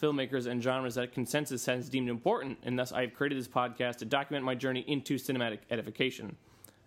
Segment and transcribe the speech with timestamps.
[0.00, 3.96] filmmakers, and genres that consensus has deemed important, and thus I have created this podcast
[3.96, 6.36] to document my journey into cinematic edification.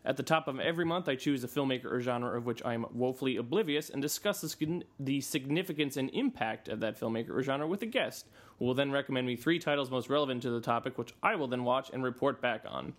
[0.04, 2.74] At the top of every month, I choose a filmmaker or genre of which I
[2.74, 7.68] am woefully oblivious and discuss the, the significance and impact of that filmmaker or genre
[7.68, 8.26] with a guest,
[8.58, 11.48] who will then recommend me three titles most relevant to the topic, which I will
[11.48, 12.94] then watch and report back on.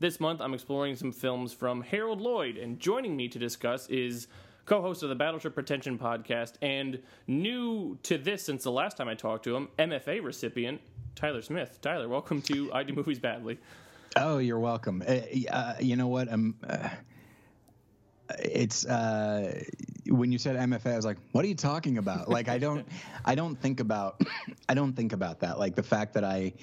[0.00, 4.26] This month, I'm exploring some films from Harold Lloyd, and joining me to discuss is
[4.68, 9.08] co host of the Battleship Pretension podcast and new to this since the last time
[9.08, 10.82] I talked to him, MFA recipient,
[11.14, 11.78] Tyler Smith.
[11.80, 13.58] Tyler, welcome to I Do Movies Badly.
[14.14, 15.02] Oh, you're welcome.
[15.08, 16.30] Uh, uh, you know what?
[16.30, 16.54] I'm.
[16.68, 16.90] Uh,
[18.40, 19.58] it's uh,
[20.08, 22.86] when you said MFA, I was like, "What are you talking about?" like, I don't,
[23.24, 24.20] I don't think about,
[24.68, 25.58] I don't think about that.
[25.58, 26.54] Like the fact that I,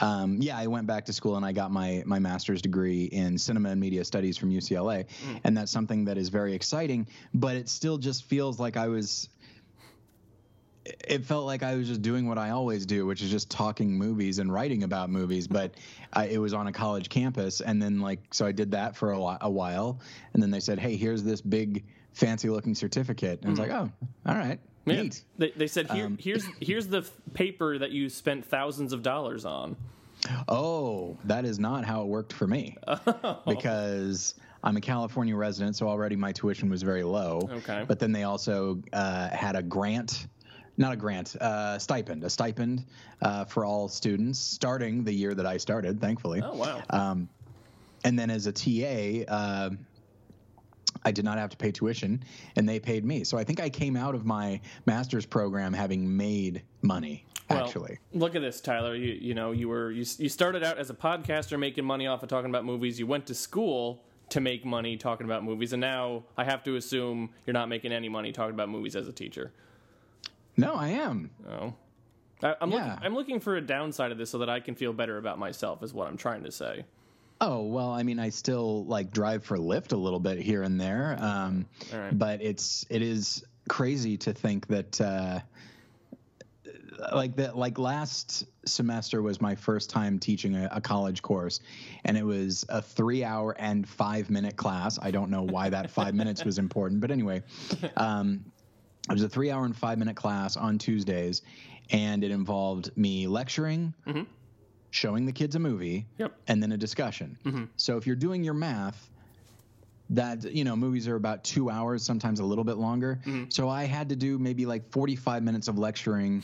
[0.00, 3.38] um, yeah, I went back to school and I got my my master's degree in
[3.38, 5.40] cinema and media studies from UCLA, mm.
[5.44, 7.06] and that's something that is very exciting.
[7.32, 9.28] But it still just feels like I was
[10.84, 13.96] it felt like I was just doing what I always do, which is just talking
[13.96, 15.46] movies and writing about movies.
[15.46, 15.74] But
[16.12, 19.12] I, it was on a college campus, and then like so I did that for
[19.12, 20.00] a, a while,
[20.32, 23.70] and then they said, "Hey, here's this big fancy looking certificate," and mm-hmm.
[23.70, 23.92] I was like,
[24.26, 25.02] "Oh, all right." Yeah.
[25.02, 25.24] Neat.
[25.38, 29.44] They, they said, Here, um, "Here's here's the paper that you spent thousands of dollars
[29.44, 29.76] on."
[30.48, 32.76] Oh, that is not how it worked for me.
[33.06, 33.40] Oh.
[33.46, 37.48] Because I'm a California resident, so already my tuition was very low.
[37.50, 37.84] Okay.
[37.86, 40.26] But then they also uh, had a grant
[40.76, 42.84] not a grant, uh, stipend, a stipend
[43.22, 46.42] uh, for all students starting the year that I started, thankfully.
[46.42, 46.82] Oh, wow.
[46.90, 47.28] Um,
[48.04, 49.70] and then as a TA, uh,
[51.04, 52.22] I did not have to pay tuition,
[52.56, 53.24] and they paid me.
[53.24, 57.24] So I think I came out of my master's program having made money.
[57.50, 58.94] Well, actually, look at this, Tyler.
[58.94, 62.22] You you know you were you you started out as a podcaster making money off
[62.22, 62.98] of talking about movies.
[62.98, 66.76] You went to school to make money talking about movies, and now I have to
[66.76, 69.52] assume you're not making any money talking about movies as a teacher.
[70.56, 71.30] No, I am.
[71.48, 71.74] Oh.
[72.42, 72.76] I, am yeah.
[72.76, 75.38] looking, I'm looking for a downside of this so that I can feel better about
[75.38, 75.82] myself.
[75.82, 76.84] Is what I'm trying to say.
[77.40, 80.80] Oh well, I mean, I still like drive for Lyft a little bit here and
[80.80, 82.16] there, um, right.
[82.16, 85.40] but it's it is crazy to think that uh,
[87.12, 91.60] like that like last semester was my first time teaching a, a, college course,
[92.04, 94.98] and it was a three hour and five minute class.
[95.00, 97.42] I don't know why that five minutes was important, but anyway,
[97.96, 98.44] um,
[99.08, 101.42] it was a three hour and five minute class on Tuesdays,
[101.90, 104.22] and it involved me lecturing, mm-hmm.
[104.94, 106.36] Showing the kids a movie, yep.
[106.46, 107.36] and then a discussion.
[107.44, 107.64] Mm-hmm.
[107.76, 109.10] So if you're doing your math,
[110.10, 113.44] that you know movies are about two hours sometimes a little bit longer mm-hmm.
[113.48, 116.42] so i had to do maybe like 45 minutes of lecturing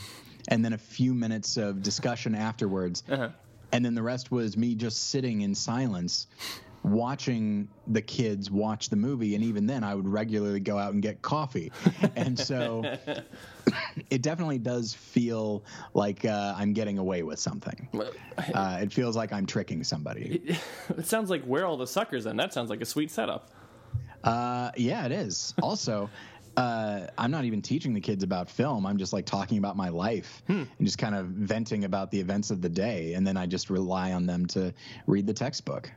[0.48, 3.28] and then a few minutes of discussion afterwards uh-huh.
[3.72, 6.26] and then the rest was me just sitting in silence
[6.82, 11.02] watching the kids watch the movie and even then i would regularly go out and
[11.02, 11.70] get coffee
[12.16, 12.82] and so
[14.10, 15.62] it definitely does feel
[15.94, 17.88] like uh, i'm getting away with something
[18.54, 20.42] uh, it feels like i'm tricking somebody
[20.96, 23.50] it sounds like where all the suckers and that sounds like a sweet setup
[24.24, 26.08] uh, yeah it is also
[26.56, 28.84] uh, I'm not even teaching the kids about film.
[28.84, 30.64] I'm just like talking about my life hmm.
[30.78, 33.14] and just kind of venting about the events of the day.
[33.14, 34.74] And then I just rely on them to
[35.06, 35.90] read the textbook.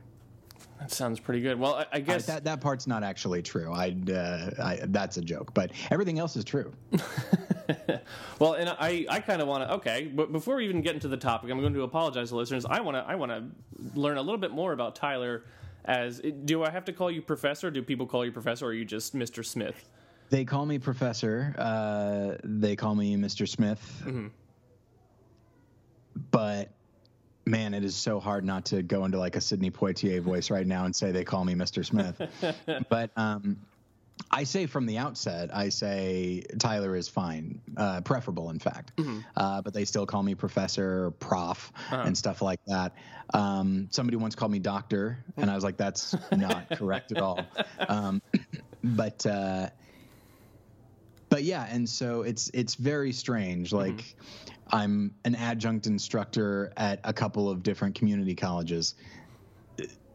[0.84, 1.58] That sounds pretty good.
[1.58, 3.72] Well, I, I guess that that part's not actually true.
[3.72, 6.74] I, uh, I that's a joke, but everything else is true.
[8.38, 9.76] well, and I, I kind of want to.
[9.76, 12.66] Okay, but before we even get into the topic, I'm going to apologize to listeners.
[12.66, 15.44] I want to I want to learn a little bit more about Tyler.
[15.86, 17.70] As do I have to call you professor?
[17.70, 19.42] Do people call you professor, or are you just Mr.
[19.42, 19.88] Smith?
[20.28, 21.54] They call me professor.
[21.56, 23.48] Uh, they call me Mr.
[23.48, 24.02] Smith.
[24.04, 24.26] Mm-hmm.
[26.30, 26.72] But
[27.46, 30.66] man, it is so hard not to go into like a Sydney Poitier voice right
[30.66, 31.84] now and say they call me Mr.
[31.84, 32.20] Smith.
[32.88, 33.58] but um,
[34.30, 38.96] I say from the outset, I say Tyler is fine, uh, preferable, in fact.
[38.96, 39.20] Mm-hmm.
[39.36, 42.02] Uh, but they still call me professor, prof, uh-huh.
[42.06, 42.94] and stuff like that.
[43.32, 47.40] Um, somebody once called me doctor, and I was like, that's not correct at all.
[47.88, 48.22] Um,
[48.84, 49.68] but uh,
[51.28, 53.72] but yeah, and so it's it's very strange.
[53.72, 54.53] Like mm-hmm.
[54.68, 58.94] I'm an adjunct instructor at a couple of different community colleges.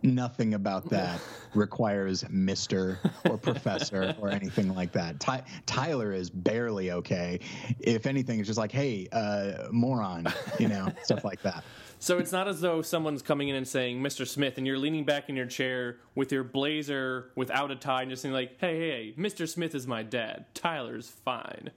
[0.01, 1.19] nothing about that
[1.53, 2.99] requires Mister
[3.29, 5.19] or Professor or anything like that.
[5.19, 7.39] Ty- Tyler is barely okay.
[7.79, 11.63] If anything, it's just like, hey, uh, moron, you know, stuff like that.
[12.01, 14.25] So it's not as though someone's coming in and saying, "Mr.
[14.25, 18.09] Smith," and you're leaning back in your chair with your blazer without a tie, and
[18.09, 19.47] just saying like, "Hey, hey, Mr.
[19.47, 20.45] Smith is my dad.
[20.53, 21.71] Tyler's fine."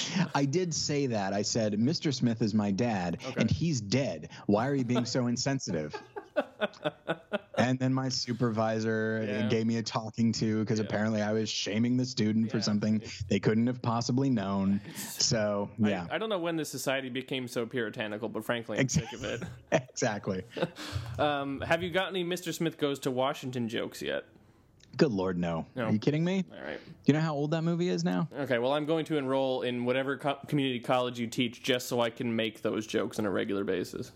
[0.34, 1.32] I did say that.
[1.32, 2.12] I said, Mr.
[2.14, 4.30] Smith is my dad, and he's dead.
[4.46, 5.94] Why are you being so insensitive?
[7.58, 9.48] and then my supervisor Yeah.
[9.48, 13.38] gave me a talking to because apparently I was shaming the student for something they
[13.38, 14.80] couldn't have possibly known.
[15.22, 19.12] So, yeah, I don't know when this society became so puritanical, but frankly, I'm sick
[19.12, 19.42] of it.
[19.70, 20.42] exactly.
[21.18, 22.52] Um, have you got any Mr.
[22.52, 24.24] Smith goes to Washington jokes yet?
[24.96, 25.66] Good Lord, no.
[25.74, 25.86] No.
[25.86, 26.44] Are you kidding me?
[26.52, 26.78] All right.
[26.84, 28.28] Do you know how old that movie is now?
[28.40, 32.00] Okay, well, I'm going to enroll in whatever co- community college you teach just so
[32.00, 34.12] I can make those jokes on a regular basis.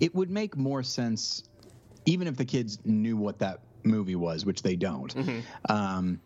[0.00, 1.44] It would make more sense,
[2.06, 5.14] even if the kids knew what that movie was, which they don't.
[5.68, 6.20] Um,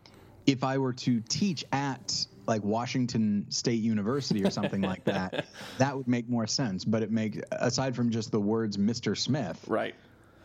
[0.47, 5.45] if I were to teach at like Washington State University or something like that,
[5.77, 6.83] that would make more sense.
[6.83, 9.17] But it makes aside from just the words Mr.
[9.17, 9.95] Smith, Right.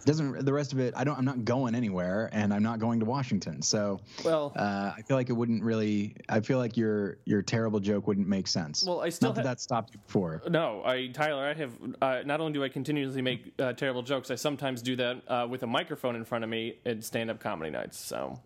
[0.05, 0.95] Doesn't the rest of it?
[0.97, 1.19] I don't.
[1.19, 3.63] I'm not going anywhere, and I'm not going to Washington.
[3.63, 6.17] So, Well- uh, I feel like it wouldn't really.
[6.29, 8.85] I feel like your your terrible joke wouldn't make sense.
[8.85, 10.43] Well, I still not that ha- that stopped you before.
[10.49, 14.31] No, I Tyler, I have uh, not only do I continuously make uh, terrible jokes,
[14.31, 17.71] I sometimes do that uh, with a microphone in front of me at stand-up comedy
[17.71, 17.99] nights.
[17.99, 18.39] So,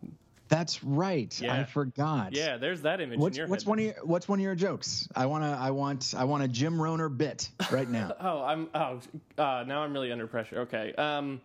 [0.52, 1.40] That's right.
[1.40, 1.54] Yeah.
[1.54, 2.34] I forgot.
[2.34, 4.54] yeah, there's that image What's in your what's one of your what's one of your
[4.54, 5.08] jokes?
[5.16, 8.12] I wanna I want I want a Jim Rohner bit right now.
[8.20, 9.00] Oh, I'm oh
[9.38, 10.60] uh, now I'm really under pressure.
[10.60, 10.92] Okay.
[10.94, 11.40] Um,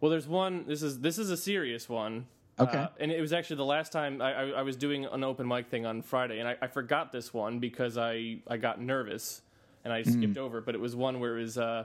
[0.00, 0.64] well, there's one.
[0.66, 2.26] This is this is a serious one.
[2.58, 2.78] Okay.
[2.78, 5.46] Uh, and it was actually the last time I, I, I was doing an open
[5.46, 9.40] mic thing on Friday, and I, I forgot this one because I, I got nervous
[9.84, 10.60] and I skipped over.
[10.60, 11.58] But it was one where it was.
[11.58, 11.84] Uh,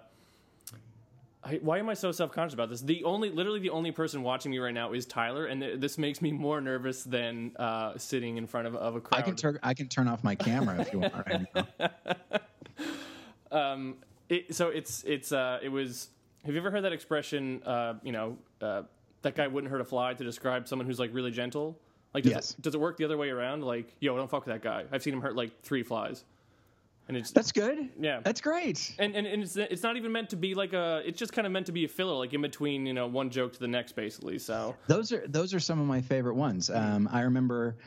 [1.44, 2.82] I, why am I so self conscious about this?
[2.82, 5.98] The only, literally, the only person watching me right now is Tyler, and th- this
[5.98, 9.20] makes me more nervous than uh, sitting in front of, of a crowd.
[9.20, 12.42] I can turn I can turn off my camera if you want right
[13.52, 13.96] um,
[14.28, 16.10] it, so it's it's uh, it was.
[16.46, 17.62] Have you ever heard that expression?
[17.66, 18.84] Uh, you know, uh,
[19.22, 21.80] that guy wouldn't hurt a fly to describe someone who's like really gentle.
[22.14, 22.52] Like, does, Yes.
[22.52, 23.64] it, does it work the other way around?
[23.64, 24.86] Like, yo, don't fuck with that guy.
[24.92, 26.24] I've seen him hurt like three flies,
[27.10, 27.90] and it's That's good.
[28.00, 28.22] Yeah.
[28.24, 28.96] That's great.
[29.00, 31.02] and, and, and it's it's not even meant to be like a.
[31.04, 33.32] It's just kind of meant to be a filler, like in between, you know, one
[33.32, 34.38] joke to the next, basically.
[34.38, 36.70] So Those are those are some of my favorite ones.
[36.70, 37.78] Um, I remember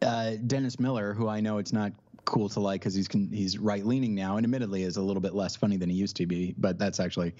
[0.00, 1.92] uh, Dennis Miller, who I know it's not
[2.24, 5.34] cool to like because he's he's right leaning now, and admittedly is a little bit
[5.34, 6.54] less funny than he used to be.
[6.56, 7.34] But that's actually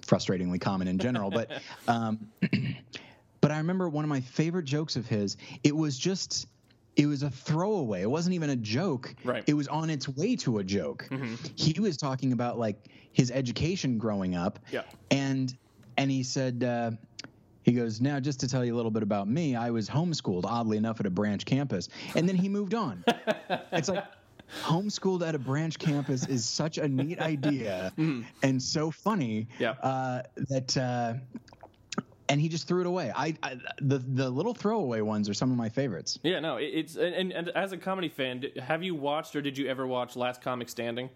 [0.00, 1.30] frustratingly common in general.
[1.30, 1.50] But
[1.86, 2.28] um,
[3.42, 5.36] but I remember one of my favorite jokes of his.
[5.62, 6.48] It was just.
[6.96, 8.02] It was a throwaway.
[8.02, 9.14] It wasn't even a joke.
[9.24, 9.42] Right.
[9.46, 11.08] It was on its way to a joke.
[11.56, 12.76] He was talking about like
[13.12, 14.58] his education growing up.
[14.70, 14.82] Yeah.
[15.10, 15.56] And
[15.96, 16.90] and he said uh,
[17.62, 19.56] he goes now just to tell you a little bit about me.
[19.56, 23.04] I was homeschooled, oddly enough, at a branch campus, and then he moved on.
[23.72, 24.04] it's like
[24.62, 27.92] homeschooled at a branch campus is such a neat idea
[28.42, 29.70] and so funny Yeah.
[29.82, 30.76] uh, that.
[30.76, 31.14] Uh,
[32.34, 33.12] and he just threw it away.
[33.14, 36.18] I, I the the little throwaway ones are some of my favorites.
[36.24, 39.40] yeah, no, it, it's and, and, and as a comedy fan, have you watched or
[39.40, 41.10] did you ever watch Last Comic Standing?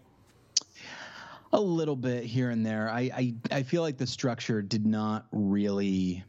[1.51, 2.89] A little bit here and there.
[2.89, 6.23] I I, I feel like the structure did not really.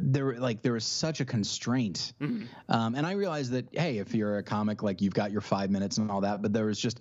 [0.00, 4.38] There, like, there was such a constraint, um, and I realized that hey, if you're
[4.38, 7.00] a comic, like you've got your five minutes and all that, but there was just,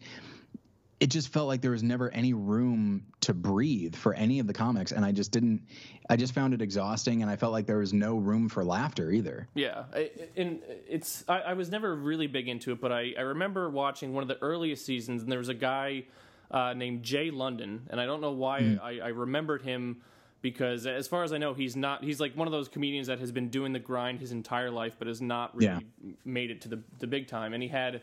[1.00, 4.54] it just felt like there was never any room to breathe for any of the
[4.54, 5.62] comics, and I just didn't.
[6.10, 9.12] I just found it exhausting, and I felt like there was no room for laughter
[9.12, 9.48] either.
[9.54, 13.22] Yeah, I, and it's I, I was never really big into it, but I, I
[13.22, 16.06] remember watching one of the earliest seasons, and there was a guy
[16.50, 20.02] uh, named Jay London, and I don't know why I, I remembered him
[20.42, 23.20] because, as far as I know, he's not he's like one of those comedians that
[23.20, 26.12] has been doing the grind his entire life, but has not really Yeah.
[26.26, 28.02] made it to the the big time, and he had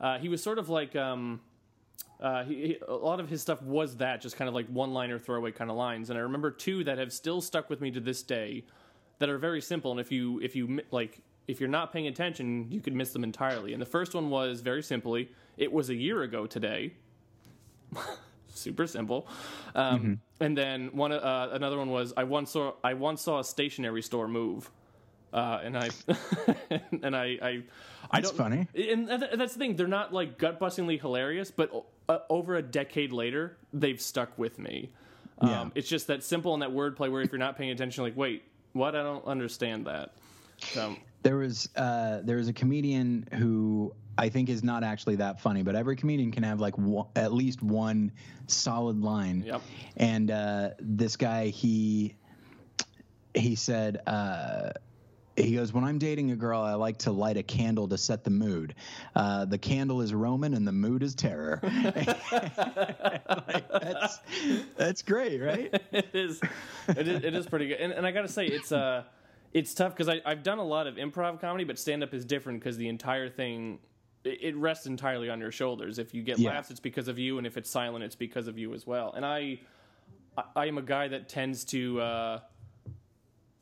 [0.00, 0.96] uh, he was sort of like.
[0.96, 1.40] Um,
[2.20, 5.18] uh, he, he, a lot of his stuff was that, just kind of like one-liner
[5.18, 6.10] throwaway kind of lines.
[6.10, 8.64] And I remember two that have still stuck with me to this day,
[9.18, 9.90] that are very simple.
[9.90, 13.24] And if you if you like if you're not paying attention, you could miss them
[13.24, 13.72] entirely.
[13.72, 16.92] And the first one was very simply, it was a year ago today.
[18.48, 19.26] Super simple.
[19.74, 23.44] Um, And then one uh, another one was I once saw I once saw a
[23.44, 24.70] stationery store move.
[25.32, 25.88] Uh, and I,
[27.02, 27.62] and I, I,
[28.10, 28.36] I That's don't.
[28.36, 28.68] funny.
[28.74, 31.72] And that's the thing; they're not like gut bustingly hilarious, but
[32.08, 34.90] uh, over a decade later, they've stuck with me.
[35.38, 35.68] Um, Yeah.
[35.74, 38.42] It's just that simple and that wordplay where if you're not paying attention, like, wait,
[38.72, 38.94] what?
[38.94, 40.12] I don't understand that.
[40.58, 45.40] So, There was uh, there was a comedian who I think is not actually that
[45.40, 48.12] funny, but every comedian can have like one, at least one
[48.46, 49.42] solid line.
[49.46, 49.62] Yep.
[49.96, 52.14] And uh, this guy, he
[53.34, 54.00] he said.
[54.06, 54.72] Uh,
[55.36, 58.24] he goes, When I'm dating a girl, I like to light a candle to set
[58.24, 58.74] the mood.
[59.14, 61.60] Uh, the candle is Roman and the mood is terror.
[61.96, 62.06] like,
[63.80, 64.18] that's,
[64.76, 65.70] that's great, right?
[65.92, 66.40] it is,
[66.88, 67.80] it is, it is pretty good.
[67.80, 69.04] And, and I got to say, it's uh,
[69.52, 72.60] it's tough because I've done a lot of improv comedy, but stand up is different
[72.60, 73.78] because the entire thing
[74.24, 75.98] it rests entirely on your shoulders.
[75.98, 76.50] If you get Yeah.
[76.50, 79.12] laughs, it's because of you, and if it's silent, it's because of you as well.
[79.14, 79.58] And I,
[80.36, 82.40] I, I am a guy that tends to uh,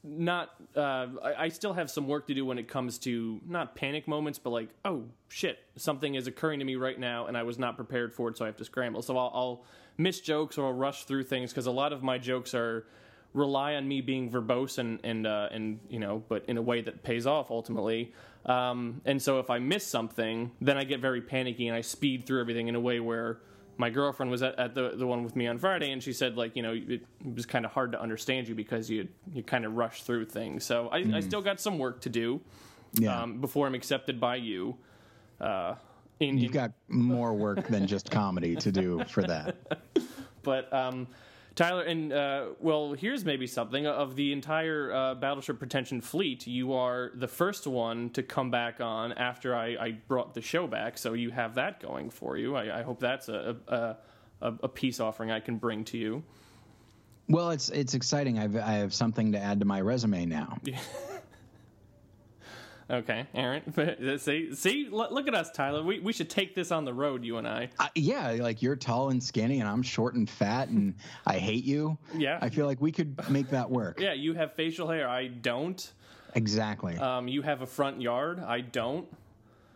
[0.02, 0.50] not.
[0.76, 4.08] Uh, I, I still have some work to do when it comes to not panic
[4.08, 7.58] moments, but like, oh shit, something is occurring to me right now, and I was
[7.58, 9.02] not prepared for it, so I have to scramble.
[9.02, 9.64] So I'll, I'll
[9.98, 12.86] miss jokes or I'll rush through things because a lot of my jokes are
[13.32, 16.80] rely on me being verbose and and uh, and you know, but in a way
[16.80, 18.12] that pays off ultimately.
[18.46, 22.26] Um, and so if I miss something, then I get very panicky and I speed
[22.26, 23.38] through everything in a way where
[23.80, 26.36] my girlfriend was at, at the the one with me on Friday, and she said
[26.36, 27.02] like you know it,
[27.34, 30.64] was kind of hard to understand you because you you kind of rush through things.
[30.64, 32.40] So I, I still got some work to do
[32.94, 33.22] Yeah.
[33.22, 34.76] um, before I'm accepted by you.
[35.40, 35.74] Uh,
[36.20, 39.56] in, You've in- got more work than just comedy to do for that.
[40.42, 41.06] But um,
[41.60, 46.46] Tyler, and uh, well, here's maybe something of the entire uh, Battleship Pretension fleet.
[46.46, 50.66] You are the first one to come back on after I, I brought the show
[50.66, 52.56] back, so you have that going for you.
[52.56, 53.96] I, I hope that's a, a
[54.40, 56.22] a a peace offering I can bring to you.
[57.28, 58.38] Well, it's it's exciting.
[58.38, 60.56] I've I have something to add to my resume now.
[62.90, 64.18] Okay, Aaron.
[64.18, 65.82] see, see, look at us, Tyler.
[65.82, 67.68] We we should take this on the road, you and I.
[67.78, 70.94] I, yeah, like you're tall and skinny, and I'm short and fat, and
[71.26, 71.96] I hate you.
[72.16, 72.38] Yeah.
[72.42, 74.00] I feel like we could make that work.
[74.00, 75.08] Yeah, you have facial hair.
[75.08, 75.92] I don't.
[76.34, 76.96] Exactly.
[76.98, 78.40] Um, you have a front yard.
[78.40, 79.06] I don't.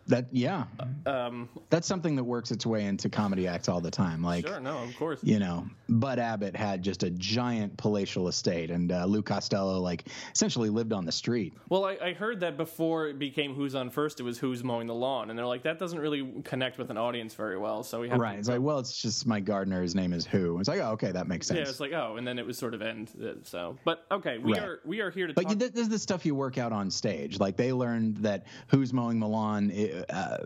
[0.07, 0.65] That yeah,
[1.05, 4.21] Um, that's something that works its way into comedy acts all the time.
[4.23, 5.19] Like sure, no, of course.
[5.23, 10.07] you know, Bud Abbott had just a giant palatial estate, and uh, Lou Costello like
[10.33, 11.53] essentially lived on the street.
[11.69, 14.87] Well, I, I heard that before it became Who's on First, it was Who's mowing
[14.87, 17.81] the lawn, and they're like that doesn't really connect with an audience very well.
[17.83, 18.33] So we have Right.
[18.33, 19.81] To, It's like, well, it's just my gardener.
[19.81, 20.59] His name is Who.
[20.59, 21.57] It's like, oh, okay, that makes sense.
[21.59, 23.09] yeah, it's like oh, and then it was sort of end.
[23.21, 24.61] uh, So, but okay, we Right.
[24.61, 25.57] are we are here to But talk.
[25.57, 27.39] this is the stuff you work out on stage.
[27.39, 29.71] Like they learned that who's mowing the lawn.
[30.09, 30.37] Uh,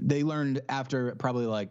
[0.00, 1.70] they learned after probably like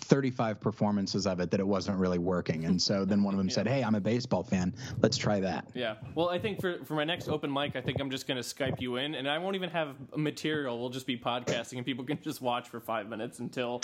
[0.00, 2.64] 35 performances of it that it wasn't really working.
[2.64, 4.74] And so then one of them said, "Hey, I'm a baseball fan.
[5.02, 5.96] Let's try that." yeah.
[6.14, 8.48] Well, I think for for my next open mic, I think I'm just going to
[8.48, 10.78] Skype you in, and I won't even have material.
[10.78, 13.80] We'll just be podcasting, and people can just watch for five minutes until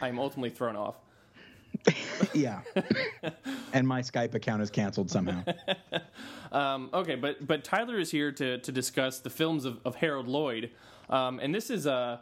[0.00, 0.96] I'm ultimately thrown off.
[2.34, 2.60] Yeah.
[3.72, 5.42] and my Skype account is canceled somehow.
[6.52, 10.26] Um, okay, but but Tyler is here to to discuss the films of, of Harold
[10.26, 10.72] Lloyd,
[11.10, 12.18] um, and this is uh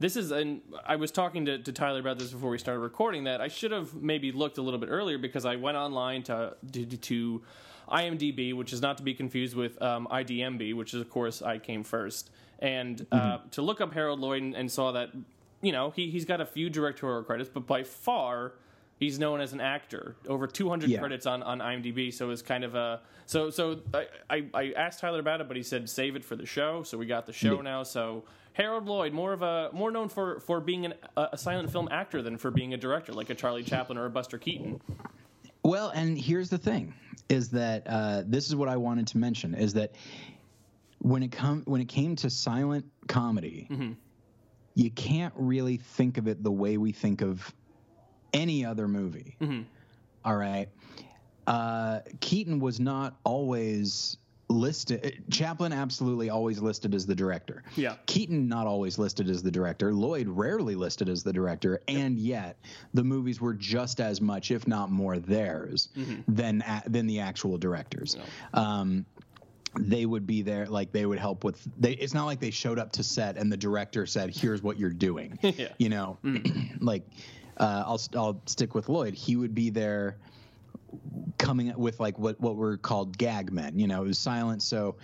[0.00, 3.24] this is an I was talking to, to Tyler about this before we started recording
[3.24, 6.56] that I should have maybe looked a little bit earlier because I went online to
[6.72, 7.42] to, to
[7.90, 11.58] IMDb, which is not to be confused with um, IDMB, which is of course I
[11.58, 12.30] came first,
[12.60, 15.10] and uh, to look up Harold Lloyd and, and saw that
[15.62, 18.52] you know he he's got a few directorial credits, but by far
[18.98, 20.16] he's known as an actor.
[20.28, 20.98] Over 200 Yeah.
[20.98, 23.80] credits on, on IMDb, so it's kind of a so so.
[23.94, 26.82] I, I, I asked Tyler about it, but he said save it for the show.
[26.82, 27.82] So we got the show now.
[27.82, 28.24] So
[28.54, 31.88] Harold Lloyd, more of a more known for for being an, a, a silent film
[31.90, 34.80] actor than for being a director, like a Charlie Chaplin or a Buster Keaton.
[35.62, 36.94] Well, and here's the thing:
[37.28, 39.94] is that uh, this is what I wanted to mention is that
[41.00, 43.68] when it come when it came to silent comedy,
[44.74, 47.52] you can't really think of it the way we think of
[48.32, 49.36] any other movie.
[50.24, 50.68] All right,
[51.46, 54.16] uh, Keaton was not always
[54.48, 55.22] listed.
[55.30, 57.62] Chaplin absolutely always listed as the director.
[57.76, 57.96] Yeah.
[58.06, 59.92] Keaton not always listed as the director.
[59.92, 62.56] Lloyd rarely listed as the director, and yet
[62.94, 65.88] the movies were just as much, if not more, theirs
[66.26, 68.16] than a, than the actual directors.
[68.54, 69.04] Um,
[69.78, 71.62] they would be there, like they would help with.
[71.78, 74.78] They, it's not like they showed up to set and the director said, "Here's what
[74.78, 75.68] you're doing." Yeah.
[75.78, 76.18] You know,
[76.80, 77.02] like
[77.58, 79.14] uh, I'll I'll stick with Lloyd.
[79.14, 80.18] He would be there
[81.38, 83.78] coming with like what what were called gag men.
[83.78, 84.96] You know, it was silent, so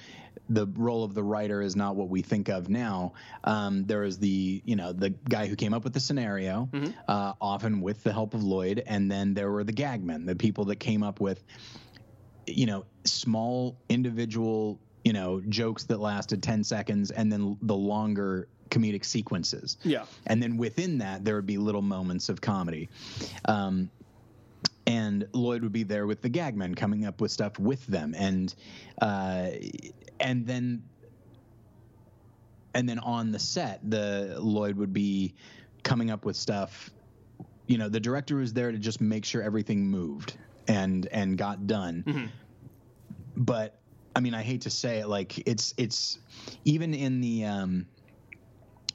[0.48, 3.14] the role of the writer is not what we think of now.
[3.44, 6.68] Um, there is the you know the guy who came up with the scenario,
[7.08, 10.36] uh, often with the help of Lloyd, and then there were the gag men, the
[10.36, 11.42] people that came up with
[12.46, 18.48] you know small individual you know jokes that lasted 10 seconds and then the longer
[18.74, 20.04] comedic sequences Yeah.
[20.26, 22.88] and then within that there would be little moments of comedy
[23.46, 23.90] um,
[24.86, 28.54] and lloyd would be there with the gagmen coming up with stuff with them and
[29.00, 29.50] uh,
[30.20, 30.82] and then
[32.76, 35.34] and then on the set, the Lloyd would be
[35.84, 36.90] coming up with stuff.
[37.68, 41.68] You know, the director was there to just make sure everything moved and and got
[41.68, 42.32] done.
[43.36, 43.78] But
[44.16, 46.18] I mean, I hate to say it, like it's it's
[46.64, 47.86] even in the um,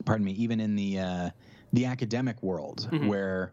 [0.05, 1.29] pardon me, even in the uh,
[1.73, 3.51] the academic world where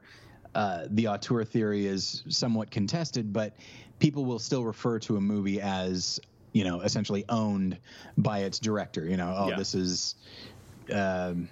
[0.54, 3.56] uh, the auteur theory is somewhat contested, but
[3.98, 6.18] people will still refer to a movie as
[6.52, 7.78] you know essentially owned
[8.18, 9.06] by its director.
[9.06, 9.56] You know, oh, Yeah.
[9.56, 10.14] this is
[10.92, 11.48] um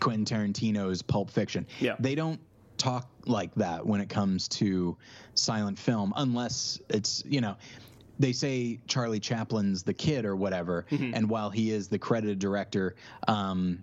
[0.00, 1.66] Quentin Tarantino's Pulp Fiction.
[1.80, 1.96] Yeah.
[1.98, 2.40] They don't
[2.78, 4.96] talk like that when it comes to
[5.34, 7.56] silent film, unless it's you know.
[8.16, 12.94] They say Charlie Chaplin's the kid or whatever, and while he is the credited director,
[13.26, 13.82] um,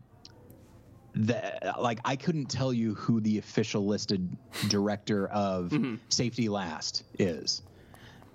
[1.14, 4.38] the like I couldn't tell you who the official listed
[4.70, 5.74] director of
[6.10, 7.62] Safety Last is.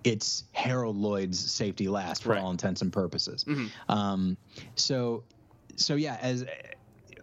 [0.05, 2.41] It's Harold Lloyd's Safety Last for Right.
[2.43, 3.45] all intents and purposes.
[3.89, 4.37] Um,
[4.77, 5.25] so,
[5.75, 6.45] so yeah, as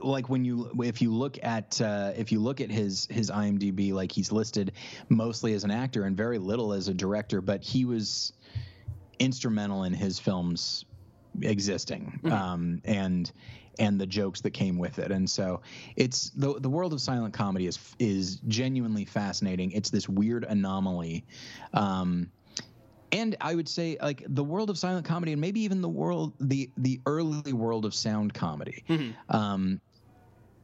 [0.02, 3.94] like when you if you look at uh, if you look at his his IMDb,
[3.94, 4.74] like he's listed
[5.08, 8.34] mostly as an actor and very little as a director, but he was
[9.20, 10.84] instrumental in his films
[11.42, 13.32] existing um, and
[13.80, 15.12] and the jokes that came with it.
[15.12, 15.62] And so
[15.96, 19.72] it's the the world of silent comedy is is genuinely fascinating.
[19.72, 21.26] It's this weird anomaly.
[21.74, 22.30] Um,
[23.12, 26.34] and I would say like the world of silent comedy and maybe even the world
[26.40, 28.84] the the early world of sound comedy.
[29.30, 29.80] Um,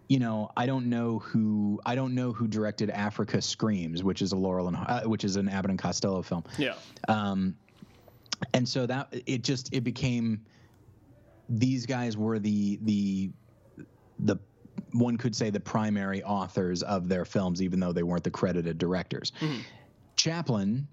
[0.08, 4.32] you know, I don't know who I don't know who directed Africa Screams, which is
[4.32, 6.44] a Laurel and uh, which is an Abbott and Costello film.
[6.58, 6.74] Yeah.
[7.08, 7.56] Um,
[8.54, 10.42] and so that it just it became
[11.50, 13.32] these guys were the the
[14.20, 14.38] the
[14.92, 18.78] one could say the primary authors of their films, even though they weren't the credited
[18.78, 19.32] directors.
[20.16, 20.88] Chaplin,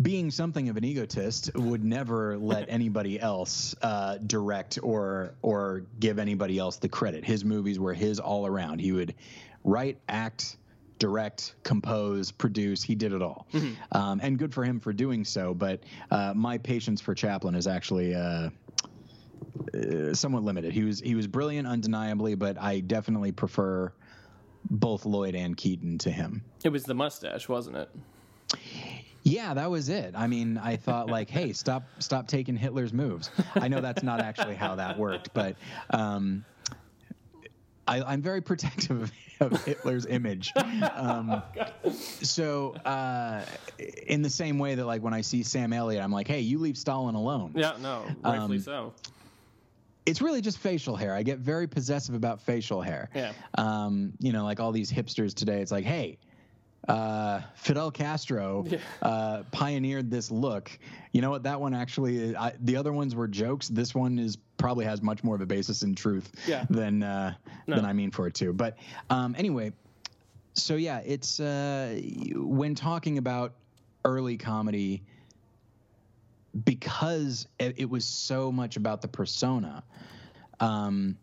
[0.00, 6.18] being something of an egotist, would never let anybody else uh, direct or or give
[6.18, 7.24] anybody else the credit.
[7.24, 8.80] His movies were his all around.
[8.80, 9.14] He would
[9.64, 10.56] write, act,
[10.98, 12.82] direct, compose, produce.
[12.82, 13.46] He did it all,
[13.92, 15.54] um, and good for him for doing so.
[15.54, 18.14] But uh, my patience for Chaplin is actually.
[18.14, 18.50] Uh,
[19.74, 20.72] uh, somewhat limited.
[20.72, 23.92] He was he was brilliant, undeniably, but I definitely prefer
[24.70, 26.42] both Lloyd and Keaton to him.
[26.64, 27.88] It was the mustache, wasn't it?
[29.24, 30.14] Yeah, that was it.
[30.16, 33.30] I mean, I thought like, hey, stop stop taking Hitler's moves.
[33.54, 35.56] I know that's not actually how that worked, but
[35.90, 36.44] um,
[37.86, 39.02] I, I'm very protective
[39.40, 40.52] of, of Hitler's image.
[40.94, 41.42] Um,
[42.00, 43.44] so, uh,
[44.06, 46.58] in the same way that like when I see Sam Elliott, I'm like, hey, you
[46.58, 47.52] leave Stalin alone.
[47.54, 48.94] Yeah, no, rightfully Um, so.
[50.04, 51.14] It's really just facial hair.
[51.14, 53.08] I get very possessive about facial hair.
[53.14, 53.32] Yeah.
[53.56, 56.18] Um, you know, like all these hipsters today, it's like, hey,
[56.88, 58.66] uh, Fidel Castro
[59.02, 60.76] uh, pioneered this look.
[61.12, 61.44] You know what?
[61.44, 63.68] That one actually, I, the other ones were jokes.
[63.68, 66.64] This one is probably has much more of a basis in truth Yeah.
[66.68, 67.34] than uh,
[67.68, 67.76] No.
[67.76, 68.52] than I mean for it to.
[68.52, 68.76] But
[69.10, 69.72] um, anyway,
[70.54, 72.00] so yeah, it's uh,
[72.34, 73.54] when talking about
[74.04, 75.04] early comedy
[76.64, 79.82] because it, was so much about the persona.
[80.60, 81.16] Um,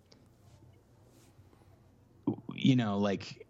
[2.53, 3.45] you know, like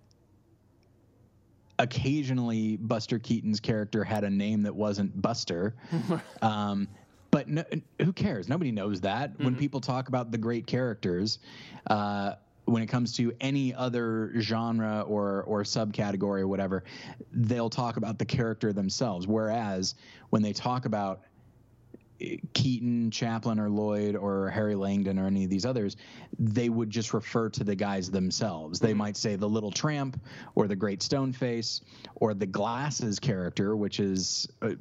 [1.79, 5.75] occasionally Buster Keaton's character had a name that wasn't Buster.
[6.41, 6.87] um,
[7.31, 7.63] but no,
[8.01, 8.49] who cares?
[8.49, 9.39] Nobody knows that.
[9.39, 11.39] When people talk about the great characters,
[11.87, 12.33] uh,
[12.65, 16.83] when it comes to any other genre or or subcategory or whatever,
[17.31, 19.27] they'll talk about the character themselves.
[19.27, 19.95] Whereas
[20.29, 21.21] when they talk about
[22.53, 25.97] Keaton, Chaplin, or Lloyd, or Harry Langdon, or any of these others,
[26.37, 28.79] they would just refer to the guys themselves.
[28.79, 30.19] They might say the Little Tramp,
[30.55, 31.81] or the Great Stone Face,
[32.15, 34.71] or the Glasses character, which is uh,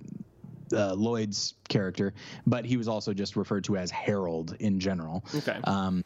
[0.73, 2.13] uh, Lloyd's character,
[2.47, 5.25] but he was also just referred to as Harold in general.
[5.35, 5.59] Okay.
[5.65, 6.05] Um,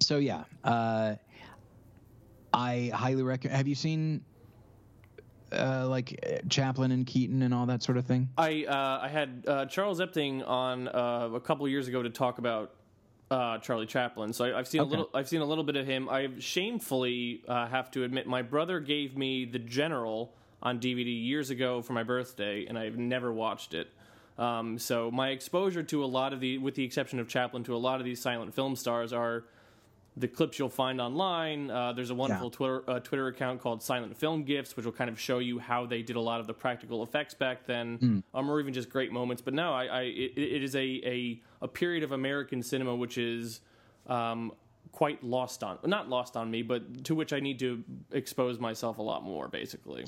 [0.00, 1.14] so yeah, uh,
[2.52, 3.56] I highly recommend.
[3.56, 4.24] Have you seen?
[5.52, 8.28] Uh, like uh, Chaplin and Keaton and all that sort of thing.
[8.38, 12.38] I uh, I had uh, Charles Epting on uh, a couple years ago to talk
[12.38, 12.72] about
[13.30, 14.32] uh, Charlie Chaplin.
[14.32, 15.08] So I, I've seen a little.
[15.14, 16.08] I've seen a little bit of him.
[16.08, 21.50] I shamefully uh, have to admit, my brother gave me The General on DVD years
[21.50, 23.88] ago for my birthday, and I've never watched it.
[24.38, 27.74] Um, so my exposure to a lot of the, with the exception of Chaplin, to
[27.74, 29.44] a lot of these silent film stars are
[30.16, 31.70] the clips you'll find online.
[31.70, 32.56] Uh, there's a wonderful Yeah.
[32.56, 35.86] Twitter uh, Twitter account called Silent Film Gifts, which will kind of show you how
[35.86, 39.10] they did a lot of the practical effects back then, um, or even just great
[39.10, 39.40] moments.
[39.40, 43.16] But no, I, I it, it is a, a a period of American cinema which
[43.16, 43.60] is
[44.06, 44.52] um,
[44.90, 48.98] quite lost on not lost on me, but to which I need to expose myself
[48.98, 50.04] a lot more, basically.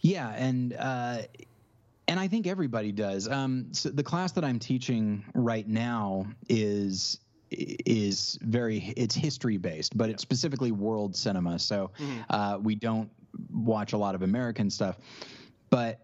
[0.00, 1.22] Yeah, and uh,
[2.06, 3.26] and I think everybody does.
[3.28, 7.20] Um, so the class that I'm teaching right now is
[7.86, 11.58] is very it's history based, but it's specifically world cinema.
[11.58, 11.90] So
[12.30, 13.10] uh, we don't
[13.52, 14.98] watch a lot of American stuff,
[15.70, 16.00] but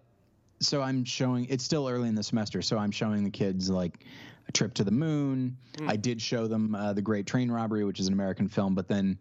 [0.60, 4.04] so I'm showing it's still early in the semester, so I'm showing the kids like
[4.48, 5.56] a trip to the moon.
[5.88, 8.88] I did show them uh, the Great Train Robbery, which is an American film, but
[8.88, 9.18] then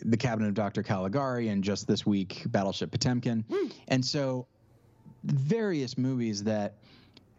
[0.00, 0.82] the Cabinet of Dr.
[0.82, 3.44] Caligari and just this week Battleship Potemkin,
[3.88, 4.46] and so
[5.24, 6.74] various movies that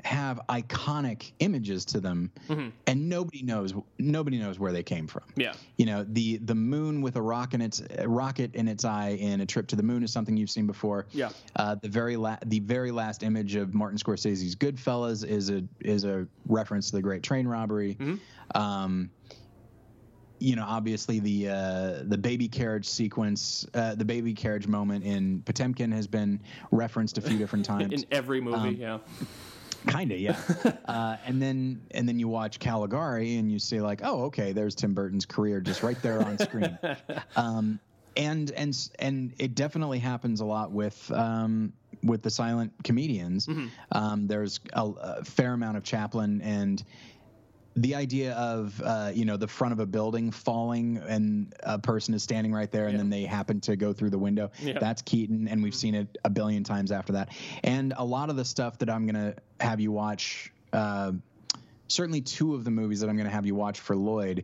[0.03, 2.29] have iconic images to them
[2.87, 5.53] and nobody knows nobody knows where they came from Yeah.
[5.77, 9.39] you know the the moon with a rock in its rocket in its eye in
[9.41, 11.29] a trip to the moon is something you've seen before Yeah.
[11.55, 16.03] uh, the very la- the very last image of Martin Scorsese's Goodfellas is a is
[16.03, 17.97] a reference to the Great Train Robbery
[18.55, 19.09] um
[20.39, 25.41] you know, obviously the uh, the baby carriage sequence, uh, the baby carriage moment in
[25.43, 27.93] Potemkin has been referenced a few different times.
[27.93, 28.97] In every movie, Um, yeah.
[29.87, 30.37] Kinda, yeah.
[30.85, 34.75] uh, and then and then you watch Caligari and you say like, oh, okay, there's
[34.75, 36.77] Tim Burton's career just right there on screen.
[37.35, 37.79] um,
[38.15, 43.47] and and and it definitely happens a lot with um, with the silent comedians.
[43.91, 46.83] Um, there's a, a fair amount of Chaplin and
[47.75, 52.13] the idea of uh, you know the front of a building falling and a person
[52.13, 52.97] is standing right there and Yeah.
[52.99, 54.77] then they happen to go through the window Yeah.
[54.79, 57.29] that's keaton and we've seen it a billion times after that.
[57.63, 61.13] And a lot of the stuff that i'm going to have you watch uh,
[61.87, 64.43] certainly two of the movies that i'm going to have you watch for lloyd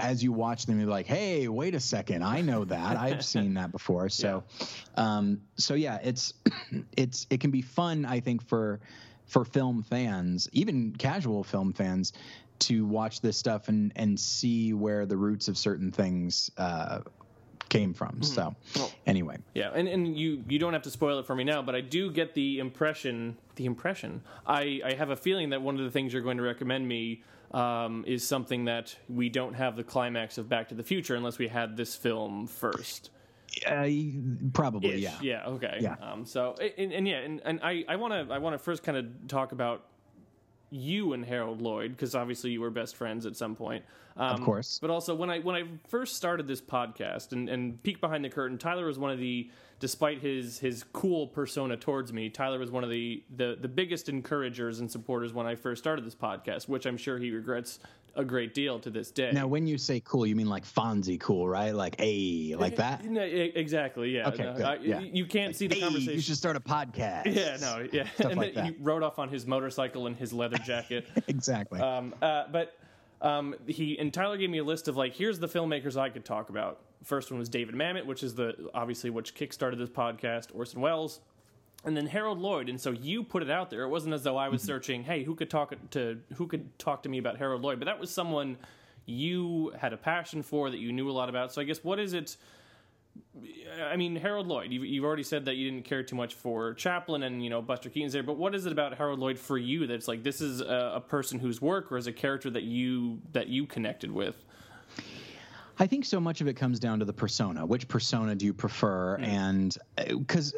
[0.00, 2.96] as you watch them you're like hey wait a second i know that.
[2.96, 4.08] I've seen that before.
[4.08, 4.44] So
[4.96, 6.34] um, so yeah it's
[6.96, 8.78] it's it can be fun i think for
[9.26, 12.12] for film fans, even casual film fans,
[12.60, 17.00] to watch this stuff and and see where the roots of certain things uh,
[17.70, 18.22] came from.
[18.22, 18.54] So,
[19.06, 21.74] anyway, Yeah, and, and you you don't have to spoil it for me now, but
[21.74, 25.84] I do get the impression the impression I, I have a feeling that one of
[25.84, 29.84] the things you're going to recommend me um, is something that we don't have the
[29.84, 33.10] climax of Back to the Future unless we had this film first.
[33.66, 33.88] uh,
[34.52, 35.00] probably Ish.
[35.00, 35.18] yeah.
[35.20, 35.46] Yeah.
[35.46, 35.78] Okay.
[35.80, 35.96] Yeah.
[36.00, 38.82] Um, so and, and yeah, and, and I I want to I want to first
[38.82, 39.86] kind of talk about
[40.70, 43.84] you and Harold Lloyd because obviously you were best friends at some point.
[44.16, 44.78] Um, Of course.
[44.80, 48.28] But also when I when I first started this podcast and and peek behind the
[48.30, 52.70] curtain, Tyler was one of the despite his his cool persona towards me, Tyler was
[52.70, 56.68] one of the the the biggest encouragers and supporters when I first started this podcast,
[56.68, 57.78] which I'm sure he regrets
[58.16, 59.30] a great deal to this day.
[59.32, 61.72] Now, when you say cool, you mean like Fonzie cool, right?
[61.72, 63.04] Like, a like that.
[63.08, 64.10] No, exactly.
[64.10, 64.28] Yeah.
[64.30, 64.98] Okay, no, good, I- yeah.
[64.98, 66.14] You can't see the Hey, conversation.
[66.14, 67.26] you should start a podcast.
[67.34, 68.08] Yeah, no, yeah.
[68.18, 68.74] and like then that.
[68.74, 71.06] he rode off on his motorcycle in his leather jacket.
[71.28, 71.80] exactly.
[71.80, 72.74] um, uh, but
[73.22, 76.24] um, he and Tyler gave me a list of like, here's the filmmakers I could
[76.24, 76.80] talk about.
[77.04, 80.48] First one was David Mamet, which is the obviously which kickstarted this podcast.
[80.54, 81.20] Orson Welles,
[81.84, 82.68] and then Harold Lloyd.
[82.68, 83.82] And so you put it out there.
[83.82, 84.52] It wasn't as though I Mm-hmm.
[84.52, 87.78] was searching, hey, who could talk to who could talk to me about Harold Lloyd,
[87.78, 88.56] but that was someone
[89.06, 91.52] you had a passion for that you knew a lot about.
[91.52, 92.36] So I guess what is it?
[93.82, 94.72] I mean, Harold Lloyd.
[94.72, 97.62] You've, you've already said that you didn't care too much for Chaplin and you know
[97.62, 100.40] Buster Keaton's there, but what is it about Harold Lloyd for you that's like this
[100.40, 104.10] is a, a person whose work or is a character that you that you connected
[104.10, 104.44] with?
[105.78, 107.64] I think so much of it comes down to the persona.
[107.64, 109.16] Which persona do you prefer?
[109.16, 109.24] Hmm.
[109.24, 110.54] And uh, because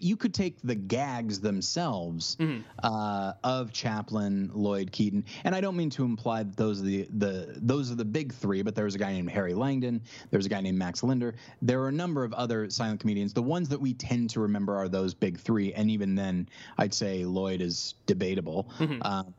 [0.00, 2.36] you could take the gags themselves
[2.82, 7.08] uh, of Chaplin, Lloyd Keaton, and I don't mean to imply that those are the,
[7.16, 8.62] the those are the big three.
[8.62, 10.00] But there's a guy named Harry Langdon.
[10.30, 11.34] There's a guy named Max Linder.
[11.62, 13.32] There are a number of other silent comedians.
[13.32, 16.94] The ones that we tend to remember are those big three, and even then, I'd
[16.94, 18.70] say Lloyd is debatable.
[19.02, 19.34] Um,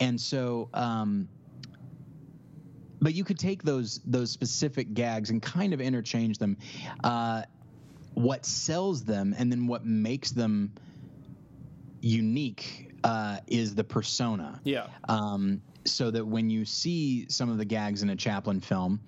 [0.00, 0.68] and so.
[0.74, 1.28] Um,
[3.00, 6.56] but you could take those those specific gags and kind of interchange them.
[7.02, 7.42] Uh,
[8.14, 10.72] what sells them and then what makes them
[12.00, 14.60] unique uh, is the persona.
[14.64, 19.00] Yeah, Um, so that when you see some of the gags in a Chaplin film,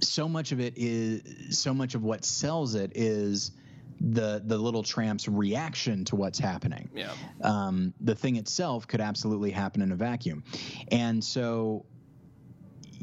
[0.00, 3.52] so much of it is so much of what sells it is
[4.00, 7.12] the the little tramp's reaction to what's happening yeah,
[7.42, 10.42] um, the thing itself could absolutely happen in a vacuum.
[10.88, 11.86] And so,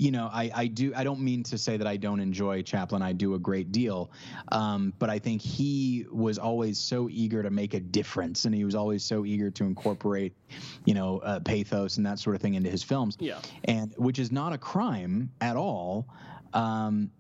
[0.02, 3.04] you know, I, I do, I don't mean to say that I don't enjoy Chaplin.
[3.04, 4.10] I do a great deal.
[4.52, 8.66] Um, but I think he was always so eager to make a difference and he
[8.66, 10.34] was always so eager to incorporate,
[10.86, 13.16] you know, uh, pathos and that sort of thing into his films.
[13.20, 13.38] Yeah.
[13.66, 16.08] And which is not a crime at all.
[16.52, 17.12] Um,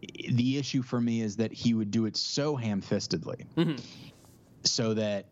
[0.00, 3.44] the issue for me is that he would do it so ham-fistedly
[4.64, 5.26] so that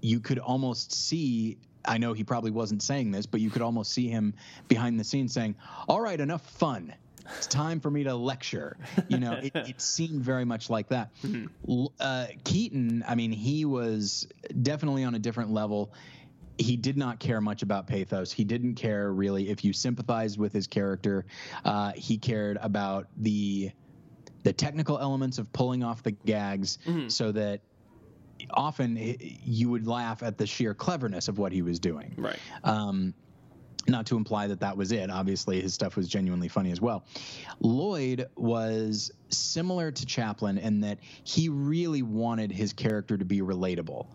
[0.00, 3.92] you could almost see I know he probably wasn't saying this, but you could almost
[3.92, 4.34] see him
[4.68, 5.56] behind the scenes saying,
[5.88, 6.94] "All right, enough fun.
[7.38, 8.76] It's time for me to lecture."
[9.08, 11.10] You know, it, it seemed very much like that.
[11.68, 14.26] L- Uh, Keaton, I mean, he was
[14.62, 15.92] definitely on a different level.
[16.58, 18.30] he did not care much about pathos.
[18.30, 21.24] He didn't care really if you sympathized with his character.
[21.64, 23.72] Uh, he cared about the
[24.44, 27.60] the technical elements of pulling off the gags so that
[28.50, 32.14] often you would laugh at the sheer cleverness of what he was doing.
[32.16, 32.38] Right.
[32.64, 33.14] Um,
[33.88, 35.10] not to imply that that was it.
[35.10, 37.04] Obviously, his stuff was genuinely funny as well.
[37.60, 44.06] Lloyd was similar to Chaplin in that he really wanted his character to be relatable.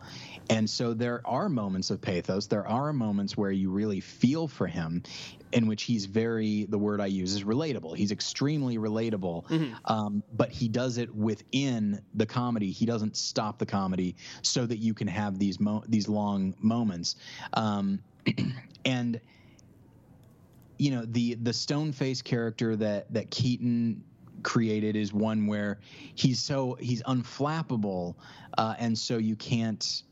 [0.50, 2.48] And so there are moments of pathos.
[2.48, 5.04] There are moments where you really feel for him,
[5.52, 7.96] in which he's very, the word I use is relatable.
[7.98, 9.50] He's extremely relatable,
[9.86, 12.72] um, but he does it within the comedy.
[12.72, 17.16] He doesn't stop the comedy so that you can have these mo- these long moments.
[17.54, 18.00] Um,
[18.86, 19.20] and
[20.78, 24.04] you know the the stone face character that that Keaton
[24.44, 25.80] created is one where
[26.16, 28.16] he's so he's unflappable
[28.58, 30.04] uh, and so you can't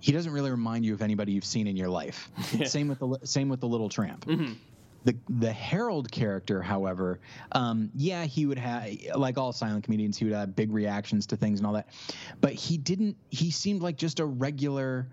[0.00, 2.30] he doesn't really remind you of anybody you've seen in your life.
[2.64, 4.24] Same with the same with the little tramp.
[5.04, 7.20] The the Harold character, however,
[7.52, 11.36] um, yeah, he would have like all silent comedians, he would have big reactions to
[11.36, 11.88] things and all that,
[12.40, 13.16] but he didn't.
[13.30, 15.08] He seemed like just a regular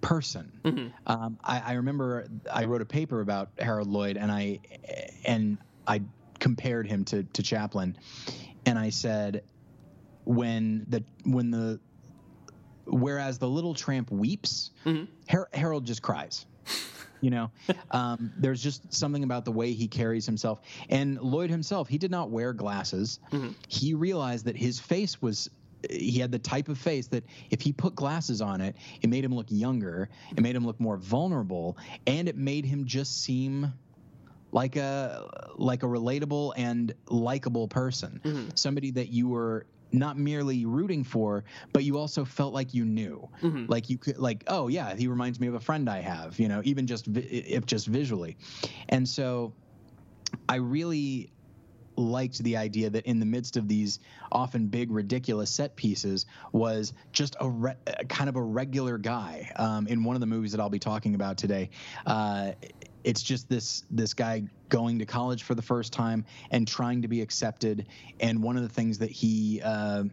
[0.00, 0.60] person.
[1.06, 4.60] Um, I, I remember I wrote a paper about Harold Lloyd, and I
[5.24, 6.02] and I
[6.38, 7.96] compared him to to Chaplin,
[8.64, 9.42] and I said
[10.24, 11.80] when the when the
[12.84, 14.70] whereas the little tramp weeps,
[15.28, 16.46] Har- Harold just cries.
[17.20, 17.50] You know,
[17.90, 20.60] um, there's just something about the way he carries himself.
[20.90, 23.18] And Lloyd himself, he did not wear glasses.
[23.68, 25.50] He realized that his face was.
[25.90, 29.24] He had the type of face that if he put glasses on it, it made
[29.24, 33.72] him look younger, it made him look more vulnerable, and it made him just seem
[34.52, 38.20] like a like a relatable and likable person.
[38.24, 38.48] Mm-hmm.
[38.54, 43.28] Somebody that you were not merely rooting for, but you also felt like you knew.
[43.42, 43.66] Mm-hmm.
[43.68, 46.48] Like you could like, oh yeah, he reminds me of a friend I have, you
[46.48, 48.36] know, even just vi- if just visually.
[48.88, 49.52] And so
[50.48, 51.30] I really
[51.96, 54.00] liked the idea that in the midst of these
[54.32, 57.76] often big ridiculous set pieces was just a, re-
[58.08, 59.50] kind of a regular guy.
[59.56, 61.70] Um, in one of the movies that i'll be talking about today
[62.06, 62.52] uh,
[63.06, 67.08] it's just this this guy going to college for the first time and trying to
[67.08, 67.86] be accepted.
[68.18, 70.04] And one of the things that he uh,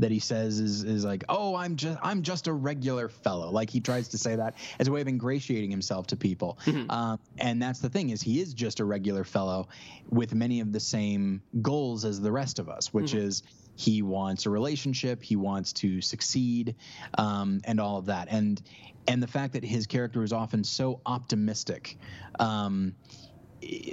[0.00, 3.70] that he says is is like, "Oh, I'm just I'm just a regular fellow." Like
[3.70, 6.58] he tries to say that as a way of ingratiating himself to people.
[6.90, 9.68] Um, and that's the thing is he is just a regular fellow
[10.08, 13.42] with many of the same goals as the rest of us, which is
[13.76, 16.74] he wants a relationship, he wants to succeed,
[17.16, 18.28] um, and all of that.
[18.30, 18.60] And
[19.06, 21.98] and the fact that his character is often so optimistic.
[22.38, 22.94] Um,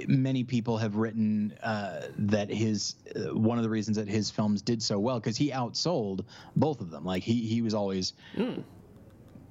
[0.06, 4.62] many people have written uh, that his uh, one of the reasons that his films
[4.62, 6.24] did so well because he outsold
[6.56, 7.04] both of them.
[7.04, 8.12] Like he he was always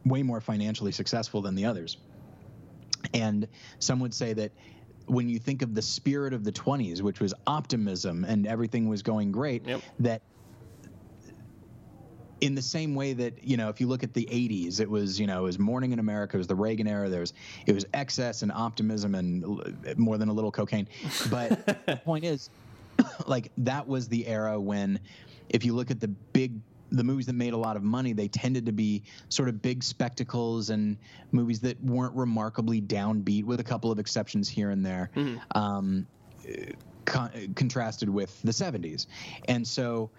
[0.06, 1.97] way more financially successful than the others.
[3.13, 3.47] And
[3.80, 4.51] some would say that
[5.06, 9.01] when you think of the spirit of the 20s, which was optimism and everything was
[9.01, 9.82] going great, Yep.
[9.99, 10.21] that
[12.41, 15.19] in the same way that you know if you look at the 80s it was
[15.19, 17.34] you know it was morning in america it was the reagan era there was
[17.65, 19.43] it was excess and optimism and
[19.97, 20.88] more than a little cocaine.
[21.30, 22.50] But the point is
[23.28, 25.00] like that was the era when
[25.50, 26.54] if you look at the big
[26.89, 29.84] the movies that made a lot of money they tended to be sort of big
[29.84, 30.97] spectacles and
[31.32, 35.12] movies that weren't remarkably downbeat with a couple of exceptions here and there
[35.52, 36.08] um,
[37.04, 39.08] con- contrasted with the 70s
[39.50, 40.10] and so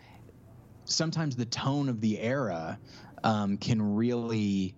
[0.89, 2.79] sometimes the tone of the era
[3.25, 4.75] um, can really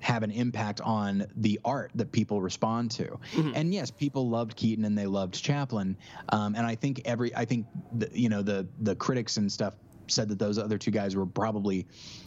[0.00, 3.18] have an impact on the art that people respond to.
[3.54, 5.96] And yes, people loved Keaton and they loved Chaplin.
[6.28, 9.74] Um, and I think every, I think, the, you know, the the critics and stuff
[10.06, 11.86] said that those other two guys were probably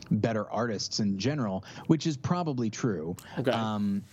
[0.10, 3.16] better artists in general, which is probably true.
[3.38, 3.52] Okay.
[3.52, 4.04] Um,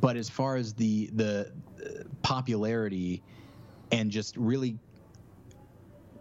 [0.00, 1.50] but as far as the the
[1.82, 3.22] uh, popularity
[3.90, 4.76] and just really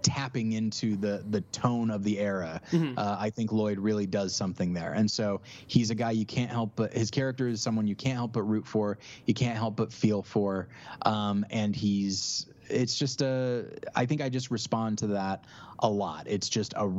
[0.04, 2.62] tapping into the the tone of the era.
[2.74, 6.52] Uh, I think Lloyd really does something there, and so he's a guy you can't
[6.52, 9.76] help but his character is someone you can't help but root for, you can't help
[9.76, 10.68] but feel for,
[11.04, 15.46] um, and he's it's just a I think I just respond to that
[15.80, 16.28] a lot.
[16.28, 16.92] It's just a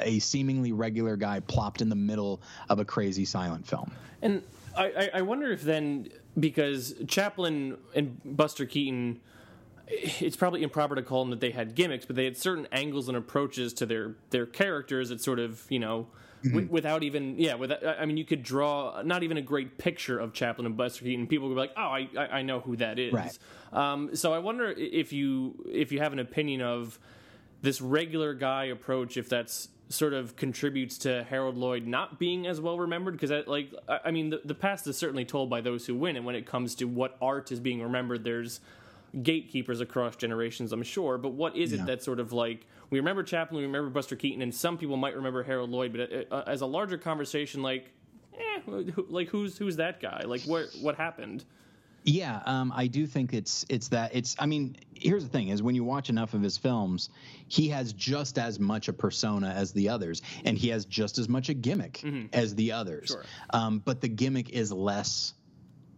[0.00, 3.90] a seemingly regular guy plopped in the middle of a crazy silent film.
[4.22, 4.42] And
[4.76, 9.18] I- I wonder if then, because Chaplin and Buster Keaton,
[9.90, 13.08] it's probably improper to call them that they had gimmicks, but they had certain angles
[13.08, 16.06] and approaches to their their characters that sort of you know.
[16.44, 20.18] wi- Without even, yeah, without, I mean, you could draw not even a great picture
[20.20, 21.26] of Chaplin and Buster Keaton.
[21.26, 23.38] People would be like, "Oh, I, I I know who that is." Right.
[23.72, 26.98] Um, so I wonder if you if you have an opinion of
[27.62, 32.60] this regular guy approach, if that's sort of contributes to Harold Lloyd not being as
[32.60, 33.14] well remembered?
[33.18, 36.14] Because, like, I, I mean, the, the past is certainly told by those who win,
[36.16, 38.60] and when it comes to what art is being remembered, there's
[39.22, 41.18] gatekeepers across generations, I'm sure.
[41.18, 41.84] But what is it Yeah.
[41.86, 45.14] that sort of like we remember Chaplin, we remember Buster Keaton, and some people might
[45.16, 47.90] remember Harold Lloyd, but uh, as a larger conversation, like,
[48.38, 48.60] eh,
[49.08, 50.22] like who's who's that guy?
[50.26, 51.44] Like, what what happened?
[52.04, 54.36] Yeah, um, I do think it's it's that it's.
[54.38, 57.10] I mean, here's the thing: is when you watch enough of his films,
[57.48, 61.28] he has just as much a persona as the others, and he has just as
[61.28, 63.08] much a gimmick as the others.
[63.08, 63.24] Sure.
[63.50, 65.34] Um, but the gimmick is less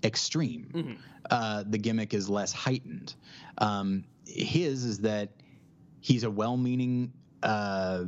[0.04, 0.98] extreme.
[1.30, 3.14] Uh, the gimmick is less heightened.
[3.58, 5.30] Um, his is that
[6.00, 7.12] he's a well-meaning.
[7.42, 8.04] Uh,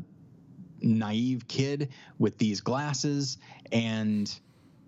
[0.82, 3.38] naive kid with these glasses
[3.70, 4.40] and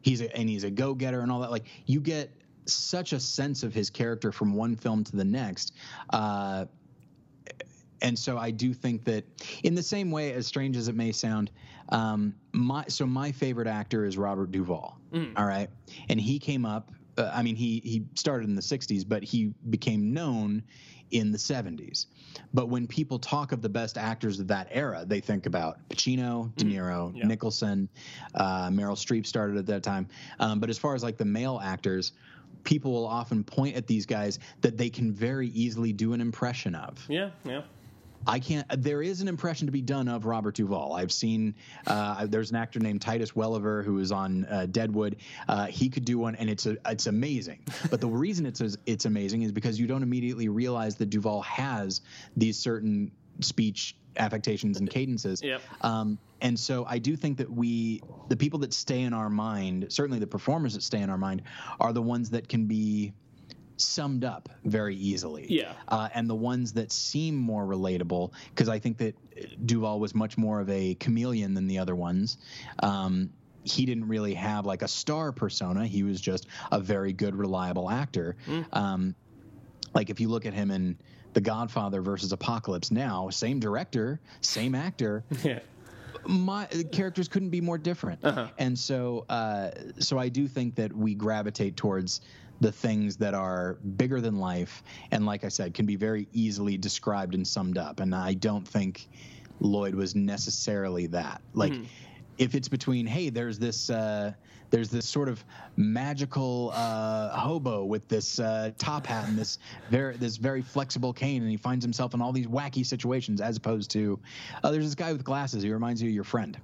[0.03, 2.31] he's a, and he's a go-getter and all that like you get
[2.67, 5.73] such a sense of his character from one film to the next
[6.11, 6.65] uh,
[8.05, 9.25] and so I do think that
[9.65, 11.51] in the same way as strange as it may sound
[11.89, 14.99] um, my so my favorite actor is Robert Duvall.
[15.37, 15.69] All right?
[16.09, 19.53] And he came up uh, I mean he he started in the 60s but he
[19.71, 20.63] became known
[21.11, 22.07] in the 70s
[22.53, 26.55] but when people talk of the best actors of that era they think about Pacino
[26.57, 27.27] De Niro Yeah.
[27.27, 27.89] Nicholson
[28.35, 30.09] uh, Meryl Streep started at that time.
[30.41, 32.13] Um, but as far as like the male actors
[32.65, 36.75] people will often point at these guys that they can very easily do an impression
[36.75, 37.05] of.
[37.09, 37.63] Yeah, yeah.
[38.27, 38.67] I can't.
[38.83, 40.95] There is an impression to be done of Robert Duvall.
[40.95, 41.55] I've seen.
[41.87, 45.17] Uh, there's an actor named Titus Welliver who is on uh, Deadwood.
[45.49, 47.65] Uh, he could do one, and it's a, it's amazing.
[47.91, 52.01] But the reason it's it's amazing is because you don't immediately realize that Duvall has
[52.37, 53.11] these certain
[53.41, 55.43] speech affectations and cadences.
[55.43, 55.61] Yep.
[55.81, 59.87] Um, and so I do think that we, the people that stay in our mind,
[59.89, 61.43] certainly the performers that stay in our mind,
[61.81, 63.13] are the ones that can be
[63.77, 65.47] summed up very easily.
[65.49, 65.73] Yeah.
[65.89, 70.39] Uh, and the ones that seem more relatable, because I think that Duvall was much
[70.39, 72.39] more of a chameleon than the other ones.
[72.81, 73.31] Um,
[73.65, 75.87] he didn't really have like a star persona.
[75.87, 78.37] He was just a very good, reliable actor.
[78.73, 79.15] Um,
[79.95, 80.99] like if you look at him in
[81.33, 85.61] The Godfather versus Apocalypse Now, same director, same actor, Yeah.
[86.27, 88.21] my characters couldn't be more different
[88.59, 92.23] and so uh, so i do think that we gravitate towards
[92.61, 96.77] the things that are bigger than life and like i said can be very easily
[96.77, 99.09] described and summed up and i don't think
[99.61, 101.73] lloyd was necessarily that like
[102.39, 104.33] if it's between hey there's this uh,
[104.71, 105.45] there's this sort of
[105.77, 111.43] magical uh, hobo with this uh, top hat and this very this very flexible cane,
[111.43, 114.19] and he finds himself in all these wacky situations, as opposed to
[114.65, 115.63] uh, there's this guy with glasses.
[115.63, 116.59] He reminds you of your friend.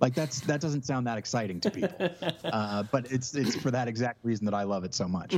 [0.00, 2.10] Like that's that doesn't sound that exciting to people,
[2.44, 5.34] uh, but it's it's for that exact reason that I love it so much.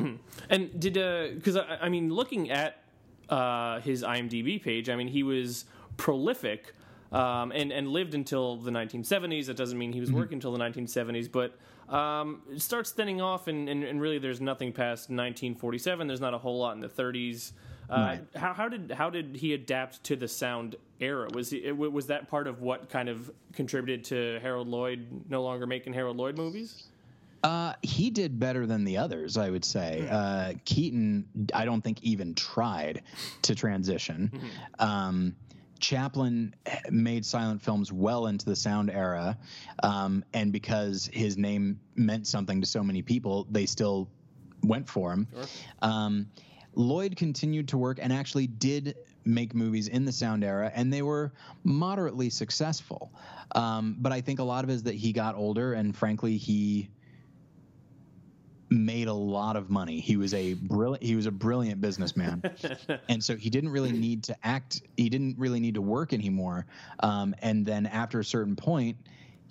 [0.51, 0.94] And did
[1.35, 2.83] because I, I mean, looking at
[3.29, 5.64] uh, his IMDb page, I mean, he was
[5.96, 6.75] prolific
[7.12, 9.46] um, and and lived until the 1970s.
[9.46, 11.57] That doesn't mean he was working until the 1970s, but
[11.94, 16.07] um, it starts thinning off, and, and, and really, there's nothing past 1947.
[16.07, 17.53] There's not a whole lot in the 30s.
[17.90, 18.24] Uh, Right.
[18.37, 21.29] how, how did how did he adapt to the sound era?
[21.35, 25.66] Was he was that part of what kind of contributed to Harold Lloyd no longer
[25.66, 26.85] making Harold Lloyd movies?
[27.42, 30.07] Uh, he did better than the others, I would say.
[30.11, 33.03] Uh, Keaton, I don't think even tried
[33.42, 34.31] to transition.
[34.79, 35.35] Um,
[35.79, 36.55] Chaplin
[36.90, 39.38] made silent films well into the sound era,
[39.83, 44.07] um, and because his name meant something to so many people, they still
[44.62, 45.26] went for him.
[45.81, 46.26] Um,
[46.74, 51.02] Lloyd continued to work and actually did make movies in the sound era, and they
[51.02, 51.33] were
[51.64, 53.12] moderately successful.
[53.54, 56.37] Um, but I think a lot of it is that he got older, and frankly,
[56.37, 56.88] he
[58.70, 59.98] made a lot of money.
[59.98, 62.42] He was a brilliant he was a brilliant businessman.
[63.09, 66.66] and so he didn't really need to act he didn't really need to work anymore.
[67.00, 68.96] Um, and then after a certain point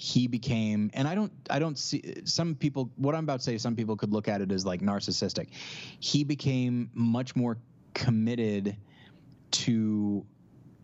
[0.01, 3.57] he became and I don't I don't see some people what I'm about to say
[3.57, 5.49] some people could look at it as like narcissistic.
[5.99, 7.57] He became much more
[7.93, 8.77] committed
[9.51, 10.25] to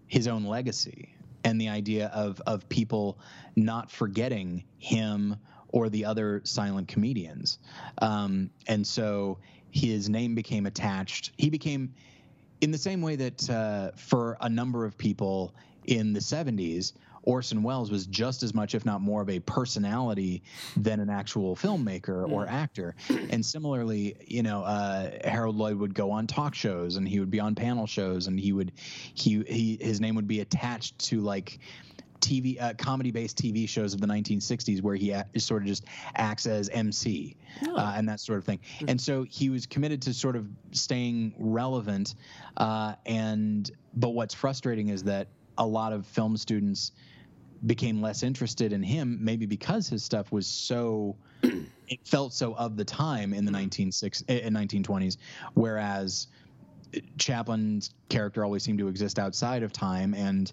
[0.08, 3.18] his own legacy and the idea of of people
[3.56, 5.38] not forgetting him
[5.70, 7.60] or the other silent comedians.
[8.02, 9.40] Um, and so
[9.72, 11.32] his name became attached.
[11.38, 11.94] He became,
[12.62, 16.94] in the same way that uh, for a number of people in the 70s,
[17.26, 20.44] Orson Welles was just as much, if not more, of a personality
[20.78, 22.96] than an actual filmmaker or actor.
[23.30, 27.32] And similarly, you know, uh, Harold Lloyd would go on talk shows and he would
[27.32, 28.72] be on panel shows and he would,
[29.14, 31.60] he, he his name would be attached to like
[32.26, 35.86] TV uh, comedy based TV shows of the 1960s where he a- sort of just
[36.16, 37.36] acts as MC
[37.68, 38.60] uh, and that sort of thing.
[38.88, 42.16] And so he was committed to sort of staying relevant.
[42.58, 46.92] Uh, and but what's frustrating is that a lot of film students
[47.66, 52.78] became less interested in him, maybe because his stuff was so it felt so of
[52.78, 55.18] the time in the 1960s, in 1920s,
[55.54, 56.28] whereas
[57.18, 60.52] Chaplin's character always seemed to exist outside of time, and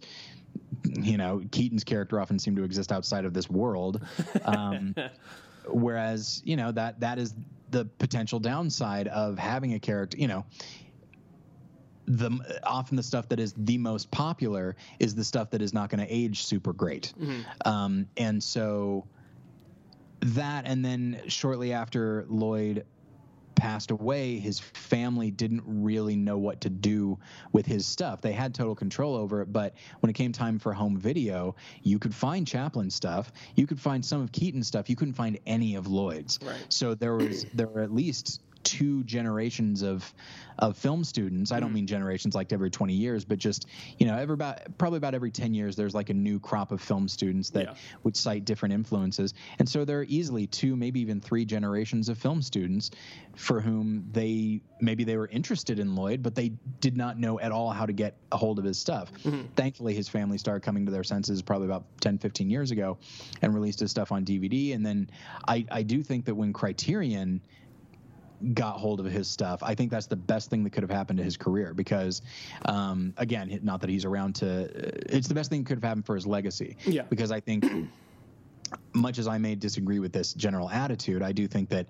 [0.84, 4.04] you know Keaton's character often seemed to exist outside of this world.
[4.44, 4.94] Um,
[5.68, 7.34] whereas you know that that is
[7.70, 10.18] the potential downside of having a character.
[10.18, 10.44] You know,
[12.06, 15.88] the often the stuff that is the most popular is the stuff that is not
[15.90, 17.12] going to age super great,
[17.64, 19.06] um, and so
[20.20, 22.84] that and then shortly after Lloyd
[23.54, 27.18] passed away, his family didn't really know what to do
[27.52, 28.20] with his stuff.
[28.20, 31.98] They had total control over it, but when it came time for home video, you
[31.98, 35.76] could find Chaplin stuff, you could find some of Keaton stuff, you couldn't find any
[35.76, 36.40] of Lloyd's.
[36.42, 36.66] Right.
[36.70, 40.12] So there was there were at least two generations of
[40.58, 41.50] of film students.
[41.50, 41.76] I don't mm-hmm.
[41.76, 43.66] mean generations like every 20 years, but just
[43.98, 46.80] you know, every about probably about every 10 years, there's like a new crop of
[46.80, 47.74] film students that Yeah.
[48.04, 52.18] would cite different influences, and so there are easily two, maybe even three generations of
[52.18, 52.90] film students
[53.34, 57.52] for whom they maybe they were interested in Lloyd, but they did not know at
[57.52, 59.12] all how to get a hold of his stuff.
[59.24, 59.46] Mm-hmm.
[59.56, 62.98] Thankfully, his family started coming to their senses probably about 10, 15 years ago,
[63.40, 64.74] and released his stuff on DVD.
[64.74, 65.10] And then
[65.46, 67.40] I I do think that when Criterion
[68.54, 69.62] got hold of his stuff.
[69.62, 72.22] I think that's the best thing that could have happened to his career because,
[72.66, 74.64] um, again, not that he's around to.
[75.14, 76.76] It's the best thing that could have happened for his legacy.
[76.84, 77.02] Yeah.
[77.08, 77.64] Because I think,
[78.92, 81.86] much as I may disagree with this general attitude, I do think that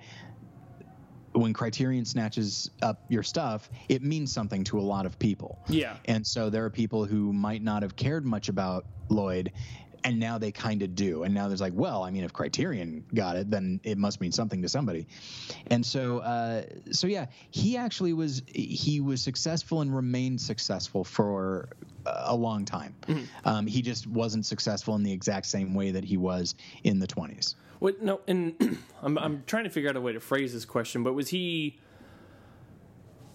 [1.32, 5.59] when Criterion snatches up your stuff, it means something to a lot of people.
[5.68, 5.96] Yeah.
[6.05, 9.53] And so there are people who might not have cared much about Lloyd,
[10.05, 11.22] and now they kind of do.
[11.22, 14.32] And now there's like, well, I mean, if Criterion got it, then it must mean
[14.32, 15.07] something to somebody.
[15.68, 21.68] And so, uh, so yeah, he actually was he was successful and remained successful for
[22.07, 22.94] a long time.
[23.44, 27.07] Um, he just wasn't successful in the exact same way that he was in the
[27.07, 27.55] 20s.
[27.78, 28.03] What?
[28.03, 31.03] No, and I'm I'm trying to figure out a way to phrase this question.
[31.03, 31.80] But was he,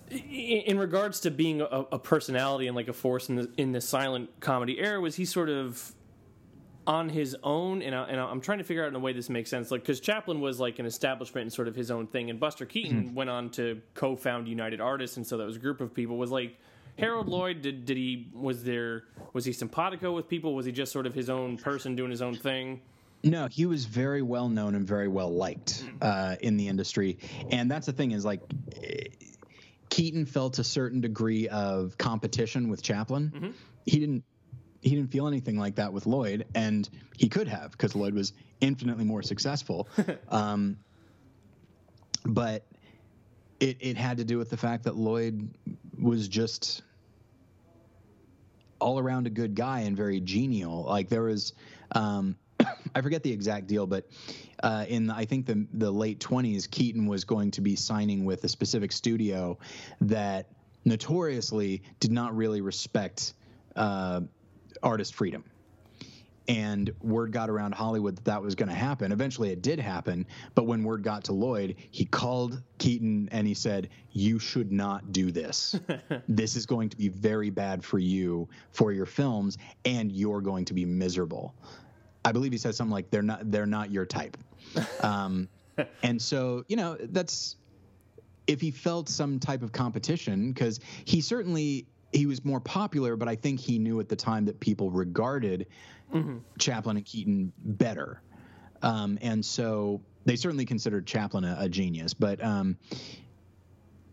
[0.09, 3.81] in regards to being a, a personality and like a force in the in the
[3.81, 5.93] silent comedy era, was he sort of
[6.87, 7.83] on his own?
[7.83, 9.69] And, I, and I'm trying to figure out in a way this makes sense.
[9.69, 12.65] Like, because Chaplin was like an establishment and sort of his own thing, and Buster
[12.65, 16.17] Keaton went on to co-found United Artists, and so that was a group of people.
[16.17, 16.57] Was like.
[16.97, 20.91] Harold Lloyd did did he was there was he simpatico with people was he just
[20.91, 22.81] sort of his own person doing his own thing
[23.23, 27.19] No, he was very well known and very well liked uh, in the industry,
[27.51, 28.41] and that's the thing is like
[29.89, 33.53] Keaton felt a certain degree of competition with Chaplin.
[33.85, 34.23] He didn't.
[34.87, 38.33] He didn't feel anything like that with Lloyd, and he could have because Lloyd was
[38.61, 39.87] infinitely more successful.
[40.29, 40.77] um,
[42.25, 42.65] but
[43.59, 45.49] it it had to do with the fact that Lloyd
[45.99, 46.83] was just
[48.79, 50.83] all around a good guy and very genial.
[50.83, 51.53] Like there was,
[51.91, 52.35] um,
[52.95, 54.07] I forget the exact deal, but
[54.63, 58.43] uh, in I think the the late twenties, Keaton was going to be signing with
[58.43, 59.57] a specific studio
[60.01, 60.47] that
[60.85, 63.33] notoriously did not really respect
[63.75, 64.21] uh,
[64.83, 65.43] artist freedom.
[66.49, 69.11] And word got around Hollywood that that was going to happen.
[69.11, 70.25] Eventually, it did happen.
[70.55, 75.11] But when word got to Lloyd, he called Keaton and he said, "You should not
[75.11, 75.77] do this.
[76.29, 80.63] this is going to be very bad for you for your films, and you're going
[80.65, 81.53] to be miserable."
[82.23, 83.51] I believe he said something like, "They're not.
[83.51, 84.37] They're not your type."
[85.03, 85.49] Um,
[86.03, 87.55] and so, you know, that's
[88.47, 93.27] if he felt some type of competition because he certainly he was more popular but
[93.27, 95.67] i think he knew at the time that people regarded
[96.57, 98.21] chaplin and keaton better.
[98.81, 102.77] Um, and so they certainly considered chaplin a, a genius but um,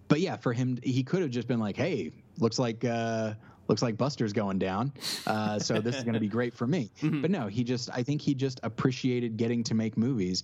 [0.08, 3.34] but yeah for him he could have just been like hey looks like uh,
[3.68, 4.92] looks like buster's going down.
[5.26, 6.90] Uh, so this is going to be great for me.
[7.24, 10.42] But no he just i think he just appreciated getting to make movies.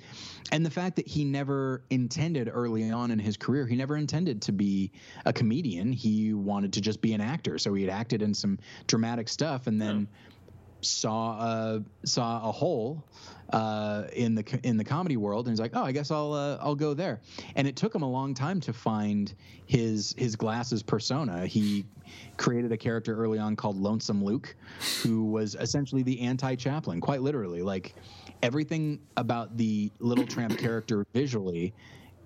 [0.53, 4.41] And the fact that he never intended early on in his career he never intended
[4.43, 4.93] to be
[5.27, 5.93] a comedian.
[5.93, 7.59] He wanted to just be an actor.
[7.59, 10.09] So he had acted in some dramatic stuff and then
[10.81, 13.05] saw a saw a hole
[13.53, 16.59] uh, in the in the comedy world, and he's like, "Oh, I guess I'll uh,
[16.61, 17.20] I'll go there."
[17.57, 19.32] And it took him a long time to find
[19.66, 21.46] his his glasses persona.
[21.46, 21.84] He
[22.36, 24.55] created a character early on called Lonesome Luke,
[25.03, 27.62] who was essentially the anti Chaplin, quite literally.
[27.62, 27.94] Like
[28.42, 31.74] everything about the Little Tramp character visually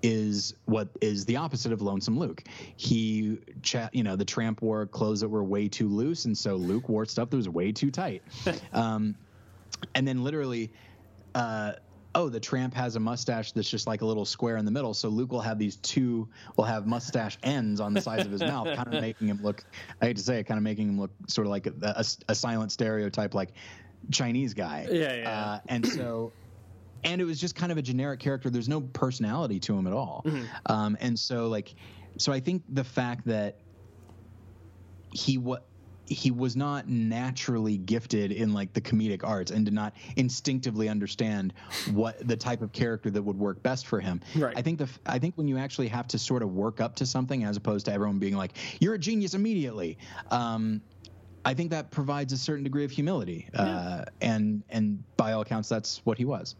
[0.02, 2.44] is what is the opposite of lonesome luke
[2.76, 6.56] he cha- you know the tramp wore clothes that were way too loose and so
[6.56, 8.22] luke wore stuff that was way too tight
[8.74, 9.14] um,
[9.94, 10.70] and then literally
[11.34, 11.72] uh,
[12.14, 14.94] oh the tramp has a mustache that's just like a little square in the middle
[14.94, 18.40] so luke will have these two will have mustache ends on the sides of his
[18.40, 19.64] mouth kind of making him look
[20.00, 22.04] i hate to say it kind of making him look sort of like a, a,
[22.28, 23.50] a silent stereotype like
[24.10, 24.86] Chinese guy.
[24.90, 25.40] Yeah, yeah.
[25.40, 26.32] Uh, and so,
[27.04, 28.50] and it was just kind of a generic character.
[28.50, 30.22] There's no personality to him at all.
[30.26, 30.44] Mm-hmm.
[30.66, 31.74] Um, and so, like,
[32.18, 33.58] so I think the fact that
[35.12, 35.66] he what
[36.06, 41.54] he was not naturally gifted in like the comedic arts and did not instinctively understand
[41.92, 44.20] what the type of character that would work best for him.
[44.36, 44.56] Right.
[44.56, 47.06] I think the I think when you actually have to sort of work up to
[47.06, 49.98] something as opposed to everyone being like you're a genius immediately.
[50.30, 50.82] Um,
[51.46, 55.68] I think that provides a certain degree of humility, uh, and and by all accounts,
[55.68, 56.56] that's what he was.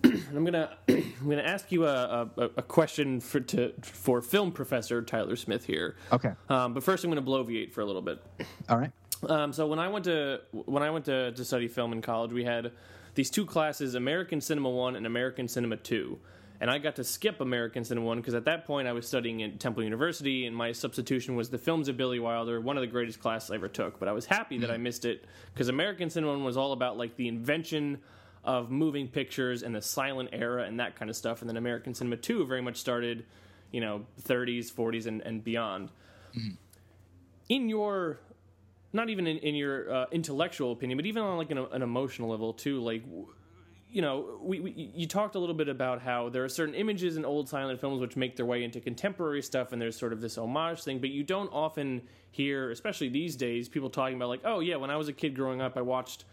[0.04, 5.02] I'm gonna I'm gonna ask you a, a, a question for to for film professor
[5.02, 5.96] Tyler Smith here.
[6.12, 6.32] Okay.
[6.48, 8.22] Um, but first, I'm gonna bloviate for a little bit.
[8.68, 8.92] All right.
[9.28, 12.32] Um, so when I went to when I went to, to study film in college,
[12.32, 12.72] we had
[13.14, 16.18] these two classes: American Cinema One and American Cinema Two.
[16.58, 19.42] And I got to skip American Cinema One because at that point I was studying
[19.42, 22.86] at Temple University, and my substitution was the films of Billy Wilder, one of the
[22.86, 23.98] greatest classes I ever took.
[23.98, 26.96] But I was happy that I missed it because American Cinema One was all about
[26.96, 27.98] like the invention
[28.46, 31.42] of moving pictures and the silent era and that kind of stuff.
[31.42, 33.26] And then American Cinema too very much started,
[33.72, 35.90] you know, 30s, 40s, and, and beyond.
[37.48, 38.20] In your
[38.92, 42.30] not even in, in your uh, intellectual opinion, but even on like an, an emotional
[42.30, 42.82] level too.
[42.82, 43.02] Like,
[43.90, 47.16] you know, we, we you talked a little bit about how there are certain images
[47.16, 50.20] in old silent films which make their way into contemporary stuff, and there's sort of
[50.20, 50.98] this homage thing.
[50.98, 54.90] But you don't often hear, especially these days, people talking about like, oh yeah, when
[54.90, 56.24] I was a kid growing up, I watched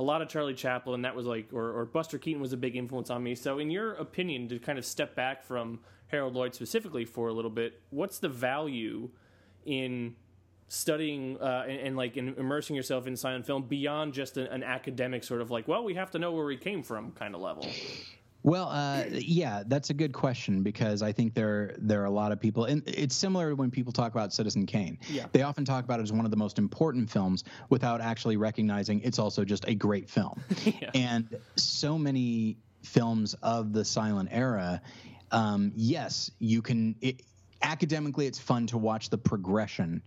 [0.00, 2.74] a lot of Charlie Chaplin, that was like, or, or Buster Keaton was a big
[2.74, 3.34] influence on me.
[3.34, 7.34] So, in your opinion, to kind of step back from Harold Lloyd specifically for a
[7.34, 9.10] little bit, what's the value
[9.66, 10.16] in
[10.68, 14.62] studying uh, and, and like in immersing yourself in silent film beyond just an, an
[14.62, 17.42] academic sort of like, well, we have to know where we came from kind of
[17.42, 17.68] level.
[18.42, 22.32] Well, uh, yeah, that's a good question because I think there there are a lot
[22.32, 24.98] of people, and it's similar to when people talk about Citizen Kane.
[25.08, 25.26] Yeah.
[25.32, 29.00] They often talk about it as one of the most important films without actually recognizing
[29.02, 30.40] it's also just a great film.
[30.80, 30.90] Yeah.
[30.94, 34.80] And so many films of the silent era,
[35.32, 36.94] um, yes, you can.
[37.00, 37.22] It,
[37.62, 40.02] academically, it's fun to watch the progression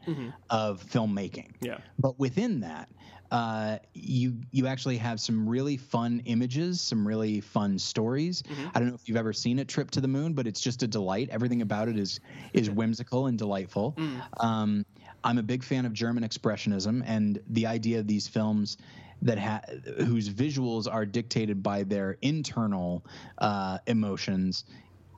[0.50, 1.52] of filmmaking.
[1.62, 1.78] Yeah.
[2.00, 2.90] But within that,
[3.34, 8.44] uh, you you actually have some really fun images, some really fun stories.
[8.76, 10.84] I don't know if you've ever seen a trip to the moon, but it's just
[10.84, 11.30] a delight.
[11.32, 12.20] Everything about it is
[12.54, 13.96] is whimsical and delightful.
[14.40, 14.86] Um,
[15.24, 18.78] I'm a big fan of German expressionism and the idea of these films
[19.24, 19.62] that ha-
[19.98, 23.04] whose visuals are dictated by their internal
[23.40, 24.66] uh, emotions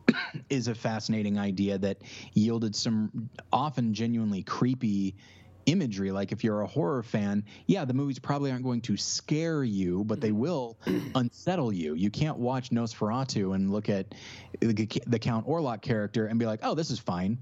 [0.50, 1.98] is a fascinating idea that
[2.34, 5.16] yielded some often genuinely creepy
[5.66, 6.12] imagery.
[6.12, 10.04] Like if you're a horror fan, yeah, the movies probably aren't going to scare you,
[10.04, 10.78] but they will
[11.16, 11.94] unsettle you.
[11.96, 14.14] You can't watch Nosferatu and look at
[14.60, 17.38] the, the Count Orlok character and be like, "Oh, this is fine."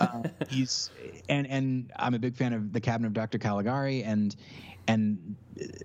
[0.00, 0.90] uh, he's
[1.28, 3.38] and and I'm a big fan of The Cabinet of Dr.
[3.38, 4.34] Caligari and
[4.86, 5.36] and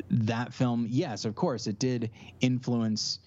[0.09, 3.19] that film, yes, of course, it did influence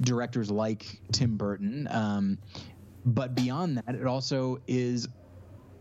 [0.00, 1.86] directors like Tim Burton.
[1.90, 2.38] Um,
[3.04, 5.08] but beyond that, it also is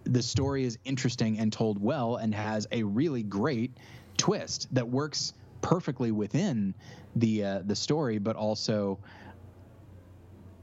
[0.06, 3.72] the story is interesting and told well and has a really great
[4.18, 6.74] twist that works perfectly within
[7.16, 9.00] the uh, the story, but also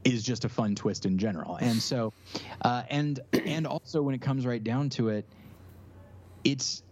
[0.05, 1.57] is just a fun twist in general.
[1.57, 2.13] And so,
[2.63, 5.27] uh, and and also when it comes right down to it,
[6.45, 6.83] it's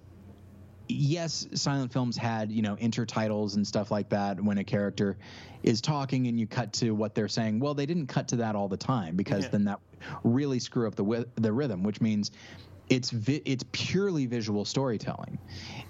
[0.90, 5.16] yes, silent films had you know intertitles and stuff like that when a character
[5.62, 7.60] is talking and you cut to what they're saying.
[7.60, 9.50] Well, they didn't cut to that all the time because Yeah.
[9.50, 9.80] then that
[10.24, 12.30] really screw up the the rhythm, which means
[12.88, 15.38] it's vi- it's purely visual storytelling,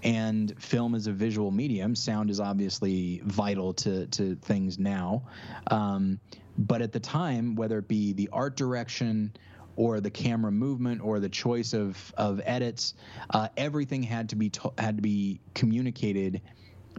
[0.03, 1.95] and film is a visual medium.
[1.95, 5.23] Sound is obviously vital to to things now,
[5.71, 6.21] um,
[6.59, 9.33] but at the time, whether it be the art direction
[9.81, 12.93] or the camera movement or the choice of of edits,
[13.31, 16.43] uh, everything had to be to- had to be communicated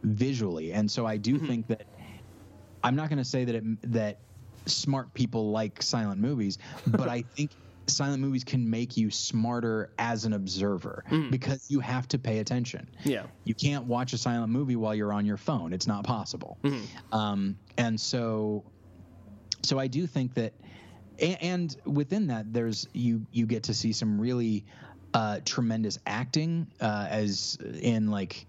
[0.03, 1.85] visually, and so I do think that
[2.83, 4.17] I'm not going to say that it, that
[4.65, 6.57] smart people like silent movies,
[6.87, 7.51] but I think
[7.87, 12.87] silent movies can make you smarter as an observer because you have to pay attention.
[13.03, 13.25] Yeah.
[13.43, 15.71] You can't watch a silent movie while you're on your phone.
[15.73, 16.57] It's not possible.
[17.11, 18.63] Um, and so,
[19.61, 20.53] so I do think that,
[21.19, 24.65] a- and within that, there's you you get to see some really
[25.13, 28.47] uh, tremendous acting, uh, as in like.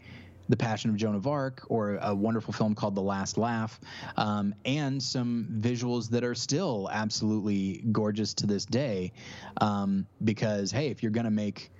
[0.48, 3.80] The Passion of Joan of Arc, or a wonderful film called The Last Laugh,
[4.16, 9.12] um, and some visuals that are still absolutely gorgeous to this day.
[9.60, 11.70] Um, because hey, if you're gonna make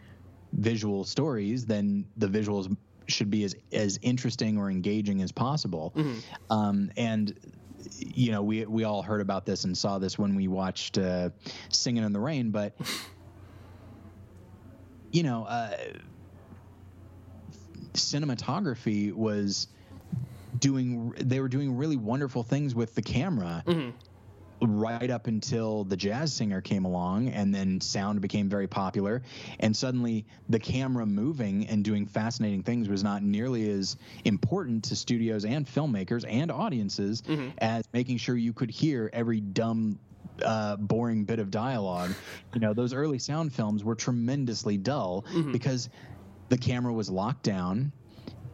[0.52, 2.74] visual stories, then the visuals
[3.08, 5.92] should be as as interesting or engaging as possible.
[6.48, 7.34] Um, and
[7.98, 11.30] you know, we we all heard about this and saw this when we watched uh,
[11.68, 12.74] Singing in the Rain, but
[15.10, 15.76] you know, uh,
[17.94, 19.68] cinematography was
[20.58, 23.64] doing they were doing really wonderful things with the camera
[24.62, 29.22] right up until the jazz singer came along and then sound became very popular.
[29.60, 34.96] And suddenly the camera moving and doing fascinating things was not nearly as important to
[34.96, 37.22] studios and filmmakers and audiences
[37.58, 39.98] as making sure you could hear every dumb
[40.44, 42.12] uh, boring bit of dialogue.
[42.54, 45.88] You know those early sound films were tremendously dull because
[46.48, 47.92] the camera was locked down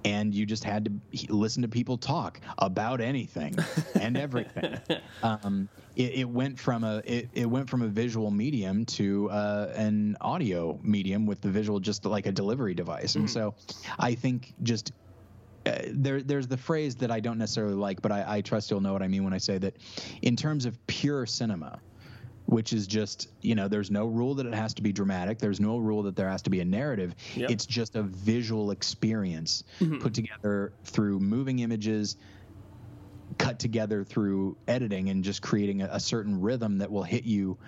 [0.05, 3.57] and you just had to listen to people talk about anything
[4.01, 4.79] and everything.
[5.23, 9.73] um, it, it went from a it, it went from a visual medium to uh,
[9.75, 13.55] an audio medium with the visual just like a delivery device, and so
[13.99, 14.93] I think just.
[15.67, 18.81] Uh, there, there's the phrase that I don't necessarily like, but I, I trust you'll
[18.81, 19.77] know what I mean when I say that.
[20.23, 21.81] In terms of pure cinema,
[22.49, 25.39] which is just you know there's no rule that it has to be dramatic.
[25.39, 27.15] There's no rule that there has to be a narrative.
[27.35, 27.51] Yep.
[27.51, 29.99] it's just a visual experience mm-hmm.
[29.99, 32.17] put together through moving images
[33.37, 37.59] cut together through editing and just creating a, a certain rhythm that will hit you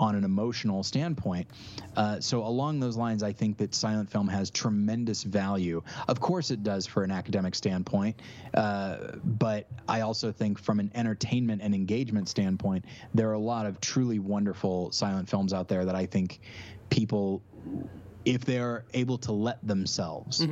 [0.00, 1.46] on an emotional standpoint.
[1.94, 5.82] Uh, so along those lines, I think that silent film has tremendous value.
[6.08, 8.18] Of course, it does for an academic standpoint,
[8.54, 13.66] uh, but I also think from an entertainment and engagement standpoint, there are a lot
[13.66, 16.40] of truly wonderful silent films out there that I think
[16.88, 17.42] people,
[18.24, 20.46] if they're able to let themselves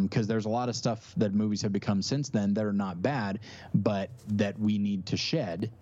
[0.00, 3.02] because there's a lot of stuff that movies have become since then that are not
[3.02, 3.40] bad,
[3.74, 5.72] but that we need to shed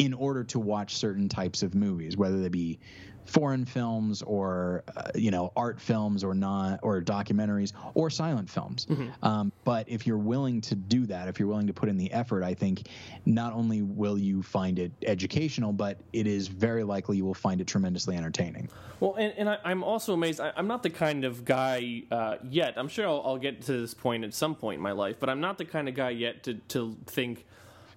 [0.00, 2.78] in order to watch certain types of movies, whether they be
[3.26, 8.86] foreign films or uh, you know art films or not or documentaries or silent films.
[9.22, 12.10] Um, but if you're willing to do that, if you're willing to put in the
[12.12, 12.88] effort, I think
[13.26, 17.60] not only will you find it educational, but it is very likely you will find
[17.60, 18.70] it tremendously entertaining.
[19.00, 20.40] Well, and, and I, I'm also amazed.
[20.40, 22.72] I, I'm not the kind of guy uh, yet.
[22.78, 25.28] I'm sure I'll, I'll get to this point at some point in my life, but
[25.28, 27.44] I'm not the kind of guy yet to to think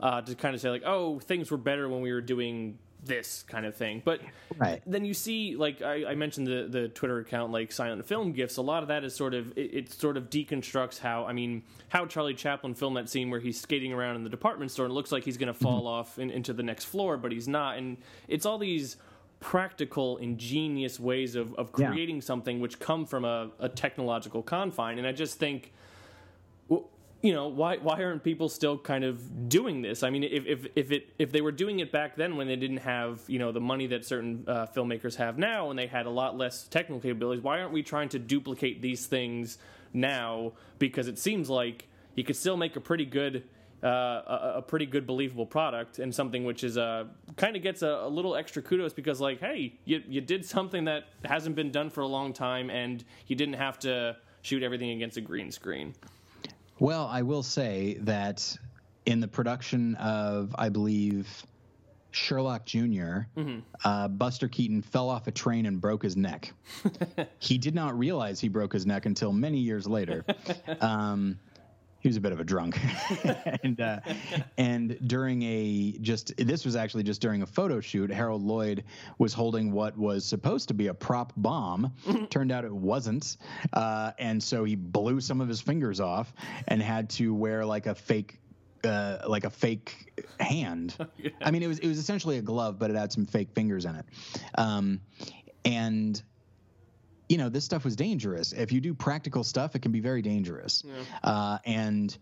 [0.04, 3.44] uh, to kind of say like, oh, things were better when we were doing this
[3.50, 4.02] kind of thing.
[4.06, 4.22] But
[4.58, 4.82] Right.
[4.86, 8.58] then you see, like I, I mentioned the the Twitter account, like Silent Film Gifts.
[8.58, 11.64] A lot of that is sort of it, it sort of deconstructs how I mean
[11.90, 14.92] how Charlie Chaplin filmed that scene where he's skating around in the department store and
[14.94, 17.48] it looks like he's going to fall off in, into the next floor, but he's
[17.48, 17.78] not.
[17.78, 17.98] And
[18.28, 18.96] it's all these
[19.42, 21.92] practical, ingenious ways of, of Yeah.
[21.92, 24.98] creating something which come from a, a technological confine.
[24.98, 25.74] And I just think
[27.24, 30.04] you know why why aren't people still kind of doing this?
[30.04, 32.58] I mean, if if if it if they were doing it back then when they
[32.58, 36.06] didn't have you know the money that certain uh, filmmakers have now and they had
[36.06, 39.58] a lot less technical capabilities, why aren't we trying to duplicate these things
[39.94, 40.52] now?
[40.80, 43.44] Because it seems like you could still make a pretty good.
[43.82, 47.04] Uh, a, a pretty good believable product and something which is uh,
[47.36, 50.86] kind of gets a, a little extra kudos because like hey you, you did something
[50.86, 54.92] that hasn't been done for a long time and you didn't have to shoot everything
[54.92, 55.94] against a green screen
[56.80, 58.58] Well, I will say that
[59.06, 61.46] in the production of, I believe,
[62.12, 63.28] Sherlock junior
[63.84, 66.54] uh, Buster Keaton fell off a train and broke his neck.
[67.40, 70.24] he did not realize he broke his neck until many years later.
[70.80, 71.40] Um,
[72.04, 72.78] he was a bit of a drunk,
[73.64, 74.02] and uh,
[74.58, 78.12] and during a just this was actually just during a photo shoot.
[78.12, 78.84] Harold Lloyd
[79.18, 81.94] was holding what was supposed to be a prop bomb.
[82.30, 83.38] Turned out it wasn't,
[83.72, 86.34] uh, and so he blew some of his fingers off
[86.68, 88.40] and had to wear like a fake.
[88.84, 90.98] Uh, like a fake hand.
[91.42, 93.86] I mean, it was it was essentially a glove, but it had some fake fingers
[93.86, 94.06] in it.
[94.56, 95.00] Um,
[95.64, 96.22] and
[97.34, 98.54] you know, this stuff was dangerous.
[98.54, 100.84] If you do practical stuff, it can be very dangerous.
[101.24, 102.16] Uh, and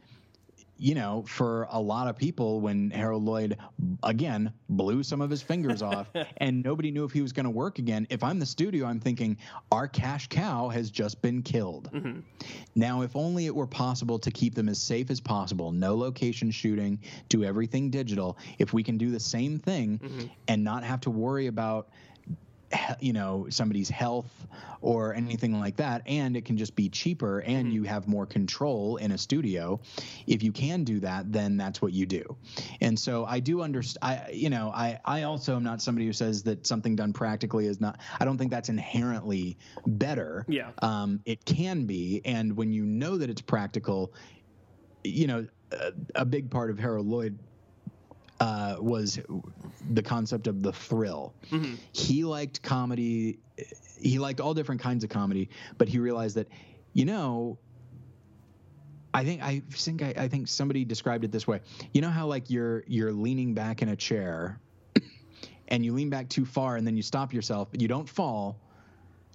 [0.78, 3.58] you know, for a lot of people, when Harold Lloyd
[4.02, 7.50] again blew some of his fingers off, and nobody knew if he was going to
[7.52, 8.08] work again.
[8.10, 9.38] If I'm the studio, I'm thinking
[9.70, 11.90] our cash cow has just been killed.
[12.74, 16.52] Now, if only it were possible to keep them as safe as possible, no location
[16.52, 18.38] shooting, do everything digital.
[18.58, 21.90] If we can do the same thing and not have to worry about
[23.00, 24.48] you know somebody's health
[24.82, 28.98] or anything like that and it can just be cheaper and you have more control
[28.98, 29.80] in a studio.
[30.28, 32.36] If you can do that then that's what you do.
[32.82, 36.14] And so i do understand i you know i i also am not somebody who
[36.14, 40.46] says that something done practically is not i don't think that's inherently better.
[40.48, 40.72] Yeah.
[40.82, 44.14] um it can be and when you know that it's practical
[45.04, 47.38] you know a, a big part of harold lloyd
[48.42, 49.20] uh, was
[49.92, 51.34] the concept of the thrill.
[51.94, 53.40] He liked comedy.
[54.00, 56.48] He liked all different kinds of comedy, but he realized that,
[56.94, 57.60] you know,
[59.14, 61.60] I think I think I, I think somebody described it this way.
[61.94, 64.60] You know how like you're you're leaning back in a chair,
[65.68, 68.58] and you lean back too far, and then you stop yourself, but you don't fall,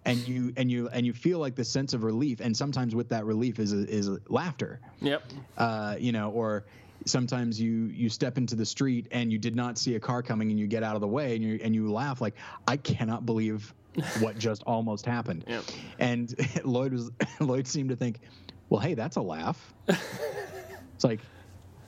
[0.05, 3.11] and you and you and you feel like the sense of relief, and sometimes with
[3.11, 4.81] that relief is is laughter.
[5.01, 5.23] Yep.
[5.59, 6.65] Uh, you know, or
[7.07, 10.51] sometimes you you step into the street and you did not see a car coming
[10.51, 12.35] and you get out of the way and you and you laugh like
[12.67, 13.73] I cannot believe
[14.21, 15.45] what just almost happened.
[15.47, 15.65] Yep.
[15.99, 18.21] And Lloyd was Lloyd seemed to think,
[18.69, 19.73] well, hey, that's a laugh.
[19.89, 21.21] it's like,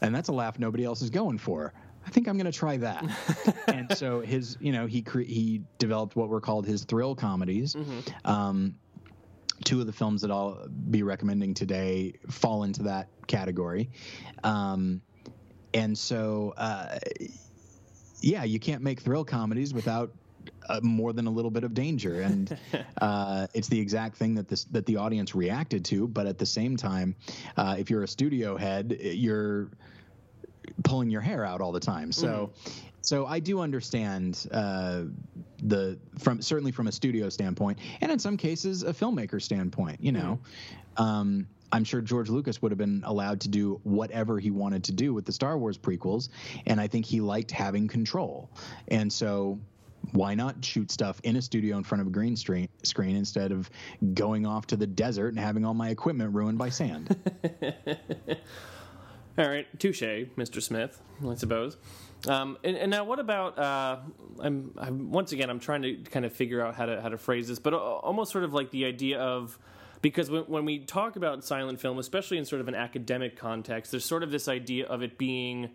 [0.01, 1.73] and that's a laugh nobody else is going for.
[2.07, 3.05] I think I'm going to try that.
[3.67, 7.77] and so his, you know, he cre- he developed what were called his thrill comedies.
[8.25, 8.77] Um,
[9.65, 13.91] two of the films that I'll be recommending today fall into that category.
[14.43, 15.03] Um,
[15.75, 16.99] and so, uh,
[18.21, 20.13] yeah, you can't make thrill comedies without
[20.69, 22.59] uh, more than a little bit of danger, and
[23.01, 26.09] uh, it's the exact thing that this that the audience reacted to.
[26.09, 27.17] But at the same time,
[27.57, 29.71] uh, if you're a studio head, you're
[30.85, 32.13] pulling your hair out all the time.
[32.13, 32.53] So,
[33.01, 35.05] so I do understand uh,
[35.63, 40.03] the from certainly from a studio standpoint, and in some cases a filmmaker standpoint.
[40.03, 40.39] You know,
[40.97, 44.93] um, I'm sure George Lucas would have been allowed to do whatever he wanted to
[44.93, 46.29] do with the Star Wars prequels,
[46.67, 48.51] and I think he liked having control,
[48.89, 49.59] and so.
[50.13, 53.69] Why not shoot stuff in a studio in front of a green screen, instead of
[54.15, 57.15] going off to the desert and having all my equipment ruined by sand?
[59.39, 60.61] All right, touche, Mr.
[60.63, 61.01] Smith.
[61.29, 61.77] I suppose.
[62.27, 63.57] Um, and, and now, what about?
[63.57, 63.99] Uh,
[64.41, 67.19] I'm, I'm once again, I'm trying to kind of figure out how to how to
[67.19, 69.57] phrase this, but almost sort of like the idea of
[70.03, 73.91] because when, when we talk about silent film, especially in sort of an academic context,
[73.91, 75.71] there's sort of this idea of it being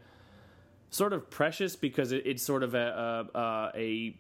[0.90, 4.18] sort of precious because it, it's sort of a, a, a, a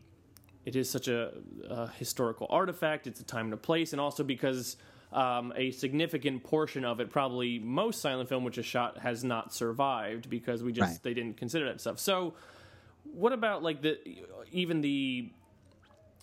[0.65, 1.31] it is such a,
[1.69, 3.05] a historical artifact.
[3.07, 4.77] It's a time and a place, and also because
[5.11, 9.53] um, a significant portion of it, probably most silent film which is shot, has not
[9.53, 11.03] survived because we just Right.
[11.03, 11.99] they didn't consider that stuff.
[11.99, 12.33] So,
[13.03, 13.99] what about like the
[14.51, 15.29] even the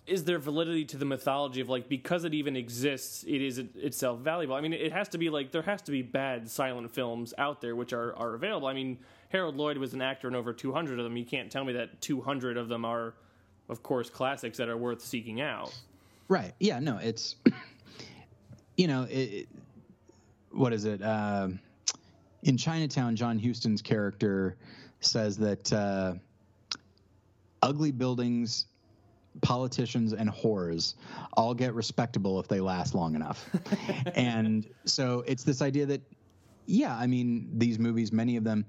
[0.07, 4.19] is there validity to the mythology of like because it even exists it is itself
[4.21, 7.33] valuable i mean it has to be like there has to be bad silent films
[7.39, 8.99] out there which are, are available i mean
[9.29, 12.01] harold lloyd was an actor in over 200 of them you can't tell me that
[12.01, 13.15] 200 of them are
[13.69, 15.73] of course classics that are worth seeking out
[16.31, 16.55] Right.
[16.61, 16.79] Yeah.
[16.79, 16.97] No.
[16.99, 17.35] It's
[18.77, 19.49] you know it,
[20.53, 21.03] what is it?
[21.03, 21.49] Uh,
[22.45, 24.57] in Chinatown, John Huston's character
[25.01, 26.15] says that uh,
[27.63, 28.67] ugly buildings,
[29.43, 30.95] politicians, and whores
[31.35, 33.49] all get respectable if they last long enough.
[34.15, 36.03] and so it's this idea that
[36.67, 38.65] yeah, I mean, these movies, many of them,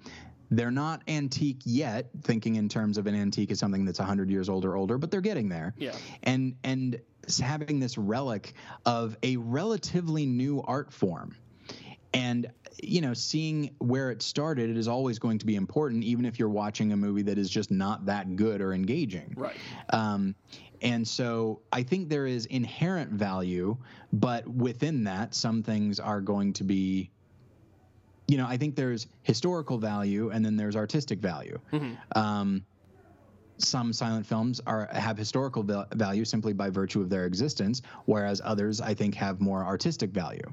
[0.49, 4.49] they're not antique yet, thinking in terms of an antique as something that's 100 years
[4.49, 5.73] old or older, but they're getting there.
[5.77, 5.95] Yeah.
[6.23, 6.99] And and
[7.41, 8.53] having this relic
[8.85, 11.37] of a relatively new art form.
[12.13, 12.51] And
[12.81, 16.39] you know, seeing where it started, it is always going to be important, even if
[16.39, 19.33] you're watching a movie that is just not that good or engaging.
[19.35, 19.55] right
[19.89, 20.35] Um,
[20.81, 23.77] and so I think there is inherent value,
[24.13, 27.11] but within that, some things are going to be,
[28.27, 31.59] you know, I think there's historical value and then there's artistic value.
[32.15, 32.65] Um,
[33.57, 38.41] some silent films are have historical val- value simply by virtue of their existence, whereas
[38.43, 40.51] others I think have more artistic value.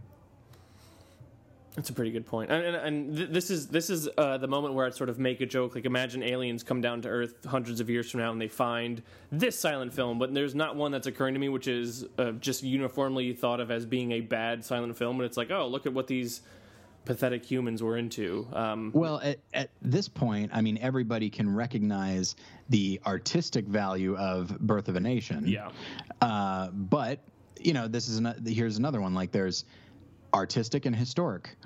[1.76, 2.50] That's a pretty good point.
[2.50, 5.18] And, and, and th- this is this is uh, the moment where I'd sort of
[5.20, 5.76] make a joke.
[5.76, 9.02] Like, imagine aliens come down to Earth hundreds of years from now and they find
[9.30, 12.64] this silent film, but there's not one that's occurring to me, which is uh, just
[12.64, 15.16] uniformly thought of as being a bad silent film.
[15.20, 16.40] And it's like, oh, look at what these
[17.04, 18.46] pathetic humans were into.
[18.52, 22.34] Um, Well, at, at this point, I mean, everybody can recognize
[22.68, 25.46] the artistic value of Birth of a Nation.
[25.46, 25.70] yeah,
[26.20, 27.20] Uh, but
[27.60, 29.14] you know, this is an, here's another one.
[29.14, 29.64] Like there's
[30.34, 31.56] artistic and historic.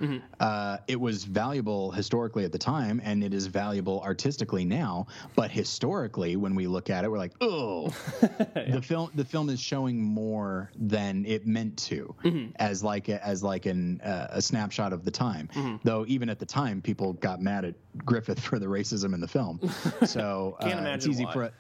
[0.40, 5.06] Uh, it was valuable historically at the time, and it is valuable artistically now.
[5.34, 7.88] But historically, when we look at it, we're like, oh,
[8.20, 12.14] the film the film is showing more than it meant to,
[12.56, 15.48] as like a, as like an uh, a snapshot of the time.
[15.84, 19.28] Though even at the time, people got mad at Griffith for the racism in the
[19.28, 19.60] film.
[20.04, 21.32] So Can't uh, it's easy why.
[21.32, 21.52] for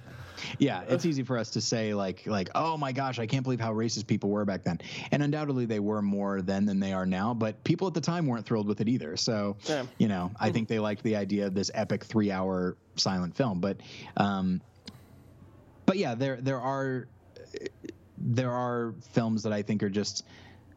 [0.58, 3.42] yeah, uh, it's easy for us to say like like oh my gosh, I can't
[3.42, 4.80] believe how racist people were back then.
[5.10, 8.26] And undoubtedly they were more then than they are now, but people at the time
[8.26, 9.16] weren't thrilled with it either.
[9.16, 9.84] So, Yeah.
[9.98, 10.54] you know, I hmm.
[10.54, 13.78] think they liked the idea of this epic 3-hour silent film, but
[14.16, 14.60] um
[15.86, 17.08] but yeah, there there are
[17.38, 17.66] uh,
[18.18, 20.24] there are films that I think are just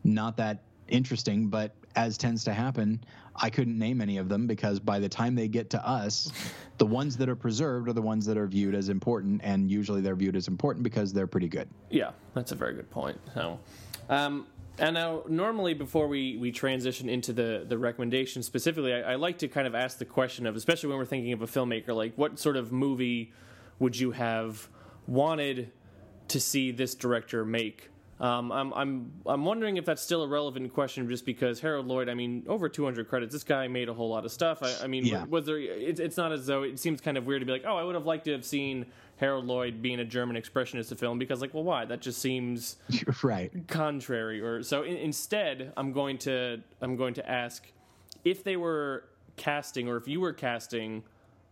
[0.03, 3.03] not that interesting, but as tends to happen,
[3.35, 6.31] I couldn't name any of them because by the time they get to us,
[6.77, 10.01] the ones that are preserved are the ones that are viewed as important, and usually
[10.01, 11.69] they're viewed as important because they're pretty good.
[11.89, 13.19] Yeah, that's a very good point.
[13.33, 13.59] So,
[14.09, 19.15] um, and now normally before we, we transition into the the recommendation specifically, I, I
[19.15, 21.95] like to kind of ask the question of, especially when we're thinking of a filmmaker,
[21.95, 23.31] like what sort of movie
[23.79, 24.67] would you have
[25.07, 25.71] wanted
[26.27, 27.89] to see this director make
[28.19, 32.07] Um, I'm I'm I'm wondering if that's still a relevant question, just because Harold Lloyd.
[32.07, 33.33] I mean, over 200 credits.
[33.33, 34.63] This guy made a whole lot of stuff.
[34.63, 35.25] I, I mean, Yeah.
[35.25, 35.57] was there?
[35.59, 37.83] It's it's not as though it seems kind of weird to be like, oh, I
[37.83, 38.85] would have liked to have seen
[39.17, 41.83] Harold Lloyd being a German expressionist film because, like, well, why?
[41.83, 42.77] That just seems
[43.23, 43.51] right.
[43.67, 44.39] contrary.
[44.39, 47.65] Or so in, instead, I'm going to I'm going to ask
[48.23, 49.03] if they were
[49.35, 51.03] casting, or if you were casting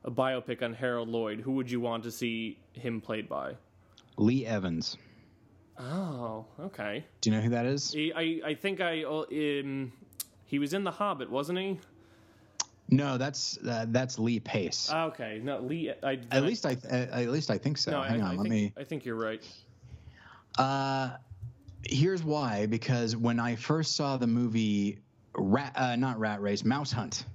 [0.05, 3.55] a biopic on Harold Lloyd, who would you want to see him played by?
[4.15, 4.95] Lee Evans.
[5.79, 7.03] Oh, okay.
[7.21, 7.91] Do you know who that is?
[7.91, 9.91] He, I I think I uh, um,
[10.45, 11.79] he was in The Hobbit, wasn't he?
[12.89, 14.89] No, that's uh, that's Lee Pace.
[14.91, 15.91] Ah, Okay, no Lee.
[16.03, 17.91] I, at least I uh, at least I think so.
[17.91, 18.73] no, Hang I, on, I let think, me.
[18.77, 19.43] I think you're right.
[20.57, 21.11] Uh,
[21.83, 22.67] here's why.
[22.67, 24.99] Because when I first saw the movie,
[25.35, 27.25] Rat, uh, not Rat Race, Mouse Hunt.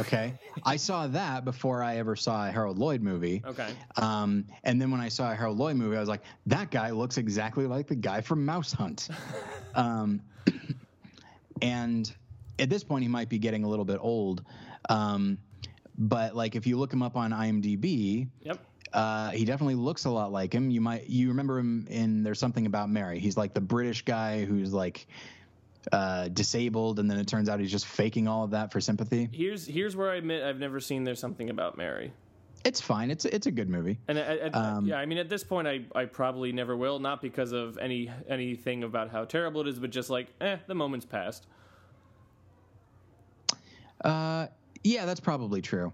[0.00, 0.34] Okay,
[0.64, 3.42] I saw that before I ever saw a Harold Lloyd movie.
[3.44, 3.68] Okay.
[3.96, 6.90] Um, and then when I saw a Harold Lloyd movie, I was like, that guy
[6.90, 9.08] looks exactly like the guy from Mouse Hunt.
[9.74, 10.20] um,
[11.62, 12.12] and
[12.58, 14.44] at this point, he might be getting a little bit old.
[14.88, 15.38] Um,
[15.96, 18.58] but like, if you look him up on IMDb, Yep.
[18.92, 20.70] uh, he definitely looks a lot like him.
[20.70, 23.18] You might you remember him in There's Something About Mary.
[23.18, 25.06] He's like the British guy who's like
[25.92, 29.28] uh, disabled, and then it turns out he's just faking all of that for sympathy.
[29.32, 32.12] Here's here's where I admit I've never seen There's Something About Mary.
[32.64, 33.10] It's fine.
[33.10, 33.98] It's it's a good movie.
[34.08, 36.98] And I, I, Um, yeah, I mean, at this point, I, I probably never will,
[36.98, 40.74] not because of any anything about how terrible it is, but just like, eh, the
[40.74, 41.46] moment's passed.
[44.02, 44.46] Uh,
[44.84, 45.92] yeah, that's probably true.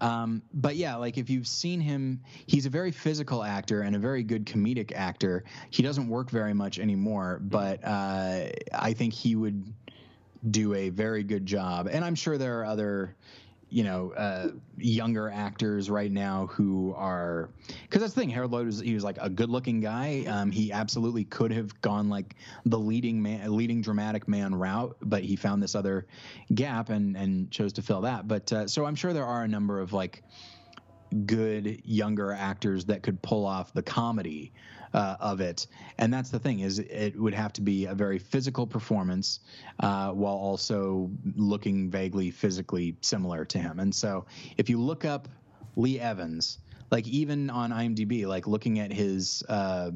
[0.00, 3.98] um, but yeah, like if you've seen him, he's a very physical actor and a
[3.98, 5.44] very good comedic actor.
[5.68, 9.62] He doesn't work very much anymore, but uh, I think he would
[10.50, 11.86] do a very good job.
[11.92, 13.14] And I'm sure there are other,
[13.70, 17.48] you know, uh, younger actors right now who are
[17.82, 18.28] because that's the thing.
[18.28, 20.24] Harold Lloyd was he was like a good-looking guy.
[20.28, 22.34] Um, he absolutely could have gone like
[22.66, 26.06] the leading man, leading dramatic man route, but he found this other
[26.54, 28.26] gap and and chose to fill that.
[28.26, 30.24] But uh, so I'm sure there are a number of like
[31.26, 34.52] good younger actors that could pull off the comedy
[34.92, 35.66] uh, of it
[35.98, 39.40] and that's the thing is it would have to be a very physical performance
[39.80, 44.24] uh, while also looking vaguely physically similar to him and so
[44.56, 45.28] if you look up
[45.76, 46.58] lee evans
[46.90, 49.90] like even on imdb like looking at his uh,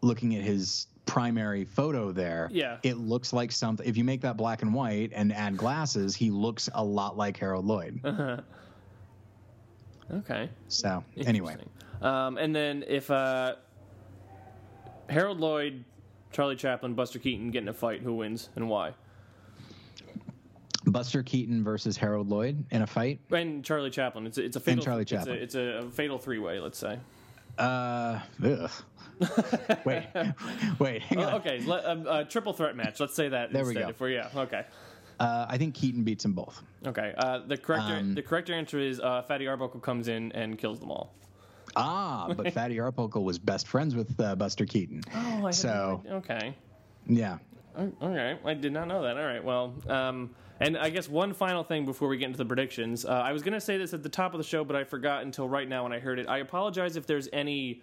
[0.00, 2.78] looking at his primary photo there Yeah.
[2.82, 6.30] it looks like something if you make that black and white and add glasses he
[6.30, 8.00] looks a lot like harold lloyd
[10.10, 10.50] Okay.
[10.68, 11.56] so anyway.
[12.02, 13.54] Um, and then if uh,
[15.08, 15.84] Harold Lloyd,
[16.32, 18.92] Charlie Chaplin, Buster Keaton get in a fight, who wins and why?
[20.84, 23.20] Buster Keaton versus Harold Lloyd in a fight.
[23.30, 24.26] And Charlie Chaplin.
[24.26, 24.84] It's a, it's a fatal.
[24.84, 25.38] Charlie it's a- Chaplin.
[25.38, 26.58] It's a, fatal three way.
[26.58, 26.98] Let's say.
[27.58, 28.70] Uh, ugh.
[29.84, 30.04] wait,
[30.80, 31.34] wait, hang on.
[31.34, 32.98] Oh, okay, let, um, uh, triple threat match.
[32.98, 33.88] Let's say that There we go.
[33.88, 34.64] If we're yeah, okay,
[35.20, 36.60] Uh, I think Keaton beats them both.
[36.86, 37.14] okay.
[37.16, 40.80] Uh, the correct Um, the correct answer is uh, Fatty Arbuckle comes in and kills
[40.80, 41.14] them all.
[41.76, 45.02] Ah, but Fatty Arbuckle was best friends with uh, Buster Keaton.
[45.14, 46.54] Oh, I So- okay.
[47.06, 47.38] Yeah.
[48.02, 49.16] Okay, I did not know that.
[49.16, 52.44] All right, well, um, and I guess one final thing before we get into the
[52.44, 53.04] predictions.
[53.06, 54.84] Uh, I was going to say this at the top of the show, but I
[54.84, 56.28] forgot until right now when I heard it.
[56.28, 57.82] I apologize if there's any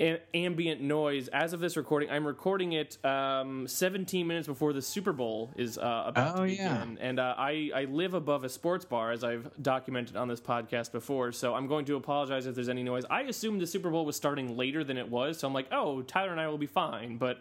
[0.00, 1.28] a- ambient noise.
[1.28, 5.76] As of this recording, I'm recording it um, 17 minutes before the Super Bowl is
[5.78, 6.78] uh, about Oh, to yeah.
[6.78, 10.40] begin, and uh, I I live above a sports bar, as I've documented on this
[10.40, 11.32] podcast before.
[11.32, 13.04] So I'm going to apologize if there's any noise.
[13.10, 16.02] I assumed the Super Bowl was starting later than it was, so I'm like, oh,
[16.02, 17.40] Tyler and I will be fine, but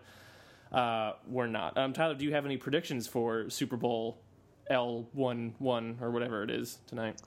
[0.71, 1.77] uh, we're not.
[1.77, 4.19] Um, Tyler, do you have any predictions for Super Bowl
[4.69, 7.19] L one one or whatever it is tonight?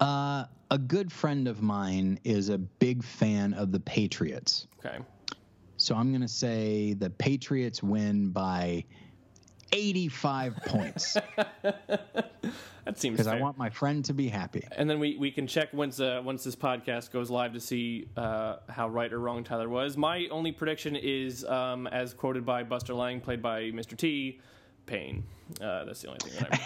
[0.00, 4.66] Uh, a good friend of mine is a big fan of the Patriots.
[4.78, 4.98] Okay.
[5.76, 8.84] So I'm going to say the Patriots win by
[9.70, 11.16] 85 points
[12.84, 14.66] That seems because I want my friend to be happy.
[14.76, 18.08] and then we, we can check once uh, once this podcast goes live to see
[18.16, 19.96] uh, how right or wrong Tyler was.
[19.96, 23.96] My only prediction is, um, as quoted by Buster Lang, played by Mr.
[23.96, 24.40] T,
[24.86, 25.24] pain.
[25.60, 26.60] Uh, that's the only thing that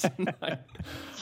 [0.00, 0.08] I
[0.40, 0.58] tonight.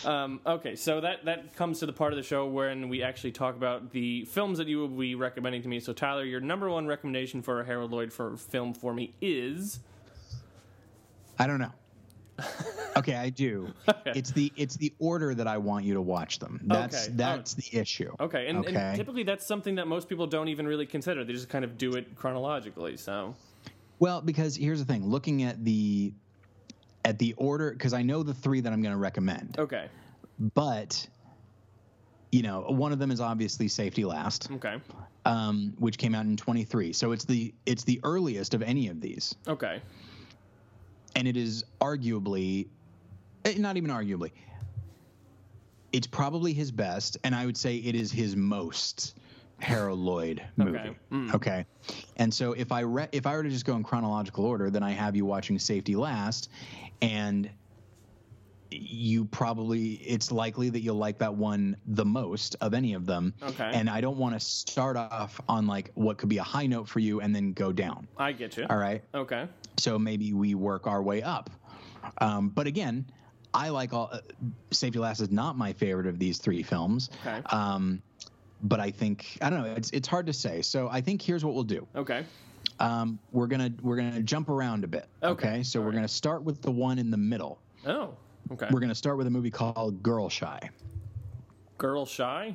[0.05, 3.31] Um, okay, so that that comes to the part of the show when we actually
[3.31, 5.79] talk about the films that you will be recommending to me.
[5.79, 9.79] So Tyler, your number one recommendation for a Harold Lloyd for film for me is
[11.39, 11.73] I don't know.
[12.95, 13.73] Okay, I do.
[14.05, 16.61] It's the it's the order that I want you to watch them.
[16.65, 17.15] That's Okay.
[17.17, 18.15] that's the issue.
[18.21, 18.75] okay, and, Okay.
[18.75, 21.25] and typically that's something that most people don't even really consider.
[21.25, 22.99] They just kind of do it chronologically.
[22.99, 23.35] So
[24.03, 26.13] Well, because here's the thing: looking at the
[27.05, 29.87] at the order, because I know the three that I'm going to recommend, okay,
[30.57, 31.07] but
[32.33, 34.81] you know, one of them is obviously Safety Last, Okay.
[35.25, 36.93] um, which came out in 23.
[36.93, 39.81] So it's the it's the earliest of any of these, Okay.
[41.15, 42.67] and it is arguably,
[43.45, 44.33] eh, not even arguably,
[45.93, 49.17] it's probably his best, and I would say it is his most
[49.63, 50.79] Harold Lloyd movie.
[50.79, 50.97] Okay.
[51.13, 51.35] Mm.
[51.35, 51.67] Okay.
[52.17, 54.83] And so if I re- if I were to just go in chronological order, then
[54.83, 56.51] I have you watching Safety Last,
[57.01, 57.49] and
[58.71, 63.35] you probably it's likely that you'll like that one the most of any of them.
[63.43, 63.71] Okay.
[63.73, 66.89] And I don't want to start off on like what could be a high note
[66.89, 68.09] for you and then go down.
[68.17, 68.67] I get you.
[68.69, 69.03] All right.
[69.15, 69.47] Okay.
[69.79, 71.51] So maybe we work our way up.
[72.19, 73.07] Um, but again,
[73.55, 74.09] I like all.
[74.11, 74.21] Uh,
[74.71, 77.11] Safety Last is not my favorite of these three films.
[77.25, 77.43] Okay.
[77.51, 78.03] Um,
[78.63, 79.75] but I think I don't know.
[79.75, 80.63] It's it's hard to say.
[80.63, 81.87] So I think here's what we'll do.
[81.97, 82.25] Okay.
[82.79, 85.07] Um, we're gonna we're gonna jump around a bit.
[85.23, 85.63] Okay.
[85.63, 85.97] So All we're right.
[85.97, 87.59] gonna start with the one in the middle.
[87.87, 88.15] Oh.
[88.53, 88.69] Okay.
[88.71, 90.71] We're gonna start with a movie called Girl Shy.
[91.79, 92.55] Girl Shy.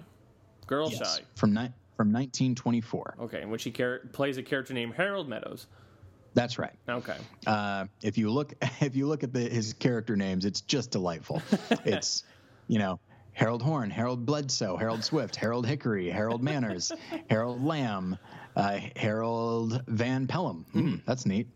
[0.65, 1.23] Girl Yes, Shy.
[1.35, 3.15] From ni- from 1924.
[3.21, 5.67] Okay, in which he char- plays a character named Harold Meadows.
[6.33, 6.73] That's right.
[6.87, 7.15] Okay.
[7.47, 11.41] Uh, if you look if you look at the, his character names, it's just delightful.
[11.85, 12.23] it's
[12.67, 12.99] you know
[13.37, 16.91] Harold Horn, Harold Bledsoe, Harold Swift, Harold Hickory, Harold Manners,
[17.29, 18.17] Harold Lamb,
[18.55, 20.65] uh, Harold Van Pelham.
[20.73, 21.47] Mm, that's neat.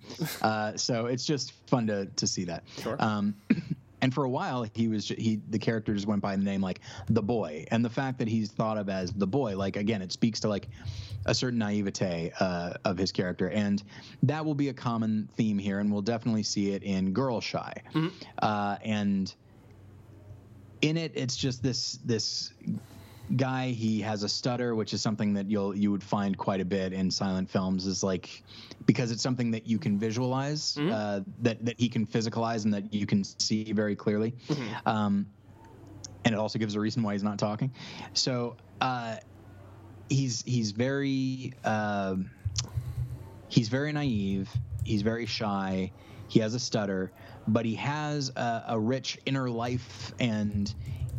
[0.43, 2.63] Uh, so it's just fun to to see that.
[2.79, 2.97] Sure.
[2.99, 3.33] Um,
[4.01, 6.81] and for a while, he was he the character just went by the name like
[7.09, 10.11] the boy, and the fact that he's thought of as the boy, like again, it
[10.11, 10.67] speaks to like
[11.25, 13.81] a certain naivete uh, of his character, and
[14.21, 17.73] that will be a common theme here, and we'll definitely see it in Girl Shy,
[18.37, 19.33] uh, and
[20.81, 22.53] in it, it's just this this
[23.35, 23.69] guy.
[23.69, 26.93] He has a stutter, which is something that you'll you would find quite a bit
[26.93, 27.85] in silent films.
[27.85, 28.43] Is like
[28.85, 32.93] because it's something that you can visualize, uh, that that he can physicalize, and that
[32.93, 34.33] you can see very clearly.
[34.85, 35.27] Um,
[36.25, 37.71] and it also gives a reason why he's not talking.
[38.13, 39.17] So uh,
[40.09, 42.15] he's he's very uh,
[43.49, 44.49] he's very naive.
[44.83, 45.91] He's very shy.
[46.27, 47.11] He has a stutter,
[47.47, 50.73] but he has a, a rich inner life and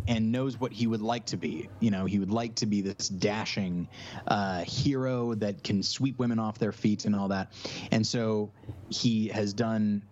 [0.08, 1.68] and knows what he would like to be.
[1.80, 3.88] You know, he would like to be this dashing
[4.26, 7.52] uh, hero that can sweep women off their feet and all that.
[7.92, 8.50] And so
[8.88, 10.02] he has done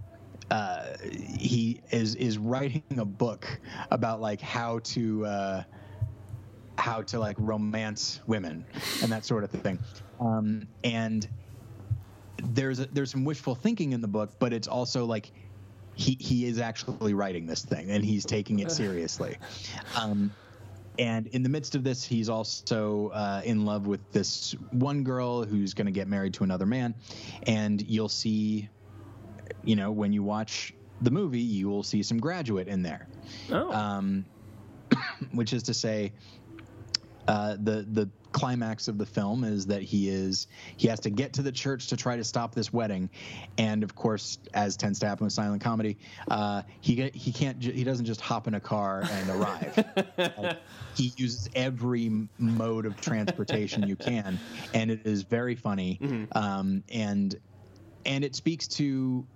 [0.51, 5.63] uh, he is is writing a book about like how to uh,
[6.77, 8.65] how to like romance women
[9.03, 9.79] and that sort of thing.
[10.19, 11.29] Um, and
[12.45, 15.33] there's a, there's some wishful thinking in the book, but it's also like
[15.95, 19.37] he he is actually writing this thing and he's taking it seriously.
[19.97, 20.33] Um,
[20.99, 25.45] and in the midst of this, he's also uh, in love with this one girl
[25.45, 26.95] who's going to get married to another man,
[27.47, 28.69] and you'll see
[29.63, 33.09] you know, when you watch the movie, you will see some graduate in there,
[33.51, 33.73] Oh.
[33.73, 34.25] um,
[35.33, 36.13] which is to say,
[37.29, 41.33] uh, the the climax of the film is that he is he has to get
[41.35, 43.11] to the church to try to stop this wedding,
[43.59, 45.99] and of course, as tends to happen with silent comedy,
[46.31, 50.57] uh, he get, he can't he doesn't just hop in a car and arrive.
[50.97, 54.39] He uses every mode of transportation you can,
[54.75, 55.99] and it is very funny,
[56.33, 57.39] um, and
[58.05, 59.27] and it speaks to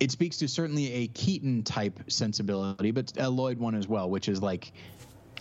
[0.00, 4.28] it speaks to certainly a Keaton type sensibility, but a Lloyd one as well, which
[4.28, 4.72] is like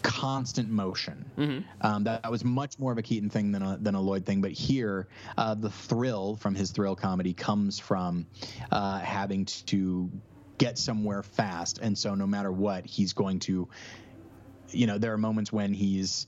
[0.02, 1.26] constant motion.
[1.82, 4.26] Um, that, that was much more of a Keaton thing than a, than a Lloyd
[4.26, 4.42] thing.
[4.42, 8.26] But here, uh, the thrill from his thrill comedy comes from
[8.72, 10.10] uh, having to
[10.58, 13.68] get somewhere fast, and so no matter what, he's going to.
[14.72, 16.28] You know, there are moments when he's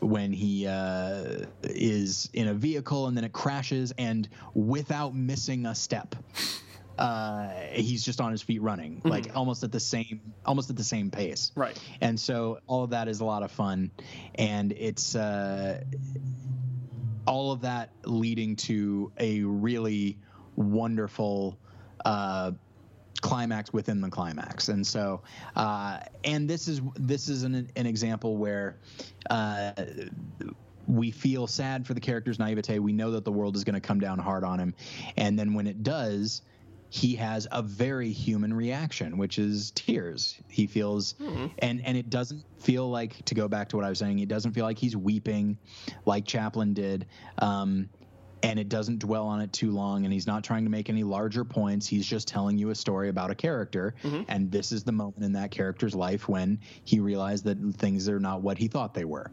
[0.00, 5.74] when he uh, is in a vehicle and then it crashes, and without missing a
[5.74, 6.14] step,
[6.98, 10.84] uh, he's just on his feet running, like almost at the same almost at the
[10.84, 11.52] same pace.
[11.54, 11.78] Right.
[12.00, 13.90] And so all of that is a lot of fun,
[14.34, 15.82] and it's uh,
[17.26, 20.18] all of that leading to a really
[20.56, 21.58] wonderful.
[22.04, 22.52] Uh,
[23.22, 25.22] climax within the climax and so
[25.56, 28.76] uh, and this is this is an, an example where
[29.30, 29.72] uh,
[30.86, 33.80] we feel sad for the character's naivete we know that the world is going to
[33.80, 34.74] come down hard on him
[35.16, 36.42] and then when it does
[36.96, 40.40] he has a very human reaction which is tears.
[40.48, 41.14] He feels
[41.58, 44.28] and and it doesn't feel like to go back to what i was saying it
[44.28, 45.56] doesn't feel like he's weeping
[46.04, 47.06] like chaplin did
[47.38, 47.88] um,
[48.42, 51.02] and it doesn't dwell on it too long and he's not trying to make any
[51.02, 51.86] larger points.
[51.86, 53.94] He's just telling you a story about a character
[54.28, 58.20] and this is the moment in that character's life when he realized that things are
[58.20, 59.30] not what he thought they were.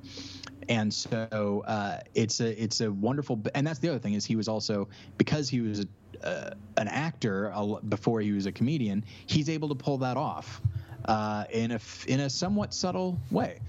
[0.70, 4.36] And so uh, it's a it's a wonderful and that's the other thing is he
[4.36, 4.88] was also
[5.18, 5.86] because he was a,
[6.24, 7.54] uh, an actor
[7.90, 10.62] before he was a comedian he's able to pull that off
[11.06, 13.60] uh, in a in a somewhat subtle way.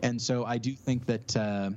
[0.00, 1.36] And so I do think that.
[1.36, 1.70] Uh,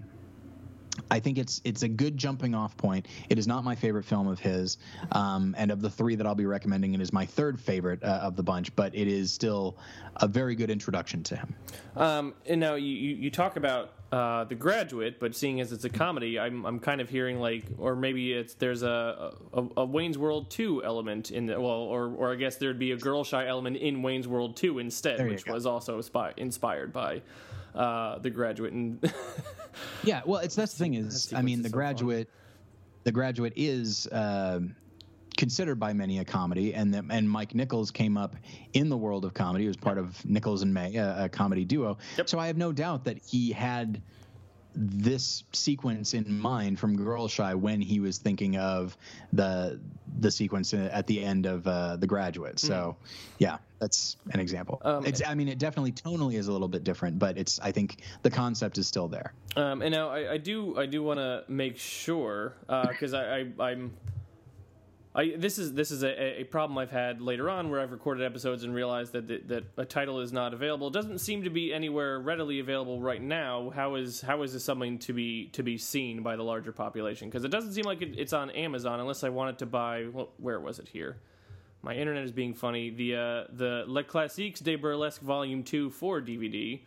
[1.12, 3.08] I think it's it's a good jumping off point.
[3.30, 4.80] It is not my favorite film of his,
[5.12, 8.22] um, and of the three that I'll be recommending, it is my third favorite uh,
[8.24, 8.76] of the bunch.
[8.76, 9.78] But it is still
[10.16, 11.56] a very good introduction to him.
[11.96, 15.90] Um, and now you, you talk about uh, the graduate, but seeing as it's a
[15.90, 20.18] comedy, I'm I'm kind of hearing like, or maybe it's there's a a, a Wayne's
[20.18, 23.48] World two element in the well, or or I guess there'd be a girl shy
[23.48, 25.54] element in Wayne's World two instead, which go.
[25.54, 27.22] was also spi- inspired by
[27.76, 28.74] uh, the graduate.
[28.74, 29.00] And
[30.04, 32.30] Yeah, well, it's that's the thing is, I mean, the so graduate,
[33.04, 34.60] the graduate is uh,
[35.38, 38.36] considered by many a comedy, and the, and Mike Nichols came up
[38.74, 39.64] in the world of comedy.
[39.64, 41.98] He was part of Nichols and May, a, a comedy duo.
[42.18, 42.30] Yep.
[42.30, 44.02] So I have no doubt that he had
[44.80, 48.96] this sequence in mind from Girl Shy when he was thinking of
[49.34, 49.80] the
[50.20, 52.60] the sequence at the end of uh, the graduate.
[52.60, 52.96] So,
[53.38, 54.82] yeah, that's an example.
[54.84, 57.72] Um, it's, I mean, it definitely tonally is a little bit different, but it's I
[57.72, 59.34] think the concept is still there.
[59.56, 63.70] Um, and now I, I do I do want to make sure because I, I
[63.72, 63.96] I'm
[65.18, 68.24] I this is this is a, a problem I've had later on where I've recorded
[68.24, 70.88] episodes and realized that that, that a title is not available.
[70.88, 73.72] It doesn't seem to be anywhere readily available right now.
[73.72, 77.30] How is how is this something to be to be seen by the larger population?
[77.30, 80.06] Because it doesn't seem like it, it's on Amazon unless I wanted to buy.
[80.14, 81.18] Well, where was it here?
[81.82, 82.92] My internet is being funny.
[82.92, 86.80] The uh, the Les Classiques de Burlesque Volume Two for DVD,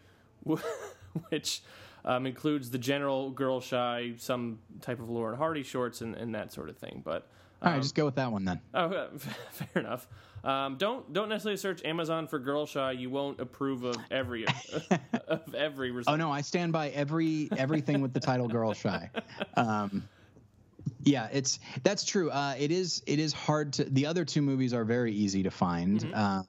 [1.31, 1.63] which
[2.05, 6.33] um, includes the general girl shy, some type of Laurel and Hardy shorts, and, and
[6.37, 7.03] that sort of thing.
[7.05, 7.27] But
[7.63, 8.61] All right, just go with that one then.
[8.75, 9.09] oh,
[9.51, 10.09] fair enough.
[10.43, 12.93] Um, don't don't necessarily search Amazon for girl shy.
[12.93, 14.47] You won't approve of every
[15.29, 15.91] of every.
[15.91, 16.15] Result.
[16.15, 19.11] Oh no, I stand by every everything with the title "Girl Shy."
[19.57, 20.09] Um,
[21.05, 22.31] yeah, it's that's true.
[22.31, 23.85] Uh, it is it is hard to.
[23.85, 26.43] The other two movies are very easy to find, uh,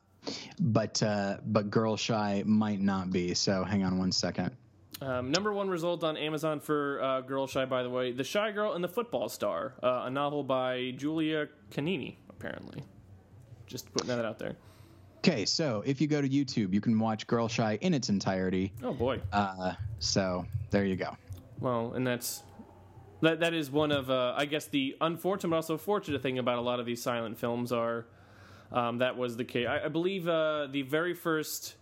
[0.59, 3.33] but uh, but "Girl Shy" might not be.
[3.33, 4.55] So hang on one second.
[5.01, 8.51] Um, number one result on Amazon for uh, Girl Shy, by the way, The Shy
[8.51, 12.83] Girl and the Football Star, uh, a novel by Julia Canini, apparently.
[13.65, 14.55] Just putting that out there.
[15.17, 18.73] Okay, so if you go to YouTube, you can watch "Girl Shy" in its entirety.
[18.83, 19.21] Oh boy.
[19.31, 21.15] Uh, so there you go.
[21.59, 22.43] Well, and that's
[23.21, 23.39] that.
[23.39, 26.61] That is one of, uh, I guess, the unfortunate but also fortunate thing about a
[26.61, 28.05] lot of these silent films are
[28.71, 29.67] um, that was the case.
[29.67, 31.75] I, I believe uh, the very first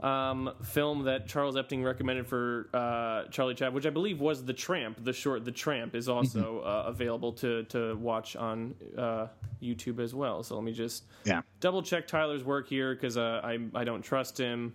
[0.00, 4.52] um, film that Charles Epting recommended for uh, Charlie Chaplin, which I believe was The
[4.52, 9.28] Tramp, the short The Tramp, is also uh, available to to watch on uh,
[9.62, 10.42] YouTube as well.
[10.42, 11.42] So let me just Yeah.
[11.60, 14.74] double check Tyler's work here because uh, I I don't trust him.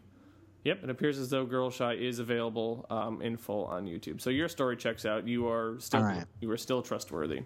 [0.65, 4.19] Yep, it appears as though Girl Shy is available um, in full on YouTube.
[4.19, 5.25] So your story checks out.
[5.27, 6.25] You are still right.
[6.41, 7.43] you are still trustworthy.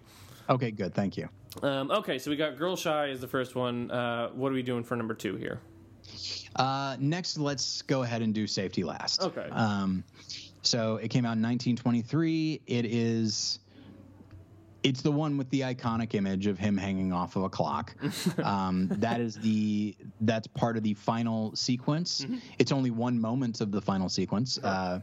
[0.50, 0.94] Okay, good.
[0.94, 1.28] Thank you.
[1.62, 3.90] Um, okay, so we got Girl Shy is the first one.
[3.90, 5.60] Uh, what are we doing for number two here?
[6.56, 9.22] Uh, next, let's go ahead and do safety last.
[9.22, 9.48] Okay.
[9.50, 10.04] Um,
[10.62, 12.62] so it came out in 1923.
[12.66, 13.58] It is.
[14.82, 17.94] It's the one with the iconic image of him hanging off of a clock.
[18.44, 22.26] um, that is the that's part of the final sequence.
[22.58, 25.00] It's only one moment of the final sequence, uh,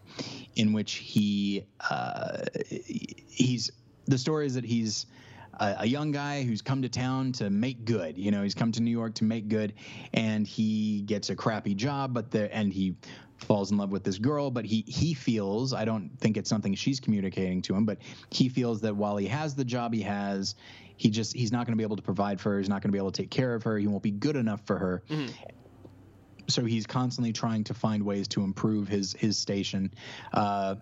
[0.55, 3.71] in which he uh, he's
[4.05, 5.07] the story is that he's
[5.61, 8.17] a, a young guy who's come to town to make good.
[8.17, 9.73] You know, he's come to New York to make good,
[10.13, 12.95] and he gets a crappy job, but the and he
[13.37, 14.51] falls in love with this girl.
[14.51, 17.99] But he he feels I don't think it's something she's communicating to him, but
[18.31, 20.55] he feels that while he has the job he has,
[20.97, 22.57] he just he's not going to be able to provide for her.
[22.57, 23.77] He's not going to be able to take care of her.
[23.77, 25.03] He won't be good enough for her.
[26.47, 29.93] So he's constantly trying to find ways to improve his his station.
[30.33, 30.75] Uh,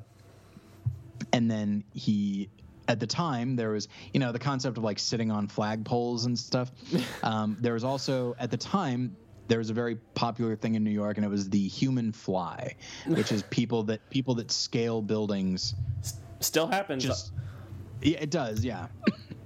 [1.33, 2.49] and then he
[2.89, 6.37] at the time there was you know the concept of like sitting on flagpoles and
[6.37, 6.71] stuff.
[7.23, 9.15] Um, there was also at the time
[9.47, 12.75] there was a very popular thing in new york and it was the human fly
[13.07, 15.75] which is people that people that scale buildings.
[16.39, 17.03] Still happens.
[17.03, 17.33] just
[18.01, 18.87] yeah it does yeah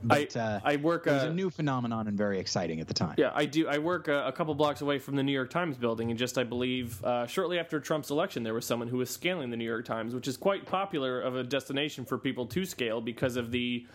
[0.03, 1.07] but I, uh, I work.
[1.07, 3.67] it was Uh, a new phenomenon and very exciting at the time yeah, I do.
[3.67, 6.37] I work uh, a couple blocks away from the New York Times building, and just
[6.37, 9.65] I believe uh, shortly after Trump's election, there was someone who was scaling the New
[9.65, 13.51] York Times, which is quite popular of a destination for people to scale because of
[13.51, 13.85] the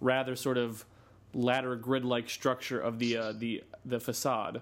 [0.00, 0.84] rather sort of
[1.34, 4.60] ladder grid-like structure of the uh, the the facade.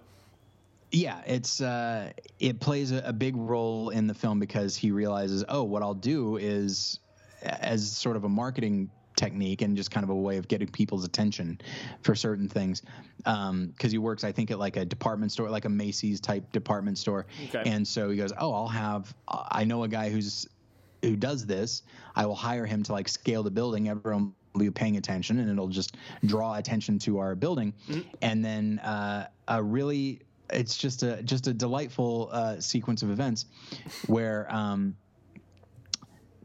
[0.92, 5.44] yeah it's uh it plays a, a big role in the film because he realizes
[5.48, 6.98] oh what i'll do is
[7.42, 8.90] as sort of a marketing
[9.20, 11.60] technique and just kind of a way of getting people's attention
[12.02, 12.82] for certain things.
[13.18, 16.98] Because he works i think at like a department store like a macy's type department
[16.98, 17.26] store.
[17.48, 17.62] Okay.
[17.66, 20.46] and so he goes oh i'll have i know a guy who's
[21.02, 21.82] who does this.
[22.14, 23.88] I will hire him to like scale the building.
[23.88, 27.72] Everyone will be paying attention and it'll just draw attention to our building.
[28.22, 30.20] And then uh, a really
[30.52, 33.46] it's just a just a delightful uh, sequence of events
[34.06, 34.96] where um,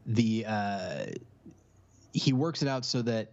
[0.06, 1.06] the uh,
[2.16, 3.32] he works it out so that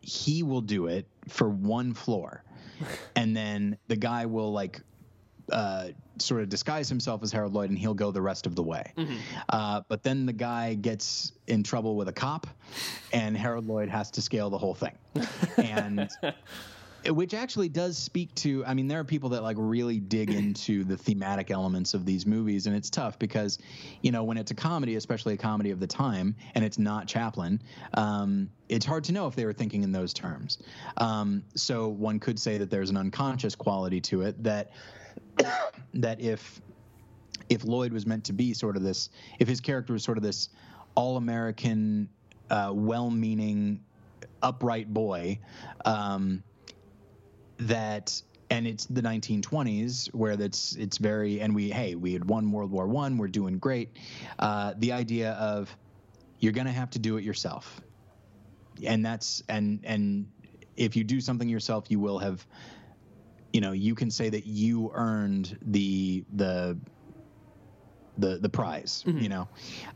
[0.00, 2.44] he will do it for one floor,
[3.16, 4.80] and then the guy will like
[5.50, 5.88] uh,
[6.18, 8.92] sort of disguise himself as Harold Lloyd, and he'll go the rest of the way.
[9.48, 12.46] Uh, but then the guy gets in trouble with a cop,
[13.12, 14.96] and Harold Lloyd has to scale the whole thing,
[15.58, 16.08] and
[17.10, 18.64] which actually does speak to.
[18.64, 22.26] I mean, there are people that like really dig into the thematic elements of these
[22.26, 23.58] movies, and it's tough because,
[24.02, 27.06] you know, when it's a comedy, especially a comedy of the time, and it's not
[27.06, 27.60] Chaplin.
[27.94, 30.58] Um, it's hard to know if they were thinking in those terms.
[30.96, 34.70] Um, so one could say that there's an unconscious quality to it that
[35.94, 36.60] that if
[37.48, 40.24] if Lloyd was meant to be sort of this, if his character was sort of
[40.24, 40.48] this
[40.96, 42.08] all-American,
[42.50, 43.80] uh, well-meaning,
[44.42, 45.38] upright boy,
[45.84, 46.42] um,
[47.58, 48.20] that
[48.50, 52.70] and it's the 1920s where that's it's very and we hey we had won World
[52.70, 53.96] War One, we're doing great.
[54.38, 55.74] Uh, the idea of
[56.38, 57.80] you're gonna have to do it yourself,
[58.84, 60.26] and that's and and
[60.76, 62.46] if you do something yourself, you will have
[63.52, 66.78] you know you can say that you earned the the
[68.18, 69.46] the the prize you know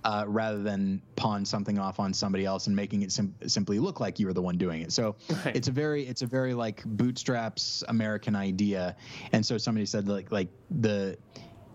[0.05, 4.01] uh, rather than pawn something off on somebody else and making it sim- simply look
[4.01, 4.93] like you were the one doing it.
[4.93, 5.57] So Right.
[5.57, 8.97] it's a very it's a very like bootstraps american idea.
[9.33, 10.49] And so somebody said like like
[10.81, 11.17] the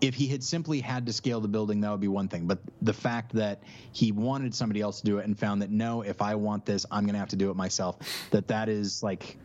[0.01, 2.45] if he had simply had to scale the building that would be one thing.
[2.47, 6.01] But the fact that he wanted somebody else to do it and found that no
[6.01, 7.97] if i want this i'm going to have to do it myself
[8.31, 9.37] that that is like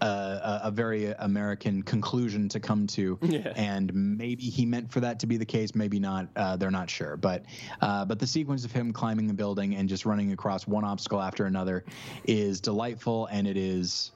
[0.00, 3.52] a, a very American conclusion to come to, Yeah.
[3.56, 6.28] and maybe he meant for that to be the case, maybe not.
[6.36, 7.44] Uh, they're not sure, but
[7.80, 11.20] uh, but the sequence of him climbing the building and just running across one obstacle
[11.20, 11.84] after another
[12.24, 14.12] is delightful, and it is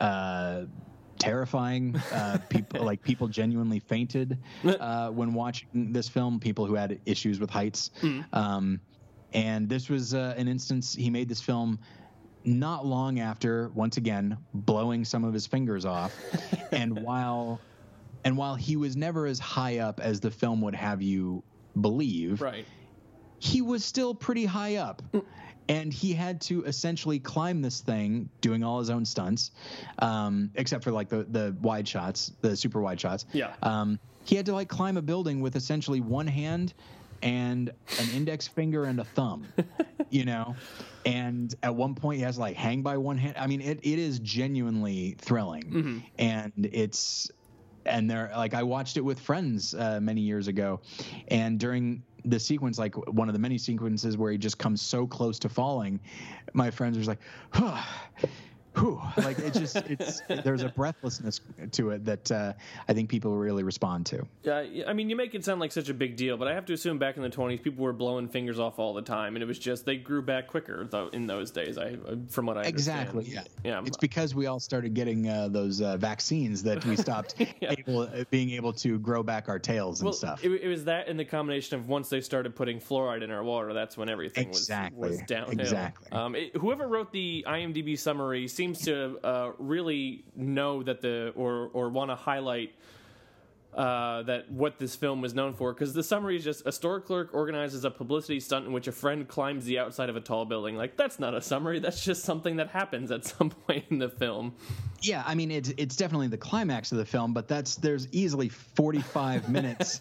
[0.00, 0.62] uh,
[1.18, 1.96] terrifying.
[2.12, 6.38] Uh, people like people genuinely fainted uh, when watching this film.
[6.40, 7.90] People who had issues with heights,
[8.32, 8.80] um,
[9.32, 10.94] and this was uh, an instance.
[10.94, 11.78] He made this film
[12.46, 16.14] not long after, once again, blowing some of his fingers off,
[16.72, 17.60] and while
[18.24, 21.42] and while he was never as high up as the film would have you
[21.80, 22.64] believe, Right.
[23.38, 25.02] he was still pretty high up.
[25.68, 29.50] And he had to essentially climb this thing, doing all his own stunts,
[29.98, 33.26] um, except for like the, the wide shots, the super wide shots.
[33.32, 33.52] Yeah.
[33.64, 36.72] Um, he had to like climb a building with essentially one hand
[37.26, 39.44] and an index finger and a thumb,
[40.10, 40.54] you know?
[41.04, 43.36] And at one point he has like hang by one hand.
[43.36, 45.64] I mean, it, it is genuinely thrilling.
[46.18, 47.30] And it's,
[47.84, 50.80] and they're like I watched it with friends uh, many years ago,
[51.28, 55.06] and during the sequence, like one of the many sequences where he just comes so
[55.06, 56.00] close to falling,
[56.52, 57.20] my friends was like,
[57.50, 57.80] huh,
[58.76, 59.00] whew.
[59.18, 61.40] like it just it's there's a breathlessness
[61.72, 62.52] to it that uh,
[62.88, 64.26] I think people really respond to.
[64.42, 66.66] Yeah, I mean, you make it sound like such a big deal, but I have
[66.66, 69.42] to assume back in the 20s, people were blowing fingers off all the time, and
[69.42, 71.78] it was just they grew back quicker though in those days.
[71.78, 71.96] I,
[72.28, 73.08] from what I understand.
[73.08, 73.24] Exactly.
[73.24, 73.44] Yeah.
[73.64, 73.82] yeah.
[73.84, 77.74] It's because we all started getting uh, those uh, vaccines that we stopped Yeah.
[77.78, 80.44] able, uh, being able to grow back our tails and well, stuff.
[80.44, 83.42] It, it was that and the combination of once they started putting fluoride in our
[83.42, 84.86] water, that's when everything was, down.
[84.86, 85.08] Exactly.
[85.08, 85.60] was downhill.
[85.60, 86.12] Exactly.
[86.12, 91.70] Um, it, whoever wrote the IMDb summary seems to uh, really know that the or
[91.72, 92.74] or want to highlight
[93.76, 96.98] uh, that what this film was known for because the summary is just a store
[97.00, 100.46] clerk organizes a publicity stunt in which a friend climbs the outside of a tall
[100.46, 100.76] building.
[100.76, 101.78] Like that's not a summary.
[101.78, 104.54] That's just something that happens at some point in the film.
[105.02, 108.48] Yeah, I mean it's it's definitely the climax of the film, but that's there's easily
[108.48, 110.00] 45 minutes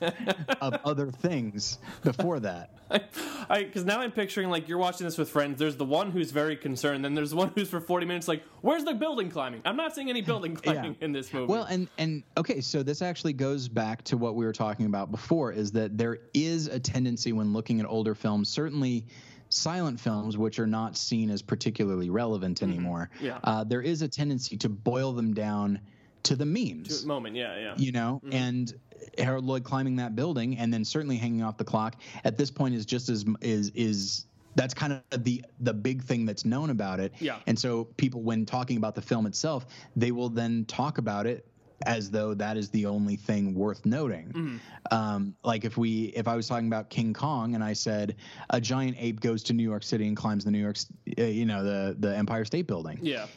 [0.61, 2.71] of other things before that.
[3.49, 5.59] I because now I'm picturing like you're watching this with friends.
[5.59, 8.83] There's the one who's very concerned, then there's one who's for 40 minutes like, "Where's
[8.83, 11.51] the building climbing?" I'm not seeing any building climbing in this movie.
[11.51, 15.11] Well, and and okay, so this actually goes back to what we were talking about
[15.11, 19.05] before is that there is a tendency when looking at older films, certainly
[19.49, 23.09] silent films which are not seen as particularly relevant anymore.
[23.15, 23.25] Mm-hmm.
[23.25, 23.39] Yeah.
[23.43, 25.79] Uh, there is a tendency to boil them down
[26.23, 27.01] to the memes.
[27.01, 27.73] To moment, yeah, yeah.
[27.77, 28.33] you know Mm-hmm.
[28.33, 28.73] and
[29.19, 32.73] harold lloyd climbing that building and then certainly hanging off the clock at this point
[32.73, 36.99] is just as is is that's kind of the the big thing that's known about
[36.99, 37.37] it Yeah.
[37.45, 41.45] and so people when talking about the film itself they will then talk about it
[41.85, 44.57] as though that is the only thing worth noting Mm-hmm.
[44.97, 48.15] um, like if we if i was talking about king kong and i said
[48.49, 50.77] a giant ape goes to new york city and climbs the new york
[51.19, 53.27] uh, you know the the empire state building yeah.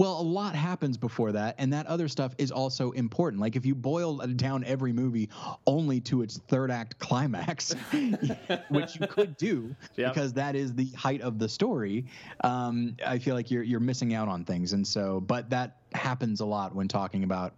[0.00, 3.38] Well, a lot happens before that, and that other stuff is also important.
[3.38, 5.28] Like if you boil down every movie
[5.66, 7.74] only to its third act climax,
[8.70, 10.08] which you could do Yeah.
[10.08, 12.06] because that is the height of the story,
[12.42, 14.72] um, I feel like you're you're missing out on things.
[14.72, 17.52] And so, but that happens a lot when talking about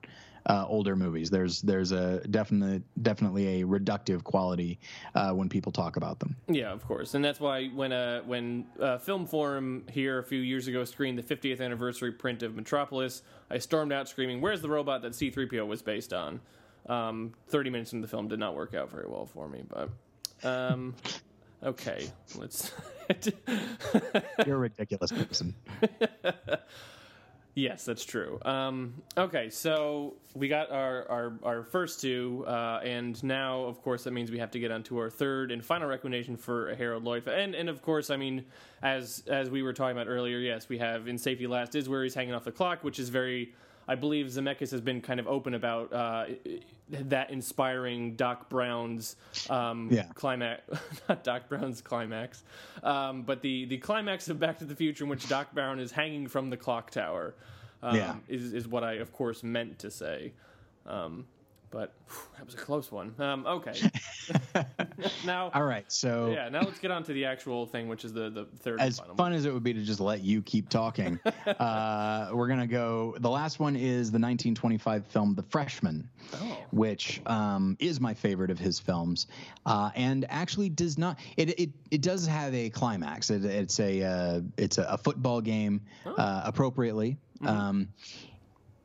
[0.46, 1.30] uh, older movies.
[1.30, 4.78] There's there's a definite definitely a reductive quality
[5.14, 6.36] uh, when people talk about them.
[6.48, 10.40] Yeah, of course, and that's why when uh, when uh, Film Forum here a few
[10.40, 14.68] years ago screened the 50th anniversary print of Metropolis, I stormed out screaming, "Where's the
[14.68, 16.40] robot that C-3PO was based on?"
[16.88, 19.90] Um, Thirty minutes into the film did not work out very well for me, but
[20.46, 20.94] um,
[21.62, 22.72] okay, let's.
[24.46, 25.54] You're a ridiculous person.
[27.54, 28.38] Yes, that's true.
[28.46, 34.04] Um, okay, so we got our our, our first two, uh, and now, of course,
[34.04, 37.04] that means we have to get on to our third and final recommendation for Harold
[37.04, 37.28] Lloyd.
[37.28, 38.46] And and of course, I mean,
[38.82, 42.02] as as we were talking about earlier, yes, we have in Safety Last is where
[42.02, 43.54] he's hanging off the clock, which is very.
[43.88, 46.26] I believe Zemeckis has been kind of open about uh,
[46.88, 49.16] that inspiring Doc Brown's
[49.50, 50.04] um, Yeah.
[50.14, 50.62] climax,
[51.08, 52.42] not Doc Brown's climax,
[52.82, 55.90] um, but the the climax of Back to the Future in which Doc Brown is
[55.92, 57.34] hanging from the clock tower.
[57.82, 58.14] Um, Yeah.
[58.28, 60.32] is is what I of course meant to say.
[60.86, 61.26] Um,
[61.72, 63.14] but whew, that was a close one.
[63.18, 63.72] Um, okay.
[65.24, 68.12] now, All right, so yeah, now let's get on to the actual thing, which is
[68.12, 69.16] the the third and as final.
[69.16, 73.16] fun as it would be to just let you keep talking, uh, we're gonna go.
[73.18, 76.58] The last one is the 1925 film *The Freshman*, Oh.
[76.70, 79.26] which um, is my favorite of his films,
[79.66, 81.18] uh, and actually does not.
[81.36, 83.30] It, it it does have a climax.
[83.30, 87.16] It, it's a uh, it's a, a football game, uh, appropriately.
[87.44, 87.88] Um,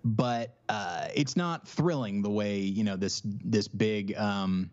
[0.07, 4.71] but uh, it's not thrilling the way you know this this big um,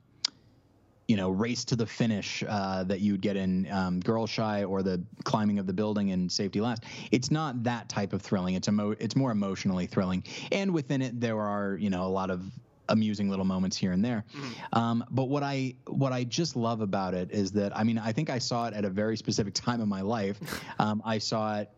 [1.08, 4.82] you know race to the finish uh, that you'd get in um, Girl Shy or
[4.82, 6.84] the climbing of the building in Safety Last.
[7.10, 8.54] It's not that type of thrilling.
[8.54, 12.30] It's emo- it's more emotionally thrilling, and within it there are you know a lot
[12.30, 12.42] of
[12.90, 14.24] amusing little moments here and there.
[14.72, 18.12] Um, but what I what I just love about it is that I mean I
[18.12, 20.38] think I saw it at a very specific time in my life.
[20.78, 21.70] Um, I saw it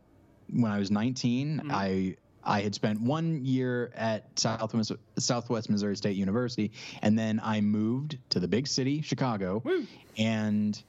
[0.51, 1.69] when I was 19.
[1.71, 2.17] I
[2.47, 8.19] I had spent one year at Southwest, Southwest Missouri State University, and then I moved
[8.31, 9.63] to the big city, Chicago.
[10.17, 10.81] And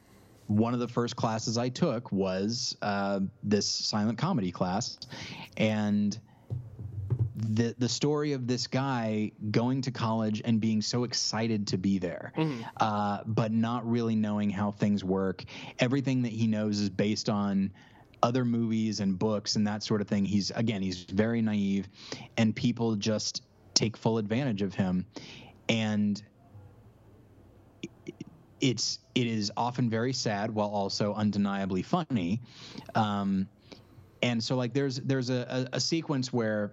[0.47, 4.97] one of the first classes I took was uh, this silent comedy class,
[5.57, 6.17] and
[7.35, 11.99] the the story of this guy going to college and being so excited to be
[11.99, 12.34] there,
[12.77, 15.43] uh, but not really knowing how things work.
[15.79, 17.71] Everything that he knows is based on
[18.23, 20.26] other movies and books and that sort of thing.
[20.26, 21.88] He's again, he's very naive,
[22.38, 25.06] and people just take full advantage of him,
[25.69, 26.22] and
[28.60, 32.41] it's it is often very sad while also undeniably funny.
[32.95, 33.48] Um,
[34.22, 36.72] and so like there's there's a, a, a sequence where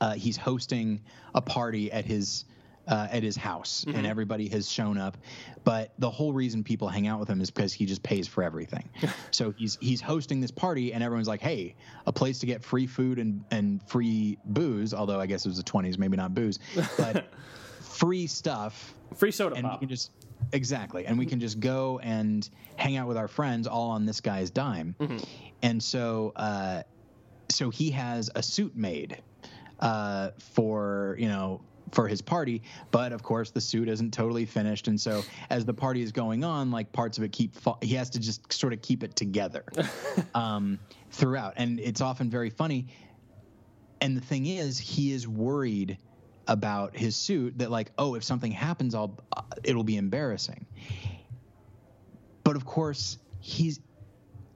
[0.00, 1.00] uh, he's hosting
[1.34, 2.44] a party at his
[2.88, 5.16] uh, at his house, and everybody has shown up.
[5.64, 8.42] But the whole reason people hang out with him is because he just pays for
[8.42, 8.88] everything.
[9.30, 11.74] so he's he's hosting this party, and everyone's like, "Hey,
[12.06, 15.58] a place to get free food and and free booze." Although I guess it was
[15.58, 16.58] the twenties, maybe not booze,
[16.96, 17.32] but
[17.80, 20.10] free stuff Free soda and we can just
[20.52, 24.20] exactly and we can just go and hang out with our friends all on this
[24.20, 24.94] guy's dime
[25.62, 26.82] and so uh
[27.48, 29.20] so he has a suit made
[29.80, 31.60] uh for you know
[31.92, 34.88] for his party but of course the suit isn't totally finished.
[34.88, 37.94] And so as the party is going on like parts of it keep fa- he
[37.94, 39.64] has to just sort of keep it together
[40.34, 40.78] um
[41.10, 41.54] throughout.
[41.56, 42.86] And it's often very funny.
[44.00, 45.98] And the thing is he is worried
[46.46, 50.66] about his suit that like oh if something happens i'll uh, it'll be embarrassing.
[52.44, 53.80] But of course he's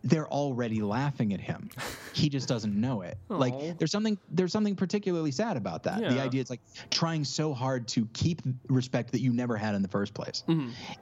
[0.05, 1.71] they're already laughing at him.
[2.13, 3.17] He just doesn't know it.
[3.31, 3.37] Aw.
[3.37, 5.99] like there's something there's something particularly sad about that.
[6.11, 6.61] The idea is like
[6.91, 10.45] trying so hard to keep respect that you never had in the first place.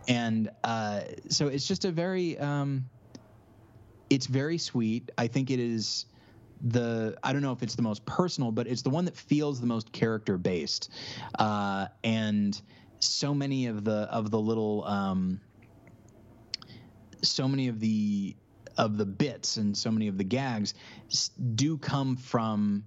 [0.08, 2.84] And uh, so it's just a very um,
[4.08, 5.10] it's very sweet.
[5.18, 6.06] I think it is
[6.64, 9.60] the i don't know if it's the most personal but it's the one that feels
[9.60, 10.90] the most character based.
[11.40, 12.62] Uh, and
[13.00, 15.40] so many of the of the little um,
[17.22, 18.36] so many of the
[18.76, 20.74] of the bits and so many of the gags
[21.54, 22.84] do come from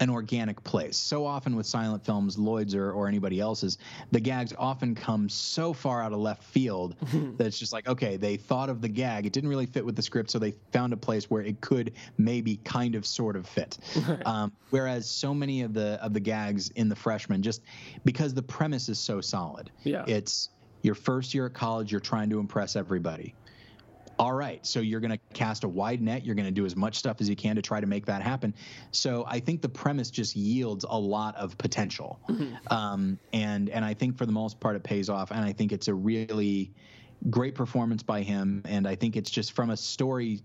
[0.00, 0.96] an organic place.
[0.96, 3.78] So often with silent films, Lloyd's or, or anybody else's,
[4.12, 6.96] the gags often come so far out of left field
[7.36, 9.26] that it's just like, okay, they thought of the gag.
[9.26, 11.92] It didn't really fit with the script, so they found a place where it could
[12.16, 13.78] maybe kind of sort of fit.
[14.24, 17.62] Um, whereas so many of the of the gags in the freshman, just
[18.04, 19.70] because the premise is so solid.
[19.84, 20.04] Yeah.
[20.06, 20.50] It's
[20.82, 23.34] your first year at college, you're trying to impress everybody
[24.18, 26.76] all right so you're going to cast a wide net you're going to do as
[26.76, 28.54] much stuff as you can to try to make that happen
[28.90, 32.20] so i think the premise just yields a lot of potential
[32.70, 35.72] um, and and i think for the most part it pays off and i think
[35.72, 36.72] it's a really
[37.30, 40.40] great performance by him and i think it's just from a story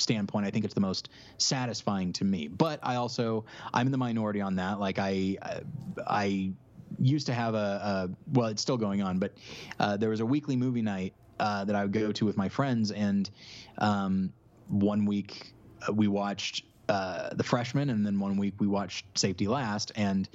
[0.00, 2.48] standpoint, I think it's the most satisfying to me.
[2.48, 3.44] But I also
[3.74, 4.80] I'm in the minority on that.
[4.80, 5.36] Like I
[6.06, 6.52] I
[6.98, 9.34] used to have a, a well, it's still going on, but
[9.78, 12.48] uh, there was a weekly movie night uh, that I would go to with my
[12.48, 13.30] friends, and
[13.78, 14.32] um,
[14.68, 15.54] one week
[15.88, 20.28] uh, we watched uh, The Freshman, and then one week we watched Safety Last, and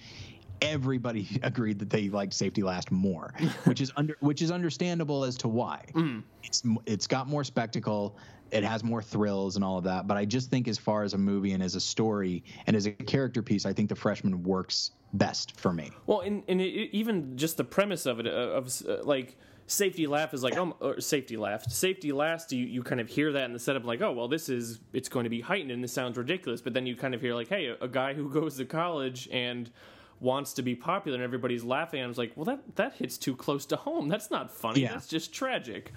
[0.61, 3.33] everybody agreed that they liked Safety Last more,
[3.65, 5.85] which is under which is understandable as to why.
[5.93, 6.23] Mm.
[6.43, 8.17] It's it's got more spectacle,
[8.53, 10.07] it has more thrills and all of that.
[10.07, 12.85] But I just think as far as a movie and as a story and as
[12.85, 15.91] a character piece, I think The Freshman works best for me.
[16.05, 20.07] Well, and, and it, even just the premise of it, uh, of uh, like safety
[20.07, 23.45] laugh is like oh or safety laugh safety last you, you kind of hear that
[23.45, 25.93] in the setup like oh well this is it's going to be heightened and this
[25.93, 28.57] sounds ridiculous but then you kind of hear like hey a, a guy who goes
[28.57, 29.71] to college and
[30.19, 33.17] wants to be popular and everybody's laughing and I was like well that that hits
[33.17, 34.93] too close to home that's not funny Yeah.
[34.93, 35.91] that's just tragic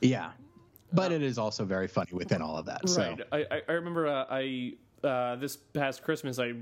[0.00, 0.30] Yeah.
[0.92, 2.88] But it is also very funny within all of that.
[2.88, 3.20] So Right.
[3.32, 6.52] I, I, I remember uh, I uh, this past Christmas I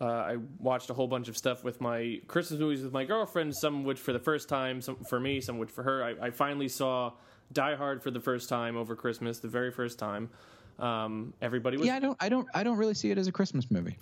[0.00, 3.54] uh, I watched a whole bunch of stuff with my Christmas movies with my girlfriend.
[3.54, 6.02] Some which for the first time, some for me, some which for her.
[6.04, 7.12] I, I finally saw
[7.52, 10.30] Die Hard for the first time over Christmas, the very first time.
[10.78, 13.32] Um, everybody was yeah, I don't I don't I don't really see it as a
[13.32, 13.96] Christmas movie.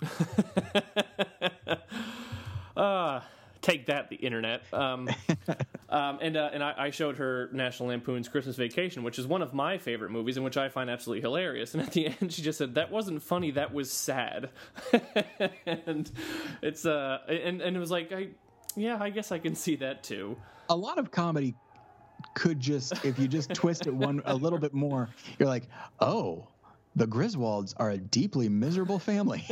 [2.75, 3.19] uh,
[3.63, 4.61] take that, the internet.
[4.71, 5.09] Um,
[5.89, 9.41] um, and uh, and I, I showed her National Lampoon's Christmas Vacation, which is one
[9.41, 11.73] of my favorite movies, and which I find absolutely hilarious.
[11.73, 13.49] And at the end, she just said, "That wasn't funny.
[13.51, 14.49] That was sad."
[15.65, 16.11] and
[16.61, 18.27] it's uh, and and it was like, I,
[18.75, 20.37] yeah, I guess I can see that too.
[20.69, 21.55] a lot of comedy
[22.35, 25.09] could just if you just twist it one a little bit more,
[25.39, 25.67] you're like,
[25.99, 26.47] oh,
[26.95, 29.45] the Griswolds are a deeply miserable family.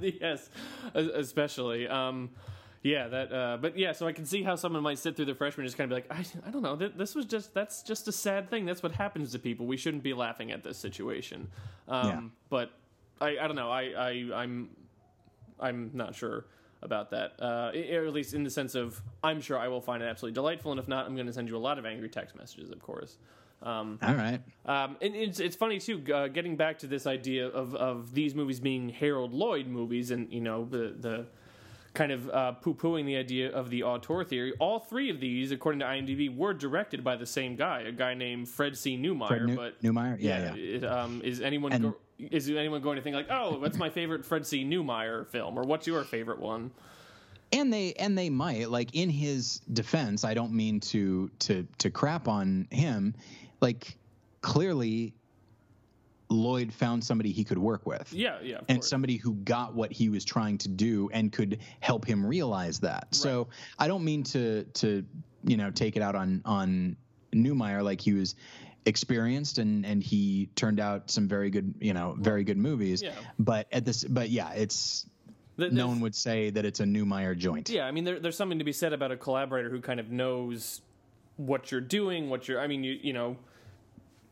[0.00, 0.50] yes,
[0.94, 1.86] especially.
[1.86, 2.30] Um,
[2.82, 3.32] yeah, that.
[3.32, 5.68] Uh, but yeah, so I can see how someone might sit through the freshman and
[5.68, 8.08] just kind of be like, I, I don't know, th- this was just that's just
[8.08, 8.64] a sad thing.
[8.64, 9.66] That's what happens to people.
[9.66, 11.48] We shouldn't be laughing at this situation.
[11.88, 12.20] Um, Yeah.
[12.48, 12.70] But
[13.20, 13.70] I, I don't know.
[13.70, 14.10] I, I,
[14.42, 14.70] I'm,
[15.58, 16.46] I'm not sure
[16.82, 17.32] about that.
[17.38, 20.34] Uh, or at least in the sense of, I'm sure I will find it absolutely
[20.34, 22.70] delightful, and if not, I'm going to send you a lot of angry text messages,
[22.70, 23.18] of course.
[23.62, 24.40] Um, all right.
[24.64, 28.34] um, and it's it's funny too, uh, getting back to this idea of, of these
[28.34, 31.26] movies being Harold Lloyd movies, and you know the the
[31.94, 34.52] kind of uh, poo pooing the idea of the auteur theory.
[34.58, 38.14] All three of these, according to IMDb, were directed by the same guy, a guy
[38.14, 38.96] named Fred C.
[38.96, 39.28] Newmeyer.
[39.28, 40.16] Fred New- but Newmeyer?
[40.20, 40.76] Yeah, yeah.
[40.76, 43.90] It, um, is anyone And- go, is anyone going to think like, oh, what's my
[43.90, 44.64] favorite Fred C.
[44.64, 46.70] Newmeyer film, or what's your favorite one?
[47.52, 51.90] and they and they might like in his defense i don't mean to to to
[51.90, 53.12] crap on him
[53.60, 53.96] like
[54.40, 55.12] clearly
[56.30, 58.88] lloyd found somebody he could work with Yeah, yeah, and course.
[58.88, 63.12] somebody who got what he was trying to do and could help him realize that
[63.14, 63.48] so
[63.78, 65.04] i don't mean to to
[65.44, 66.96] you know take it out on on
[67.34, 68.36] newmeyer like he was
[68.86, 73.12] experienced and and he turned out some very good you know very good movies Yeah.
[73.38, 75.06] but at this but yeah it's
[75.58, 77.68] Th- no one would say that it's a Newmeyer joint.
[77.68, 80.10] Yeah, I mean, there, there's something to be said about a collaborator who kind of
[80.10, 80.80] knows
[81.36, 82.58] what you're doing, what you're.
[82.58, 83.36] I mean, you you know,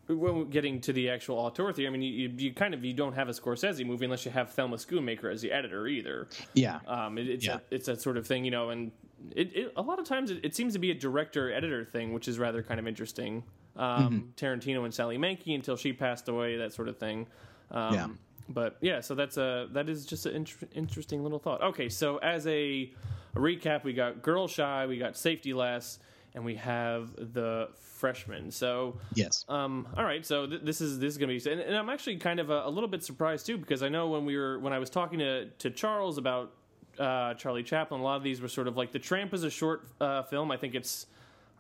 [0.09, 2.93] when getting to the actual auteur theory, I mean, you, you, you kind of you
[2.95, 6.29] don't have a Scorsese movie unless you have Thelma Schoonmaker as the editor either.
[6.55, 6.81] Yeah.
[6.87, 7.57] Um, it, it's Yeah.
[7.57, 8.91] a, it's that sort of thing, you know, and
[9.37, 12.13] it, it a lot of times it, it seems to be a director editor thing,
[12.13, 13.43] which is rather kind of interesting.
[13.77, 14.71] Um, Mm-hmm.
[14.71, 17.27] Tarantino and Sally Menke until she passed away, that sort of thing.
[17.71, 18.09] Um, Yeah.
[18.51, 21.61] But yeah, so that's a that is just an inter- interesting little thought.
[21.63, 22.91] Okay, so as a,
[23.35, 25.99] a recap, we got Girl Shy, we got Safety Less,
[26.39, 28.53] and we have the Freshman.
[28.53, 29.45] So yes.
[29.49, 32.17] um, all right, so th- this is this is gonna be, and, and I'm actually
[32.17, 34.73] kind of a, a little bit surprised too because I know when we were when
[34.73, 36.53] I was talking to to Charles about
[36.97, 39.51] uh, Charlie Chaplin, a lot of these were sort of like The Tramp is a
[39.51, 40.53] short uh, film.
[40.53, 41.07] I think it's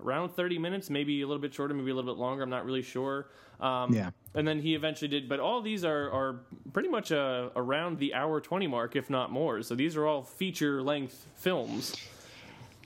[0.04, 2.44] around 30 minutes, maybe a little bit shorter, maybe a little bit longer.
[2.44, 3.26] I'm not really sure.
[3.60, 4.10] Um, Yeah.
[4.34, 6.40] And then he eventually did, but all these are are
[6.72, 9.60] pretty much uh, around the hour 20 mark, if not more.
[9.62, 11.96] So these are all feature length films.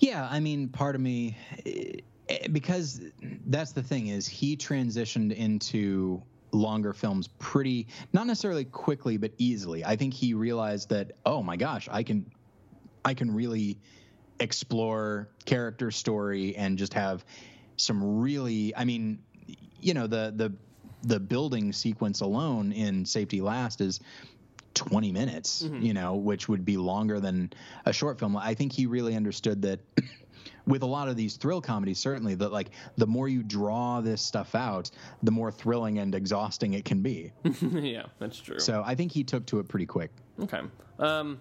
[0.03, 3.01] Yeah, I mean, part of me, eh, because
[3.47, 6.21] that's the thing is he transitioned into
[6.51, 9.85] longer films pretty, not necessarily quickly, but easily.
[9.85, 12.29] I think he realized that, oh my gosh, I can,
[13.05, 13.79] I can really
[14.41, 17.25] explore character story and just have
[17.77, 19.21] some really, I mean,
[19.81, 20.53] you know, the the
[21.05, 24.01] the building sequence alone in Safety Last is
[24.75, 27.53] 20 minutes, you know, which would be longer than
[27.87, 28.37] a short film.
[28.37, 29.81] I think he really understood that
[30.67, 34.23] with a lot of these thrill comedies, certainly that like the more you draw this
[34.23, 34.91] stuff out,
[35.23, 37.33] the more thrilling and exhausting it can be.
[37.61, 38.59] yeah, that's true.
[38.59, 40.11] so I think he took to it pretty quick.
[40.41, 40.61] Okay.
[40.99, 41.41] Um,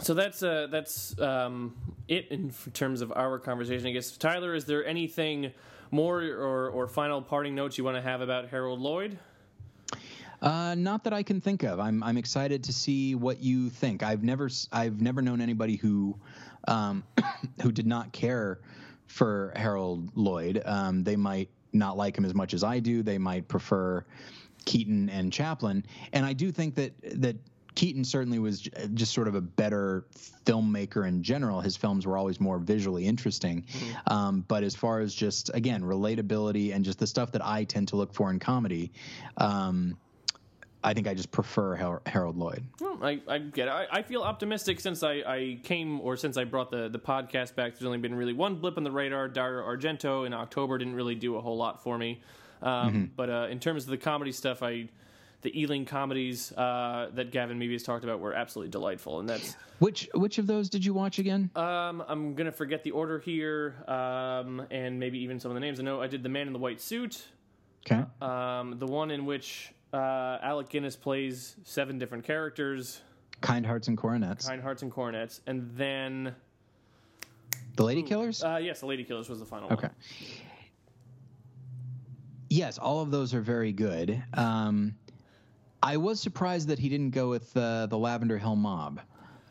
[0.00, 1.76] so that's uh, that's um,
[2.08, 3.86] it in terms of our conversation.
[3.86, 5.52] I guess Tyler, is there anything
[5.90, 9.18] more or, or final parting notes you want to have about Harold Lloyd?
[10.44, 11.80] Uh, not that I can think of.
[11.80, 14.02] I'm I'm excited to see what you think.
[14.02, 16.16] I've never I've never known anybody who
[16.68, 17.02] um,
[17.62, 18.60] who did not care
[19.06, 20.62] for Harold Lloyd.
[20.66, 23.02] Um, they might not like him as much as I do.
[23.02, 24.04] They might prefer
[24.66, 25.82] Keaton and Chaplin.
[26.12, 26.92] And I do think that
[27.22, 27.36] that
[27.74, 30.04] Keaton certainly was just sort of a better
[30.44, 31.62] filmmaker in general.
[31.62, 33.64] His films were always more visually interesting.
[34.08, 37.88] Um, but as far as just again relatability and just the stuff that I tend
[37.88, 38.92] to look for in comedy,
[39.38, 39.96] um,
[40.84, 42.62] I think I just prefer Har- Harold Lloyd.
[42.80, 43.70] Well, I, I get it.
[43.72, 47.54] I, I feel optimistic since I, I came or since I brought the, the podcast
[47.54, 47.72] back.
[47.72, 49.26] There's only been really one blip on the radar.
[49.28, 52.20] Dario Argento in October didn't really do a whole lot for me.
[52.62, 54.88] Um, But uh, in terms of the comedy stuff, I
[55.42, 59.56] the Ealing comedies uh, that Gavin Meeby has talked about were absolutely delightful, and that's
[59.78, 61.50] Which which of those did you watch again?
[61.56, 65.78] um, I'm gonna forget the order here, um, and maybe even some of the names.
[65.78, 67.26] I know I did the Man in the White Suit,
[67.84, 68.02] Okay.
[68.22, 73.00] um, the one in which uh, Alec Guinness plays seven different characters,
[73.40, 74.48] kind Hearts and Coronets.
[74.48, 76.34] Kind Hearts and Coronets, and then
[77.76, 78.42] the Lady Killers.
[78.42, 79.86] uh, yes, the Lady Killers was the final Okay.
[79.86, 79.96] one.
[82.50, 84.22] Yes, all of those are very good.
[84.34, 84.94] Um,
[85.82, 89.00] I was surprised that he didn't go with uh, the Lavender Hill Mob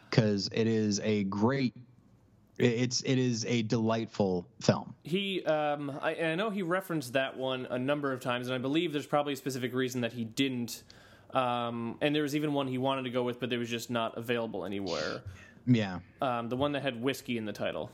[0.09, 1.73] because it is a great.
[2.63, 4.95] It's it is a delightful film.
[5.03, 8.57] He, um, I, I know he referenced that one a number of times, and I
[8.57, 10.83] believe there's probably a specific reason that he didn't.
[11.33, 13.89] Um, and there was even one he wanted to go with, but it was just
[13.89, 15.21] not available anywhere.
[15.65, 15.99] Yeah.
[16.21, 17.89] Um, the one that had whiskey in the title.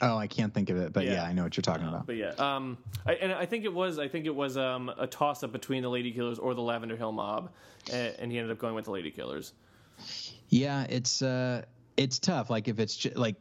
[0.00, 1.24] Oh, I can't think of it, but yeah, Yeah.
[1.24, 2.06] I know what you're talking about.
[2.06, 5.06] But yeah, um, I, and I think it was I think it was um, a
[5.06, 7.50] toss up between the Lady Killers or the Lavender Hill Mob,
[7.92, 9.52] and, and he ended up going with the Lady Killers.
[10.48, 11.64] Yeah, it's uh,
[11.96, 12.50] it's tough.
[12.50, 13.36] Like if it's ju- like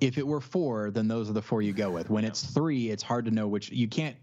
[0.00, 2.10] if it were four, then those are the four you go with.
[2.10, 4.16] When it's three, it's hard to know which you can't.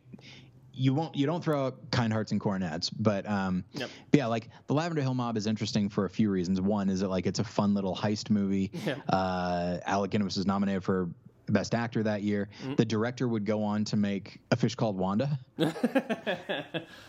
[0.78, 1.16] You won't.
[1.16, 3.90] You don't throw out kind hearts and coronets, but um, Yep.
[4.12, 6.60] but yeah, like the Lavender Hill Mob is interesting for a few reasons.
[6.60, 8.72] One is that like it's a fun little heist movie.
[8.86, 8.96] Yeah.
[9.08, 11.10] Uh, Alec Guinness was nominated for
[11.48, 12.50] best actor that year.
[12.64, 12.76] Mm-hmm.
[12.76, 15.40] The director would go on to make A Fish Called Wanda.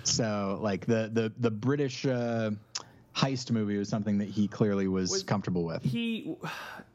[0.05, 2.51] so like the the the British uh,
[3.17, 5.83] heist movie was something that he clearly was, Was- comfortable with.
[5.83, 6.37] he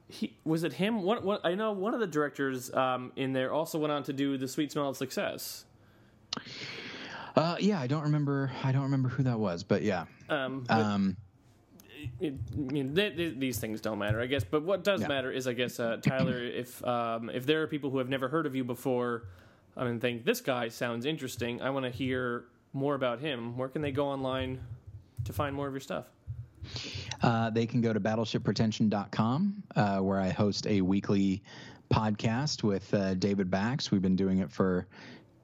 [0.07, 3.51] he was it him what what I know one of the directors um, in there
[3.53, 5.65] also went on to do the Sweet Smell of Success.
[7.35, 8.51] Uh, yeah, I don't remember.
[8.63, 10.05] I don't remember who that was, but yeah.
[10.29, 11.17] Um, but Um,
[12.19, 14.43] it, I mean, th- th- these things don't matter, I guess.
[14.43, 15.07] But what does Yeah.
[15.07, 18.27] matter is, I guess, uh, Tyler, if um, if there are people who have never
[18.27, 19.23] heard of you before,
[19.77, 21.61] I mean, think this guy sounds interesting.
[21.61, 23.55] I want to hear more about him.
[23.57, 24.59] Where can they go online
[25.31, 26.05] to find more of your stuff?
[27.23, 31.41] Uh, they can go to battleshippretension.com, uh, where I host a weekly
[31.91, 33.91] podcast with uh, David Bax.
[33.91, 34.87] We've been doing it for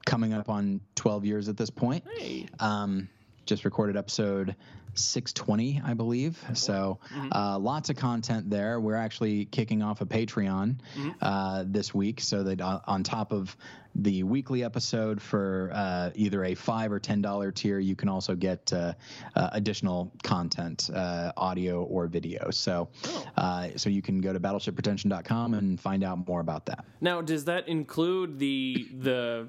[0.06, 2.04] coming up on 12 years at this point.
[2.16, 3.08] Hey, Um,
[3.46, 4.54] just recorded episode
[5.00, 6.42] 620, I believe.
[6.54, 6.98] So
[7.32, 8.80] uh, lots of content there.
[8.80, 10.76] We're actually kicking off a Patreon
[11.20, 13.56] uh, this week, so that on, on top of
[13.94, 18.34] the weekly episode for uh, either a five or ten dollar tier, you can also
[18.34, 18.92] get uh,
[19.34, 22.50] uh, additional content, uh, audio or video.
[22.50, 22.88] So,
[23.36, 26.84] uh, so you can go to battleshippretension.com and find out more about that.
[27.00, 29.48] now does that include the the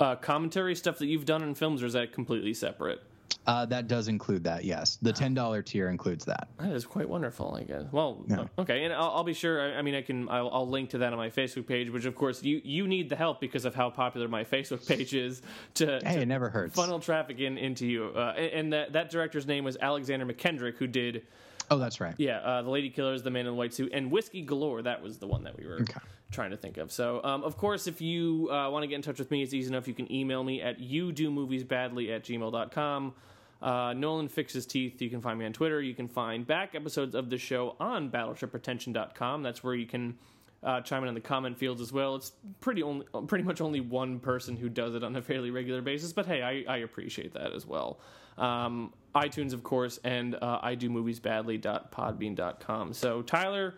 [0.00, 3.02] uh, commentary stuff that you've done in films, or is that completely separate?
[3.46, 4.64] Uh, that does include that.
[4.64, 6.48] Yes, the ten dollar tier includes that.
[6.58, 7.84] That is quite wonderful, I guess.
[7.92, 8.46] Well, Yeah.
[8.58, 9.60] okay, and I'll, I'll be sure.
[9.60, 10.28] I, I mean, I can.
[10.28, 13.08] I'll, I'll link to that on my Facebook page, which, of course, you you need
[13.08, 15.42] the help because of how popular my Facebook page is
[15.74, 16.74] to, Hey, to it never hurts.
[16.74, 18.06] funnel traffic in into you.
[18.16, 21.22] Uh, and and that that director's name was Alexander Mackendrick, who did
[21.70, 22.14] Oh, that's right.
[22.18, 24.82] yeah, uh, the Lady Killers, the Man in the White Suit, and Whiskey Galore.
[24.82, 25.98] That was the one that we were Okay.
[26.30, 26.90] trying to think of.
[26.92, 29.52] So, um, of course, if you uh, want to get in touch with me, it's
[29.54, 29.86] easy enough.
[29.88, 33.14] You can email me at you do movies badly at gmail.com.
[33.62, 35.00] Uh, Nolan fixes teeth.
[35.00, 35.80] You can find me on Twitter.
[35.80, 39.42] You can find back episodes of the show on battleshippretension.com.
[39.42, 40.18] That's where you can
[40.62, 42.16] uh, chime in on the comment fields as well.
[42.16, 45.80] It's pretty only pretty much only one person who does it on a fairly regular
[45.80, 48.00] basis, but hey, I, I appreciate that as well.
[48.36, 52.92] Um, iTunes, of course, and uh, I do movies badly.podbean.com.
[52.92, 53.74] So, Tyler,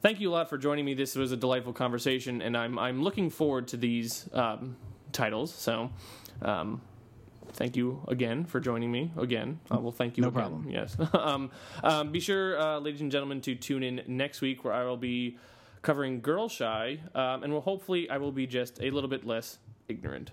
[0.00, 0.94] thank you a lot for joining me.
[0.94, 4.76] This was a delightful conversation, and I'm I'm looking forward to these um,
[5.12, 5.54] titles.
[5.54, 5.90] So,
[6.42, 6.80] um,
[7.52, 9.60] thank you again for joining me again.
[9.70, 10.22] Uh, well, thank you.
[10.22, 10.40] No again.
[10.40, 10.68] problem.
[10.68, 10.96] Yes.
[11.12, 11.50] um,
[11.82, 14.96] um, be sure, uh, ladies and gentlemen, to tune in next week where I will
[14.96, 15.38] be
[15.82, 19.58] covering Girl Shy, um, and will hopefully I will be just a little bit less
[19.88, 20.32] ignorant.